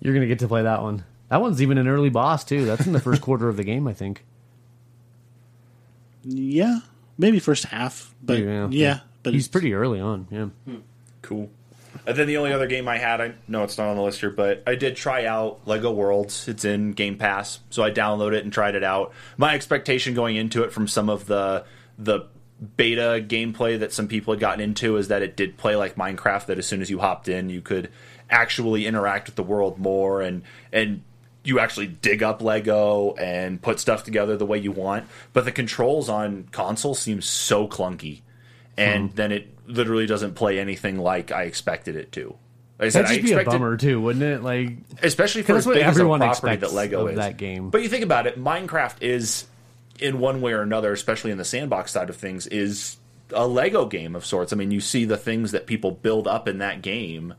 you're 0.00 0.14
gonna 0.14 0.26
get 0.26 0.38
to 0.40 0.48
play 0.48 0.62
that 0.62 0.82
one. 0.82 1.04
That 1.28 1.40
one's 1.40 1.60
even 1.62 1.78
an 1.78 1.88
early 1.88 2.10
boss 2.10 2.44
too. 2.44 2.64
That's 2.66 2.86
in 2.86 2.92
the 2.92 3.00
first 3.00 3.20
quarter 3.22 3.48
of 3.48 3.56
the 3.56 3.64
game, 3.64 3.88
I 3.88 3.92
think. 3.94 4.24
Yeah, 6.22 6.80
maybe 7.18 7.38
first 7.38 7.64
half, 7.66 8.14
but 8.22 8.38
Yeah. 8.38 8.68
yeah, 8.70 9.00
but 9.22 9.32
He's 9.34 9.44
it's- 9.44 9.48
pretty 9.52 9.74
early 9.74 10.00
on. 10.00 10.26
Yeah, 10.30 10.46
Cool. 11.22 11.50
And 12.06 12.16
then 12.18 12.26
the 12.26 12.36
only 12.38 12.52
other 12.52 12.66
game 12.66 12.88
I 12.88 12.98
had, 12.98 13.20
I 13.20 13.32
know 13.46 13.62
it's 13.62 13.78
not 13.78 13.86
on 13.86 13.96
the 13.96 14.02
list 14.02 14.20
here, 14.20 14.28
but 14.30 14.62
I 14.66 14.74
did 14.74 14.96
try 14.96 15.24
out 15.26 15.60
Lego 15.64 15.90
Worlds. 15.92 16.48
It's 16.48 16.64
in 16.64 16.92
Game 16.92 17.16
Pass, 17.16 17.60
so 17.70 17.82
I 17.84 17.90
downloaded 17.92 18.34
it 18.34 18.44
and 18.44 18.52
tried 18.52 18.74
it 18.74 18.82
out. 18.82 19.12
My 19.38 19.54
expectation 19.54 20.12
going 20.12 20.36
into 20.36 20.64
it 20.64 20.72
from 20.72 20.88
some 20.88 21.08
of 21.08 21.26
the 21.26 21.64
the 21.98 22.26
beta 22.76 23.24
gameplay 23.26 23.78
that 23.78 23.92
some 23.92 24.08
people 24.08 24.34
had 24.34 24.40
gotten 24.40 24.60
into 24.60 24.96
is 24.96 25.08
that 25.08 25.22
it 25.22 25.36
did 25.36 25.56
play 25.56 25.76
like 25.76 25.94
Minecraft. 25.94 26.46
That 26.46 26.58
as 26.58 26.66
soon 26.66 26.82
as 26.82 26.90
you 26.90 26.98
hopped 26.98 27.28
in, 27.28 27.48
you 27.48 27.60
could 27.62 27.90
actually 28.30 28.86
interact 28.86 29.26
with 29.26 29.34
the 29.36 29.42
world 29.42 29.78
more 29.78 30.20
and 30.22 30.42
and 30.72 31.02
you 31.44 31.58
actually 31.58 31.86
dig 31.86 32.22
up 32.22 32.40
Lego 32.40 33.12
and 33.14 33.60
put 33.60 33.78
stuff 33.78 34.02
together 34.02 34.34
the 34.36 34.46
way 34.46 34.56
you 34.58 34.72
want. 34.72 35.04
But 35.34 35.44
the 35.44 35.52
controls 35.52 36.08
on 36.08 36.48
console 36.52 36.94
seem 36.94 37.20
so 37.20 37.68
clunky, 37.68 38.22
and 38.78 39.10
Hmm. 39.10 39.14
then 39.16 39.32
it 39.32 39.48
literally 39.66 40.06
doesn't 40.06 40.34
play 40.34 40.58
anything 40.58 40.98
like 40.98 41.30
I 41.32 41.42
expected 41.42 41.96
it 41.96 42.12
to. 42.12 42.34
Like 42.78 42.86
I 42.86 42.88
said, 42.88 43.04
that'd 43.04 43.18
I 43.18 43.20
just 43.20 43.34
be 43.34 43.40
a 43.40 43.44
bummer 43.44 43.76
too, 43.76 44.00
wouldn't 44.00 44.24
it? 44.24 44.42
Like, 44.42 44.70
especially 45.02 45.42
for 45.42 45.52
that's 45.52 45.66
what 45.66 45.76
everyone 45.76 46.20
property 46.20 46.54
expects 46.54 46.60
that 46.72 46.74
Lego 46.76 47.06
is. 47.08 47.16
that 47.16 47.36
game. 47.36 47.68
But 47.70 47.82
you 47.82 47.88
think 47.90 48.04
about 48.04 48.26
it, 48.26 48.42
Minecraft 48.42 48.96
is, 49.02 49.44
in 50.00 50.18
one 50.18 50.40
way 50.40 50.52
or 50.52 50.62
another, 50.62 50.92
especially 50.92 51.30
in 51.30 51.38
the 51.38 51.44
sandbox 51.44 51.92
side 51.92 52.08
of 52.10 52.16
things, 52.16 52.46
is 52.46 52.96
a 53.32 53.46
Lego 53.46 53.84
game 53.86 54.16
of 54.16 54.24
sorts. 54.26 54.52
I 54.52 54.56
mean, 54.56 54.70
you 54.70 54.80
see 54.80 55.04
the 55.04 55.16
things 55.18 55.52
that 55.52 55.66
people 55.66 55.90
build 55.92 56.26
up 56.26 56.48
in 56.48 56.58
that 56.58 56.80
game. 56.82 57.34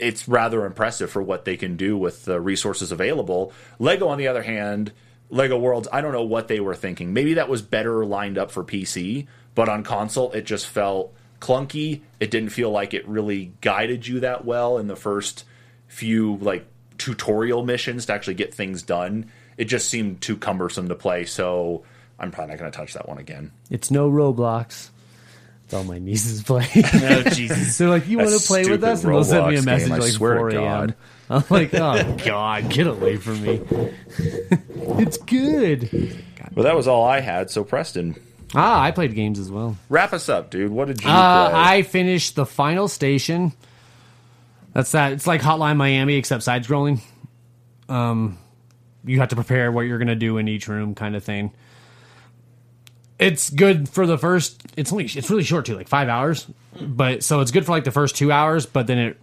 It's 0.00 0.28
rather 0.28 0.64
impressive 0.64 1.10
for 1.10 1.22
what 1.22 1.44
they 1.44 1.56
can 1.56 1.76
do 1.76 1.96
with 1.96 2.24
the 2.24 2.40
resources 2.40 2.92
available. 2.92 3.52
Lego, 3.78 4.08
on 4.08 4.18
the 4.18 4.28
other 4.28 4.42
hand, 4.42 4.92
Lego 5.30 5.58
Worlds, 5.58 5.88
I 5.92 6.00
don't 6.00 6.12
know 6.12 6.24
what 6.24 6.48
they 6.48 6.60
were 6.60 6.74
thinking. 6.74 7.12
Maybe 7.12 7.34
that 7.34 7.48
was 7.48 7.62
better 7.62 8.04
lined 8.04 8.38
up 8.38 8.50
for 8.50 8.64
PC, 8.64 9.26
but 9.54 9.68
on 9.68 9.82
console, 9.82 10.32
it 10.32 10.46
just 10.46 10.66
felt 10.66 11.14
clunky. 11.40 12.02
It 12.20 12.30
didn't 12.30 12.50
feel 12.50 12.70
like 12.70 12.94
it 12.94 13.06
really 13.06 13.52
guided 13.60 14.06
you 14.06 14.20
that 14.20 14.44
well 14.44 14.78
in 14.78 14.86
the 14.86 14.96
first 14.96 15.44
few 15.86 16.36
like 16.36 16.66
tutorial 16.98 17.64
missions 17.64 18.06
to 18.06 18.12
actually 18.12 18.34
get 18.34 18.54
things 18.54 18.82
done. 18.82 19.30
It 19.56 19.64
just 19.64 19.88
seemed 19.88 20.20
too 20.20 20.36
cumbersome 20.36 20.88
to 20.88 20.94
play, 20.94 21.24
so 21.24 21.84
I'm 22.18 22.30
probably 22.30 22.52
not 22.54 22.60
going 22.60 22.72
to 22.72 22.76
touch 22.76 22.94
that 22.94 23.08
one 23.08 23.18
again. 23.18 23.52
it's 23.70 23.90
no 23.90 24.10
Roblox. 24.10 24.90
It's 25.68 25.74
all 25.74 25.84
my 25.84 25.98
nieces 25.98 26.42
play. 26.44 26.66
oh 26.74 27.22
Jesus. 27.24 27.76
They're 27.76 27.90
like, 27.90 28.08
"You 28.08 28.16
want 28.16 28.30
to 28.30 28.38
play 28.46 28.64
with 28.64 28.82
us?" 28.82 29.04
And 29.04 29.12
they'll 29.12 29.22
send 29.22 29.48
me 29.48 29.56
a 29.56 29.58
Roblox 29.58 29.64
message 29.66 29.88
game, 29.88 29.92
I 29.92 29.98
like 29.98 30.12
swear 30.12 30.32
to 30.34 30.40
4 30.40 30.48
a.m. 30.48 30.62
God. 30.64 30.94
I'm 31.30 31.44
like, 31.50 31.74
"Oh 31.74 32.16
God, 32.24 32.70
get 32.70 32.86
away 32.86 33.16
from 33.18 33.42
me!" 33.42 33.60
it's 34.98 35.18
good. 35.18 36.22
Well, 36.54 36.64
that 36.64 36.74
was 36.74 36.88
all 36.88 37.04
I 37.04 37.20
had. 37.20 37.50
So, 37.50 37.64
Preston, 37.64 38.16
Ah, 38.54 38.80
I 38.82 38.92
played 38.92 39.14
games 39.14 39.38
as 39.38 39.50
well. 39.50 39.76
Wrap 39.90 40.14
us 40.14 40.30
up, 40.30 40.48
dude. 40.48 40.72
What 40.72 40.88
did 40.88 41.04
you 41.04 41.10
Uh, 41.10 41.50
play? 41.50 41.60
I 41.60 41.82
finished 41.82 42.34
the 42.34 42.46
final 42.46 42.88
station. 42.88 43.52
That's 44.72 44.92
that. 44.92 45.12
It's 45.12 45.26
like 45.26 45.42
Hotline 45.42 45.76
Miami 45.76 46.14
except 46.14 46.44
side 46.44 46.64
scrolling. 46.64 47.00
Um, 47.90 48.38
you 49.04 49.18
have 49.20 49.28
to 49.28 49.34
prepare 49.36 49.70
what 49.70 49.82
you're 49.82 49.98
gonna 49.98 50.14
do 50.16 50.38
in 50.38 50.48
each 50.48 50.66
room, 50.66 50.94
kind 50.94 51.14
of 51.14 51.22
thing. 51.22 51.52
It's 53.18 53.50
good 53.50 53.88
for 53.88 54.06
the 54.06 54.18
first. 54.18 54.62
It's 54.76 54.92
only. 54.92 55.04
It's 55.04 55.28
really 55.30 55.42
short 55.42 55.66
too, 55.66 55.76
like 55.76 55.88
five 55.88 56.08
hours. 56.08 56.46
But 56.80 57.22
so 57.22 57.40
it's 57.40 57.50
good 57.50 57.66
for 57.66 57.72
like 57.72 57.84
the 57.84 57.90
first 57.90 58.16
two 58.16 58.30
hours, 58.30 58.66
but 58.66 58.86
then 58.86 58.98
it 58.98 59.20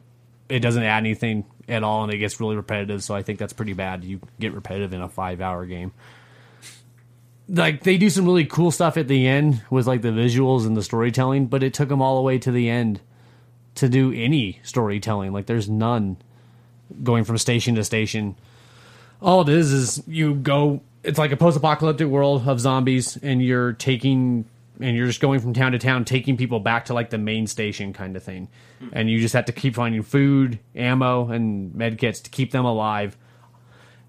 it 0.50 0.60
doesn't 0.60 0.84
add 0.84 0.98
anything 0.98 1.46
at 1.68 1.84
all, 1.84 2.04
and 2.04 2.14
it 2.14 2.18
gets 2.18 2.40
really 2.40 2.56
repetitive. 2.56 3.04
So 3.04 3.16
I 3.16 3.22
think 3.22 3.40
that's 3.40 3.54
pretty 3.54 3.74
bad. 3.74 4.04
You 4.04 4.20
get 4.40 4.54
repetitive 4.54 4.94
in 4.94 5.02
a 5.02 5.10
five 5.10 5.42
hour 5.42 5.66
game 5.66 5.94
like 7.48 7.84
they 7.84 7.98
do 7.98 8.10
some 8.10 8.26
really 8.26 8.46
cool 8.46 8.72
stuff 8.72 8.98
at 8.98 9.08
the 9.08 9.28
end 9.28 9.62
with 9.70 9.88
like 9.88 10.02
the 10.02 10.10
visuals 10.10 10.66
and 10.66 10.76
the 10.76 10.84
storytelling, 10.84 11.48
but 11.48 11.64
it 11.64 11.74
took 11.74 11.90
them 11.90 12.02
all 12.02 12.16
the 12.16 12.22
way 12.22 12.38
to 12.40 12.52
the 12.52 12.70
end 12.70 13.02
to 13.76 13.90
do 13.90 14.12
any 14.14 14.60
storytelling. 14.64 15.32
Like 15.32 15.46
there's 15.46 15.70
none 15.70 16.18
going 17.04 17.24
from 17.24 17.38
station 17.38 17.76
to 17.76 17.84
station. 17.84 18.36
All 19.22 19.42
it 19.42 19.50
is 19.50 19.72
is 19.72 20.04
you 20.08 20.36
go. 20.36 20.82
It's 21.06 21.20
like 21.20 21.32
a 21.32 21.38
post-apocalyptic 21.38 22.08
world 22.08 22.48
of 22.48 22.60
zombies, 22.60 23.18
and 23.18 23.42
you're 23.42 23.74
taking 23.74 24.46
and 24.80 24.96
you're 24.96 25.08
just 25.08 25.22
going 25.22 25.40
from 25.40 25.54
town 25.54 25.72
to 25.72 25.80
town, 25.80 26.04
taking 26.04 26.36
people 26.36 26.60
back 26.60 26.86
to 26.86 26.94
like 26.94 27.10
the 27.10 27.18
main 27.18 27.48
station 27.48 27.94
kind 27.94 28.16
of 28.16 28.24
thing. 28.24 28.50
And 28.92 29.10
you 29.10 29.22
just 29.22 29.34
have 29.34 29.46
to 29.46 29.54
keep 29.54 29.76
finding 29.76 30.04
food, 30.04 30.60
ammo, 30.76 31.30
and 31.30 31.72
medkits 31.74 32.22
to 32.24 32.30
keep 32.30 32.52
them 32.52 32.66
alive. 32.66 33.18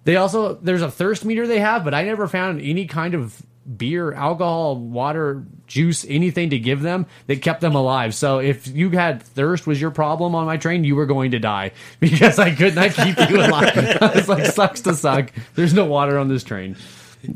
They 0.04 0.16
also 0.16 0.54
there's 0.54 0.82
a 0.82 0.90
thirst 0.90 1.24
meter 1.24 1.46
they 1.46 1.60
have, 1.60 1.84
but 1.84 1.94
I 1.94 2.02
never 2.02 2.26
found 2.26 2.60
any 2.60 2.86
kind 2.86 3.14
of 3.14 3.42
beer, 3.76 4.12
alcohol, 4.12 4.76
water, 4.76 5.44
juice, 5.66 6.04
anything 6.08 6.50
to 6.50 6.58
give 6.58 6.82
them 6.82 7.06
that 7.26 7.42
kept 7.42 7.60
them 7.60 7.74
alive. 7.74 8.14
So 8.14 8.38
if 8.38 8.66
you 8.68 8.90
had 8.90 9.22
thirst 9.22 9.66
was 9.66 9.80
your 9.80 9.90
problem 9.90 10.34
on 10.34 10.46
my 10.46 10.56
train, 10.56 10.84
you 10.84 10.94
were 10.96 11.06
going 11.06 11.32
to 11.32 11.38
die 11.38 11.72
because 12.00 12.38
I 12.38 12.54
could 12.54 12.74
not 12.74 12.92
keep 12.92 13.18
you 13.28 13.40
alive. 13.40 13.98
I 14.02 14.12
was 14.14 14.28
like, 14.28 14.46
sucks 14.46 14.80
to 14.82 14.94
suck. 14.94 15.32
There's 15.54 15.74
no 15.74 15.84
water 15.86 16.18
on 16.18 16.28
this 16.28 16.44
train. 16.44 16.76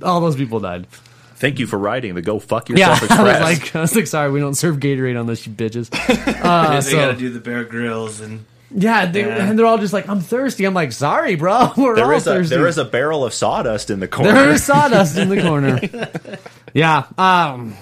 All 0.02 0.20
those 0.20 0.36
people 0.36 0.60
died. 0.60 0.86
Thank 1.36 1.58
you 1.58 1.66
for 1.66 1.78
riding 1.78 2.14
the 2.14 2.20
Go 2.22 2.38
Fuck 2.38 2.68
Yourself 2.68 3.00
Yeah, 3.00 3.02
Yourself 3.04 3.20
I 3.20 3.24
was 3.48 3.60
like, 3.60 3.74
I 3.76 3.80
was 3.80 3.96
like, 3.96 4.06
sorry, 4.06 4.30
we 4.30 4.40
don't 4.40 4.54
serve 4.54 4.76
Gatorade 4.76 5.18
on 5.18 5.26
this, 5.26 5.46
you 5.46 5.52
bitches. 5.54 5.88
they 5.88 6.32
Uh, 6.40 6.80
so- 6.82 6.96
gotta 6.96 7.16
do 7.16 7.30
the 7.30 7.40
Bear 7.40 7.64
Grylls 7.64 8.20
and 8.20 8.44
Yeah, 8.72 9.06
they, 9.06 9.20
Yeah. 9.26 9.48
and 9.48 9.58
they're 9.58 9.66
all 9.66 9.78
just 9.78 9.92
like, 9.92 10.08
I'm 10.08 10.20
thirsty. 10.20 10.64
I'm 10.64 10.74
like, 10.74 10.92
sorry, 10.92 11.34
bro. 11.34 11.72
We're 11.76 11.96
there 11.96 12.04
all 12.04 12.12
is 12.12 12.26
a 12.26 12.34
thirsty. 12.36 12.54
there 12.54 12.66
is 12.68 12.78
a 12.78 12.84
barrel 12.84 13.24
of 13.24 13.34
sawdust 13.34 13.90
in 13.90 13.98
the 14.00 14.08
corner. 14.16 14.32
There 14.32 14.50
is 14.50 14.62
sawdust 14.64 15.16
in 15.16 15.28
the 15.28 15.42
corner. 15.42 15.80
Yeah, 16.72 17.06
um, 17.18 17.74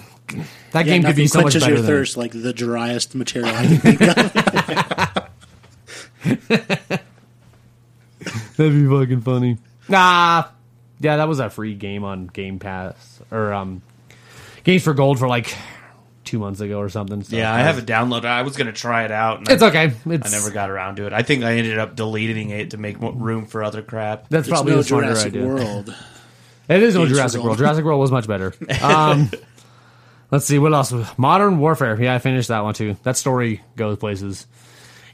that 0.73 0.87
Yeah, 0.87 0.93
game 0.95 1.03
could 1.03 1.15
be 1.15 1.27
so 1.27 1.41
much 1.43 1.53
quenches 1.53 1.63
better 1.65 1.75
your 1.75 1.83
than 1.83 1.91
thirst 1.91 2.17
like 2.17 2.33
the 2.33 2.55
driest 2.55 3.15
material 3.15 3.55
I 3.55 3.67
can 3.67 3.77
think 3.77 4.01
of. 4.01 5.29
that'd 8.57 8.73
be 8.73 8.87
fucking 8.89 9.21
funny. 9.21 9.59
Nah, 9.89 10.45
yeah, 11.01 11.17
that 11.17 11.29
was 11.29 11.39
a 11.39 11.51
free 11.51 11.75
game 11.75 12.05
on 12.05 12.29
Game 12.29 12.59
Pass 12.59 13.21
or 13.31 13.53
um, 13.53 13.83
Games 14.65 14.83
for 14.85 14.95
Gold 14.95 15.19
for 15.19 15.29
like 15.29 15.55
two 16.29 16.39
months 16.39 16.61
ago 16.61 16.79
or 16.79 16.89
something. 16.89 17.23
So 17.23 17.37
yeah, 17.37 17.53
I 17.53 17.61
have 17.61 17.79
it 17.79 17.87
downloaded. 17.87 18.27
I 18.27 18.43
was 18.43 18.57
gonna 18.57 18.73
try 18.73 19.05
it 19.05 19.11
out. 19.11 19.39
And 19.39 19.51
It's 19.51 19.63
I, 19.63 19.69
okay. 19.69 19.93
It's, 20.07 20.33
I 20.33 20.37
never 20.39 20.51
got 20.51 20.71
around 20.71 20.97
to 20.97 21.07
it. 21.07 21.13
I 21.13 21.23
think 21.23 21.43
I 21.43 21.55
ended 21.55 21.79
up 21.79 21.97
deleting 21.97 22.51
it 22.51 22.71
to 22.73 22.77
make 22.77 22.97
room 23.01 23.47
for 23.47 23.63
other 23.65 23.83
crap. 23.83 24.29
That's 24.29 24.47
It's 24.47 24.53
probably 24.53 24.73
no 24.73 24.79
the 24.79 24.85
smarter 24.85 25.07
Jurassic 25.09 25.35
idea. 25.35 25.47
World. 25.47 25.95
It 26.69 26.83
is 26.83 26.95
no 26.95 27.07
Games 27.07 27.17
Jurassic 27.17 27.43
World. 27.43 27.57
Jurassic 27.57 27.83
World 27.83 27.99
was 27.99 28.11
much 28.11 28.27
better. 28.27 28.53
Um, 28.83 29.31
let's 30.31 30.45
see 30.45 30.59
what 30.59 30.75
else. 30.75 30.93
Modern 31.17 31.59
Warfare. 31.61 31.99
Yeah, 31.99 32.15
I 32.15 32.19
finished 32.19 32.49
that 32.49 32.63
one 32.63 32.75
too. 32.75 32.97
That 33.05 33.17
story 33.17 33.63
goes 33.75 33.97
places. 33.97 34.47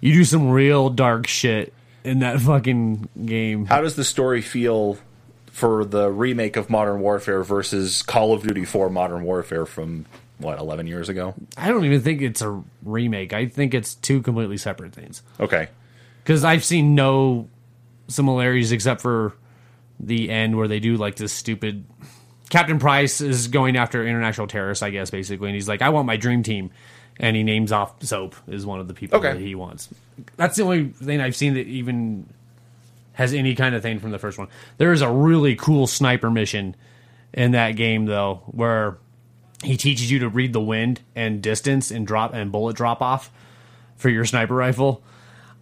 You 0.00 0.12
do 0.14 0.24
some 0.24 0.50
real 0.50 0.90
dark 0.90 1.28
shit 1.28 1.72
in 2.02 2.18
that 2.18 2.40
fucking 2.40 3.08
game. 3.24 3.66
How 3.66 3.80
does 3.82 3.94
the 3.94 4.02
story 4.02 4.42
feel 4.42 4.98
for 5.46 5.84
the 5.84 6.10
remake 6.10 6.56
of 6.56 6.68
Modern 6.68 6.98
Warfare 7.00 7.44
versus 7.44 8.02
Call 8.02 8.32
of 8.32 8.42
Duty 8.42 8.64
4 8.64 8.90
Modern 8.90 9.22
Warfare 9.22 9.64
from 9.66 10.06
what 10.38 10.58
11 10.58 10.86
years 10.86 11.08
ago? 11.08 11.34
I 11.56 11.68
don't 11.68 11.84
even 11.84 12.00
think 12.00 12.22
it's 12.22 12.42
a 12.42 12.62
remake. 12.82 13.32
I 13.32 13.46
think 13.46 13.74
it's 13.74 13.94
two 13.94 14.20
completely 14.22 14.56
separate 14.56 14.92
things. 14.92 15.22
Okay. 15.40 15.68
Because 16.22 16.44
I've 16.44 16.64
seen 16.64 16.94
no 16.94 17.48
similarities 18.08 18.72
except 18.72 19.00
for 19.00 19.34
the 20.00 20.30
end 20.30 20.56
where 20.56 20.68
they 20.68 20.80
do 20.80 20.96
like 20.96 21.16
this 21.16 21.32
stupid. 21.32 21.84
Captain 22.50 22.78
Price 22.78 23.20
is 23.20 23.48
going 23.48 23.76
after 23.76 24.06
international 24.06 24.46
terrorists, 24.46 24.82
I 24.82 24.90
guess, 24.90 25.10
basically, 25.10 25.48
and 25.48 25.54
he's 25.54 25.68
like, 25.68 25.82
"I 25.82 25.88
want 25.90 26.06
my 26.06 26.16
dream 26.16 26.42
team," 26.42 26.70
and 27.18 27.36
he 27.36 27.42
names 27.42 27.72
off 27.72 28.02
Soap 28.02 28.34
is 28.48 28.66
one 28.66 28.80
of 28.80 28.88
the 28.88 28.94
people 28.94 29.18
Okay. 29.18 29.32
that 29.32 29.40
he 29.40 29.54
wants. 29.54 29.88
That's 30.36 30.56
the 30.56 30.62
only 30.64 30.88
thing 30.88 31.20
I've 31.20 31.36
seen 31.36 31.54
that 31.54 31.66
even 31.66 32.26
has 33.14 33.32
any 33.32 33.54
kind 33.54 33.74
of 33.74 33.82
thing 33.82 33.98
from 34.00 34.10
the 34.10 34.18
first 34.18 34.38
one. 34.38 34.48
There 34.78 34.92
is 34.92 35.00
a 35.00 35.10
really 35.10 35.54
cool 35.56 35.86
sniper 35.86 36.30
mission 36.30 36.74
in 37.32 37.52
that 37.52 37.72
game, 37.72 38.06
though, 38.06 38.42
where 38.46 38.98
he 39.64 39.76
teaches 39.76 40.10
you 40.10 40.20
to 40.20 40.28
read 40.28 40.52
the 40.52 40.60
wind 40.60 41.00
and 41.14 41.42
distance 41.42 41.90
and 41.90 42.06
drop 42.06 42.34
and 42.34 42.52
bullet 42.52 42.76
drop 42.76 43.02
off 43.02 43.30
for 43.96 44.08
your 44.08 44.24
sniper 44.24 44.54
rifle. 44.54 45.02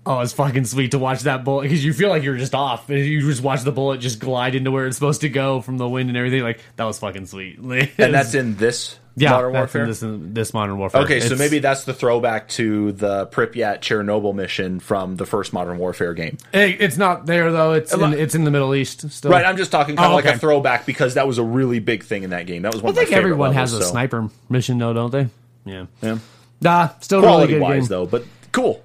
Oh, 0.05 0.21
it's 0.21 0.33
fucking 0.33 0.65
sweet 0.65 0.91
to 0.91 0.99
watch 0.99 1.21
that 1.21 1.45
bullet 1.45 1.63
because 1.63 1.85
you 1.85 1.93
feel 1.93 2.09
like 2.09 2.25
you're 2.25 2.37
just 2.37 2.57
off, 2.57 2.91
and 2.91 2.99
you 2.99 3.21
just 3.21 3.43
watch 3.43 3.63
the 3.63 3.71
bullet 3.71 4.01
just 4.01 4.19
glide 4.19 4.57
into 4.57 4.73
where 4.73 4.87
it's 4.87 4.97
supposed 4.97 5.21
to 5.21 5.29
go 5.29 5.61
from 5.61 5.79
the 5.79 5.89
wind 5.89 6.09
and 6.09 6.19
everything. 6.19 6.43
Like 6.43 6.61
that 6.77 6.85
was 6.85 6.99
fucking 6.99 7.27
sweet. 7.27 7.59
And 7.99 8.13
that's 8.13 8.35
in 8.35 8.57
this 8.57 8.99
yeah, 9.17 9.31
Modern 9.31 9.53
that's 9.53 9.75
in 9.75 9.81
Warfare. 9.81 9.87
this, 9.87 10.33
this 10.35 10.55
modern 10.55 10.79
warfare. 10.79 11.03
Okay, 11.03 11.21
so 11.21 11.37
maybe 11.37 11.59
that's 11.59 11.85
the 11.85 11.93
throwback 11.93 12.49
to 12.51 12.93
the 12.93 13.27
Pripyat 13.27 13.81
Chernobyl 13.81 14.35
mission 14.35 14.81
from 14.81 15.17
the 15.17 15.27
first 15.27 15.53
Modern 15.53 15.77
Warfare 15.79 16.15
game. 16.15 16.39
Hey, 16.53 16.73
it's 16.73 16.97
not 16.97 17.27
there 17.27 17.53
though. 17.53 17.73
It's 17.75 17.93
in, 17.93 18.15
it's 18.15 18.35
in 18.35 18.45
the 18.45 18.51
Middle 18.51 18.75
East 18.75 19.11
still. 19.11 19.31
Right, 19.31 19.45
I'm 19.45 19.57
just 19.57 19.71
talking 19.71 19.97
kind 19.97 20.07
Oh, 20.07 20.11
of 20.11 20.15
like 20.17 20.27
okay. 20.27 20.37
a 20.37 20.39
throwback 20.39 20.87
because 20.87 21.15
that 21.15 21.27
was 21.27 21.39
a 21.39 21.45
really 21.45 21.79
big 21.79 22.05
thing 22.05 22.23
in 22.23 22.31
that 22.31 22.47
game. 22.47 22.63
That 22.63 22.73
was 22.73 22.83
one 22.83 22.89
I 22.89 22.91
of 22.91 22.97
my 22.97 23.01
think 23.01 23.09
favorite 23.11 23.23
everyone 23.33 23.51
levels, 23.51 23.71
has 23.73 23.81
a 23.81 23.85
so- 23.85 23.91
sniper 23.91 24.31
mission 24.49 24.79
though, 24.79 24.93
don't 24.95 25.11
they? 25.11 25.29
Yeah. 25.65 25.87
Yeah. 26.03 26.19
Nah, 26.61 26.89
still 27.01 27.19
a 27.19 27.23
really 27.23 27.33
Quality 27.35 27.53
good 27.55 27.63
wise 27.63 27.81
game. 27.83 27.89
though, 27.89 28.07
but 28.07 28.25
cool. 28.53 28.83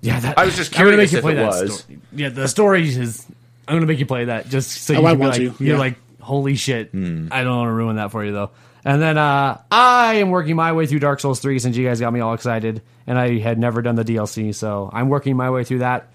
Yeah, 0.00 0.20
that, 0.20 0.38
I 0.38 0.44
was 0.44 0.56
just 0.56 0.72
I'm 0.78 0.84
gonna 0.86 0.92
curious 0.96 1.12
make 1.12 1.12
you 1.12 1.18
if 1.18 1.22
play 1.22 1.32
it 1.32 1.36
that 1.36 1.62
was. 1.62 1.78
story. 1.80 1.98
Yeah, 2.14 2.28
the 2.28 2.48
story 2.48 2.88
is. 2.88 3.26
I'm 3.68 3.74
gonna 3.76 3.86
make 3.86 3.98
you 3.98 4.06
play 4.06 4.26
that 4.26 4.48
just 4.48 4.70
so 4.84 4.94
Oh, 4.94 5.00
you 5.00 5.06
I 5.06 5.10
can 5.10 5.18
be 5.18 5.20
want 5.20 5.32
like, 5.38 5.56
to, 5.58 5.64
you're 5.64 5.74
yeah. 5.74 5.80
like, 5.80 5.96
holy 6.20 6.54
shit! 6.54 6.90
Hmm. 6.90 7.28
I 7.32 7.42
don't 7.42 7.56
want 7.56 7.68
to 7.68 7.72
ruin 7.72 7.96
that 7.96 8.10
for 8.12 8.24
you 8.24 8.32
though. 8.32 8.50
And 8.86 9.02
then 9.02 9.18
uh, 9.18 9.60
I 9.68 10.14
am 10.14 10.30
working 10.30 10.54
my 10.54 10.72
way 10.72 10.86
through 10.86 11.00
Dark 11.00 11.18
Souls 11.18 11.40
3 11.40 11.58
since 11.58 11.76
you 11.76 11.84
guys 11.84 11.98
got 11.98 12.12
me 12.12 12.20
all 12.20 12.34
excited, 12.34 12.82
and 13.04 13.18
I 13.18 13.38
had 13.38 13.58
never 13.58 13.82
done 13.82 13.96
the 13.96 14.04
DLC, 14.04 14.54
so 14.54 14.88
I'm 14.92 15.08
working 15.08 15.36
my 15.36 15.50
way 15.50 15.64
through 15.64 15.80
that. 15.80 16.08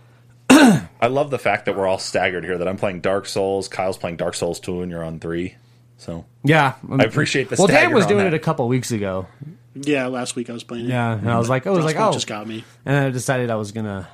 I 0.50 1.06
love 1.06 1.30
the 1.30 1.38
fact 1.38 1.64
that 1.64 1.74
we're 1.74 1.86
all 1.86 1.98
staggered 1.98 2.44
here. 2.44 2.58
That 2.58 2.68
I'm 2.68 2.76
playing 2.76 3.00
Dark 3.00 3.24
Souls, 3.24 3.66
Kyle's 3.66 3.96
playing 3.96 4.18
Dark 4.18 4.34
Souls 4.34 4.60
two, 4.60 4.82
and 4.82 4.90
you're 4.90 5.02
on 5.02 5.20
three. 5.20 5.56
So 5.96 6.26
Yeah, 6.44 6.74
I 6.90 7.04
appreciate 7.04 7.48
the 7.48 7.56
Well, 7.58 7.66
Dan 7.66 7.94
was 7.94 8.04
on 8.04 8.10
doing 8.10 8.24
that. 8.24 8.34
it 8.34 8.36
a 8.36 8.38
couple 8.38 8.68
weeks 8.68 8.90
ago, 8.90 9.26
Yeah, 9.74 10.08
last 10.08 10.36
week 10.36 10.50
I 10.50 10.52
was 10.52 10.64
playing 10.64 10.84
it. 10.84 10.90
Yeah, 10.90 11.12
and 11.14 11.30
I 11.30 11.38
was 11.38 11.48
like, 11.48 11.66
I 11.66 11.70
was 11.70 11.82
like, 11.82 11.96
Frostpunk 11.96 12.08
oh, 12.08 12.12
just 12.12 12.26
got 12.26 12.46
me. 12.46 12.62
and 12.84 12.94
I 12.94 13.08
decided 13.10 13.48
I 13.48 13.56
was 13.56 13.72
gonna. 13.72 14.06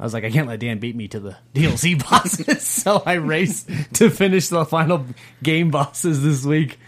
I 0.00 0.04
was 0.04 0.14
like, 0.14 0.24
I 0.24 0.30
can't 0.30 0.48
let 0.48 0.60
Dan 0.60 0.78
beat 0.78 0.96
me 0.96 1.08
to 1.08 1.20
the 1.20 1.36
DLC 1.54 2.02
bosses, 2.02 2.62
so 2.66 3.02
I 3.04 3.14
raced 3.14 3.68
to 3.94 4.08
finish 4.08 4.48
the 4.48 4.64
final 4.64 5.04
game 5.42 5.70
bosses 5.70 6.22
this 6.22 6.46
week. 6.46 6.78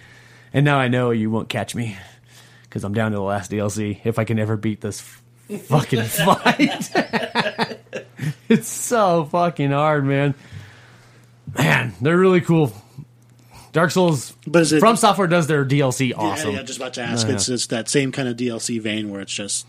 And 0.52 0.64
now 0.64 0.78
I 0.78 0.88
know 0.88 1.10
you 1.10 1.30
won't 1.30 1.48
catch 1.48 1.74
me 1.74 1.96
because 2.64 2.84
I'm 2.84 2.94
down 2.94 3.12
to 3.12 3.16
the 3.16 3.22
last 3.22 3.50
DLC. 3.50 4.00
If 4.04 4.18
I 4.18 4.24
can 4.24 4.38
ever 4.38 4.56
beat 4.56 4.80
this 4.80 5.00
f- 5.00 5.62
fucking 5.62 6.02
fight, 6.04 6.90
it's 8.48 8.68
so 8.68 9.24
fucking 9.26 9.70
hard, 9.70 10.04
man. 10.04 10.34
Man, 11.56 11.94
they're 12.00 12.18
really 12.18 12.40
cool. 12.40 12.72
Dark 13.72 13.92
Souls 13.92 14.32
But 14.46 14.62
is 14.62 14.72
it 14.72 14.80
From 14.80 14.96
Software 14.96 15.28
does 15.28 15.46
their 15.46 15.64
DLC 15.64 16.10
Yeah, 16.10 16.16
awesome. 16.16 16.54
Yeah, 16.54 16.62
just 16.62 16.78
about 16.78 16.94
to 16.94 17.02
ask. 17.02 17.26
Oh, 17.26 17.30
yeah. 17.30 17.36
It's 17.36 17.48
it's 17.48 17.66
that 17.68 17.88
same 17.88 18.10
kind 18.12 18.28
of 18.28 18.36
DLC 18.36 18.80
vein 18.80 19.10
where 19.10 19.20
it's 19.20 19.32
just 19.32 19.66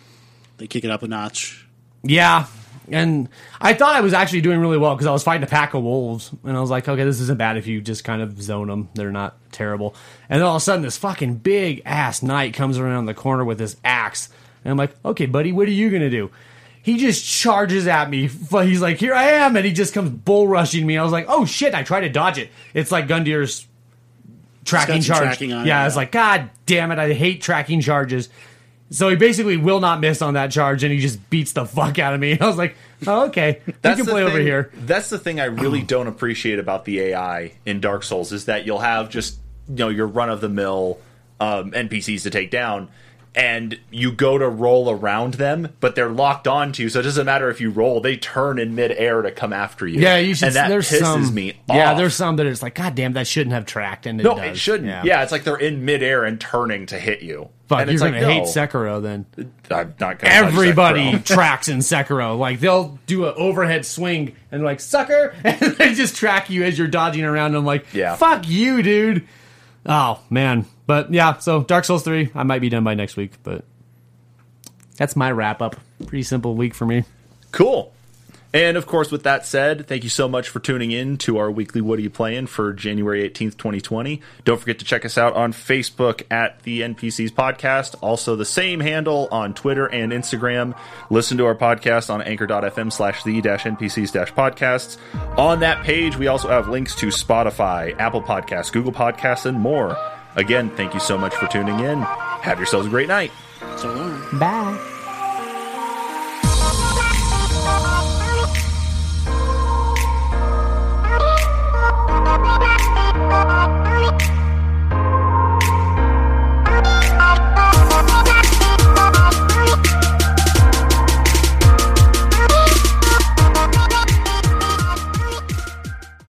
they 0.57 0.67
kick 0.67 0.83
it 0.83 0.91
up 0.91 1.03
a 1.03 1.07
notch. 1.07 1.67
Yeah. 2.03 2.47
And 2.89 3.29
I 3.59 3.73
thought 3.73 3.95
I 3.95 4.01
was 4.01 4.13
actually 4.13 4.41
doing 4.41 4.59
really 4.59 4.77
well 4.77 4.95
because 4.95 5.07
I 5.07 5.11
was 5.11 5.23
fighting 5.23 5.43
a 5.43 5.47
pack 5.47 5.73
of 5.73 5.83
wolves. 5.83 6.31
And 6.43 6.57
I 6.57 6.61
was 6.61 6.69
like, 6.69 6.87
okay, 6.87 7.03
this 7.03 7.19
isn't 7.21 7.37
bad 7.37 7.57
if 7.57 7.67
you 7.67 7.81
just 7.81 8.03
kind 8.03 8.21
of 8.21 8.41
zone 8.41 8.67
them. 8.67 8.89
They're 8.95 9.11
not 9.11 9.37
terrible. 9.51 9.95
And 10.29 10.39
then 10.39 10.47
all 10.47 10.55
of 10.55 10.61
a 10.61 10.63
sudden, 10.63 10.81
this 10.81 10.97
fucking 10.97 11.35
big 11.35 11.81
ass 11.85 12.23
knight 12.23 12.53
comes 12.53 12.77
around 12.77 13.05
the 13.05 13.13
corner 13.13 13.45
with 13.45 13.59
his 13.59 13.77
axe. 13.83 14.29
And 14.63 14.71
I'm 14.71 14.77
like, 14.77 14.95
okay, 15.05 15.25
buddy, 15.25 15.51
what 15.51 15.67
are 15.67 15.71
you 15.71 15.89
going 15.89 16.01
to 16.01 16.09
do? 16.09 16.31
He 16.83 16.97
just 16.97 17.23
charges 17.23 17.85
at 17.85 18.09
me. 18.09 18.27
He's 18.27 18.81
like, 18.81 18.97
here 18.97 19.13
I 19.13 19.23
am. 19.23 19.55
And 19.55 19.65
he 19.65 19.71
just 19.71 19.93
comes 19.93 20.09
bull 20.09 20.47
rushing 20.47 20.85
me. 20.85 20.97
I 20.97 21.03
was 21.03 21.11
like, 21.11 21.25
oh 21.29 21.45
shit, 21.45 21.75
I 21.75 21.83
try 21.83 22.01
to 22.01 22.09
dodge 22.09 22.39
it. 22.39 22.49
It's 22.73 22.91
like 22.91 23.07
Gundyr's 23.07 23.67
tracking 24.65 25.01
charge. 25.01 25.21
tracking 25.21 25.53
on 25.53 25.65
it, 25.65 25.67
yeah, 25.67 25.81
I 25.81 25.85
was 25.85 25.95
like, 25.95 26.11
God 26.11 26.49
damn 26.65 26.91
it, 26.91 26.99
I 26.99 27.13
hate 27.13 27.41
tracking 27.41 27.81
charges. 27.81 28.29
So 28.91 29.07
he 29.07 29.15
basically 29.15 29.55
will 29.55 29.79
not 29.79 30.01
miss 30.01 30.21
on 30.21 30.33
that 30.33 30.51
charge, 30.51 30.83
and 30.83 30.91
he 30.91 30.99
just 30.99 31.29
beats 31.29 31.53
the 31.53 31.65
fuck 31.65 31.97
out 31.97 32.13
of 32.13 32.19
me. 32.19 32.37
I 32.41 32.45
was 32.45 32.57
like, 32.57 32.75
"Oh, 33.07 33.27
okay, 33.27 33.61
you 33.65 33.73
can 33.81 33.97
the 33.97 34.03
play 34.03 34.23
over 34.23 34.39
here." 34.39 34.69
That's 34.75 35.09
the 35.09 35.17
thing 35.17 35.39
I 35.39 35.45
really 35.45 35.81
don't 35.81 36.07
appreciate 36.07 36.59
about 36.59 36.83
the 36.83 36.99
AI 36.99 37.53
in 37.65 37.79
Dark 37.79 38.03
Souls 38.03 38.33
is 38.33 38.45
that 38.45 38.65
you'll 38.65 38.79
have 38.79 39.09
just 39.09 39.39
you 39.69 39.75
know 39.75 39.89
your 39.89 40.07
run 40.07 40.29
of 40.29 40.41
the 40.41 40.49
mill 40.49 40.99
um, 41.39 41.71
NPCs 41.71 42.23
to 42.23 42.29
take 42.29 42.51
down. 42.51 42.89
And 43.33 43.79
you 43.89 44.11
go 44.11 44.37
to 44.37 44.49
roll 44.49 44.89
around 44.89 45.35
them, 45.35 45.69
but 45.79 45.95
they're 45.95 46.09
locked 46.09 46.49
onto 46.49 46.83
you, 46.83 46.89
so 46.89 46.99
it 46.99 47.03
doesn't 47.03 47.25
matter 47.25 47.49
if 47.49 47.61
you 47.61 47.69
roll; 47.69 48.01
they 48.01 48.17
turn 48.17 48.59
in 48.59 48.75
midair 48.75 49.21
to 49.21 49.31
come 49.31 49.53
after 49.53 49.87
you. 49.87 50.01
Yeah, 50.01 50.17
you 50.17 50.35
should. 50.35 50.47
And 50.47 50.55
that 50.57 50.67
there's 50.67 50.89
pisses 50.89 50.99
some, 50.99 51.33
me. 51.33 51.53
Yeah, 51.69 51.93
there's 51.93 52.13
some 52.13 52.35
that 52.35 52.45
it's 52.45 52.61
like, 52.61 52.75
God 52.75 52.93
damn, 52.93 53.13
that 53.13 53.27
shouldn't 53.27 53.53
have 53.53 53.65
tracked, 53.65 54.05
and 54.05 54.19
it 54.19 54.23
no, 54.23 54.35
does. 54.35 54.51
it 54.51 54.57
shouldn't. 54.57 55.05
Yeah. 55.05 55.23
it's 55.23 55.31
like 55.31 55.45
they're 55.45 55.55
in 55.55 55.85
midair 55.85 56.25
and 56.25 56.41
turning 56.41 56.87
to 56.87 56.99
hit 56.99 57.21
you. 57.21 57.47
Fuck, 57.67 57.79
and 57.79 57.91
you're 57.91 57.99
gonna 57.99 58.17
like, 58.17 58.25
hate 58.25 58.39
no, 58.39 58.43
Sekiro 58.43 59.01
then. 59.01 59.25
I'm 59.69 59.95
not 59.97 60.19
gonna 60.19 60.33
Everybody 60.33 61.17
tracks 61.23 61.69
in 61.69 61.77
Sekiro. 61.77 62.37
Like 62.37 62.59
they'll 62.59 62.99
do 63.07 63.27
an 63.27 63.33
overhead 63.37 63.85
swing 63.85 64.35
and 64.51 64.61
like 64.61 64.81
sucker, 64.81 65.33
and 65.45 65.57
they 65.77 65.93
just 65.93 66.17
track 66.17 66.49
you 66.49 66.65
as 66.65 66.77
you're 66.77 66.89
dodging 66.89 67.23
around. 67.23 67.47
And 67.51 67.57
I'm 67.59 67.65
like, 67.65 67.85
Yeah. 67.93 68.17
fuck 68.17 68.45
you, 68.45 68.83
dude. 68.83 69.25
Oh 69.85 70.19
man, 70.29 70.65
but 70.85 71.11
yeah. 71.13 71.37
So 71.39 71.63
Dark 71.63 71.85
Souls 71.85 72.03
three, 72.03 72.29
I 72.35 72.43
might 72.43 72.59
be 72.59 72.69
done 72.69 72.83
by 72.83 72.93
next 72.93 73.17
week, 73.17 73.33
but 73.43 73.65
that's 74.97 75.15
my 75.15 75.31
wrap 75.31 75.61
up. 75.61 75.75
Pretty 76.05 76.23
simple 76.23 76.55
week 76.55 76.73
for 76.73 76.85
me. 76.85 77.03
Cool. 77.51 77.93
And 78.53 78.75
of 78.75 78.85
course, 78.85 79.11
with 79.11 79.23
that 79.23 79.45
said, 79.45 79.87
thank 79.87 80.03
you 80.03 80.09
so 80.09 80.27
much 80.27 80.49
for 80.49 80.59
tuning 80.59 80.91
in 80.91 81.17
to 81.19 81.37
our 81.37 81.49
weekly 81.49 81.79
What 81.79 81.99
Are 81.99 82.01
You 82.01 82.09
Playing 82.09 82.47
for 82.47 82.73
January 82.73 83.29
18th, 83.29 83.57
2020. 83.57 84.21
Don't 84.43 84.59
forget 84.59 84.79
to 84.79 84.85
check 84.85 85.05
us 85.05 85.17
out 85.17 85.35
on 85.35 85.53
Facebook 85.53 86.23
at 86.29 86.61
the 86.63 86.81
NPCs 86.81 87.31
Podcast. 87.31 87.95
Also, 88.01 88.35
the 88.35 88.45
same 88.45 88.81
handle 88.81 89.29
on 89.31 89.53
Twitter 89.53 89.85
and 89.85 90.11
Instagram. 90.11 90.77
Listen 91.09 91.37
to 91.37 91.45
our 91.45 91.55
podcast 91.55 92.09
on 92.09 92.21
anchor.fm 92.21 92.91
slash 92.91 93.23
the 93.23 93.39
dash 93.41 93.63
NPCs 93.63 94.11
dash 94.11 94.33
podcasts. 94.33 94.97
On 95.37 95.61
that 95.61 95.83
page, 95.85 96.17
we 96.17 96.27
also 96.27 96.49
have 96.49 96.67
links 96.67 96.93
to 96.95 97.07
Spotify, 97.07 97.97
Apple 97.99 98.21
Podcasts, 98.21 98.71
Google 98.71 98.91
Podcasts, 98.91 99.45
and 99.45 99.57
more. 99.57 99.95
Again, 100.35 100.69
thank 100.75 100.93
you 100.93 100.99
so 100.99 101.17
much 101.17 101.33
for 101.35 101.47
tuning 101.47 101.79
in. 101.79 102.01
Have 102.01 102.57
yourselves 102.57 102.87
a 102.87 102.89
great 102.89 103.07
night. 103.07 103.31
So 103.77 103.93
long. 103.93 104.39
Bye. 104.39 104.97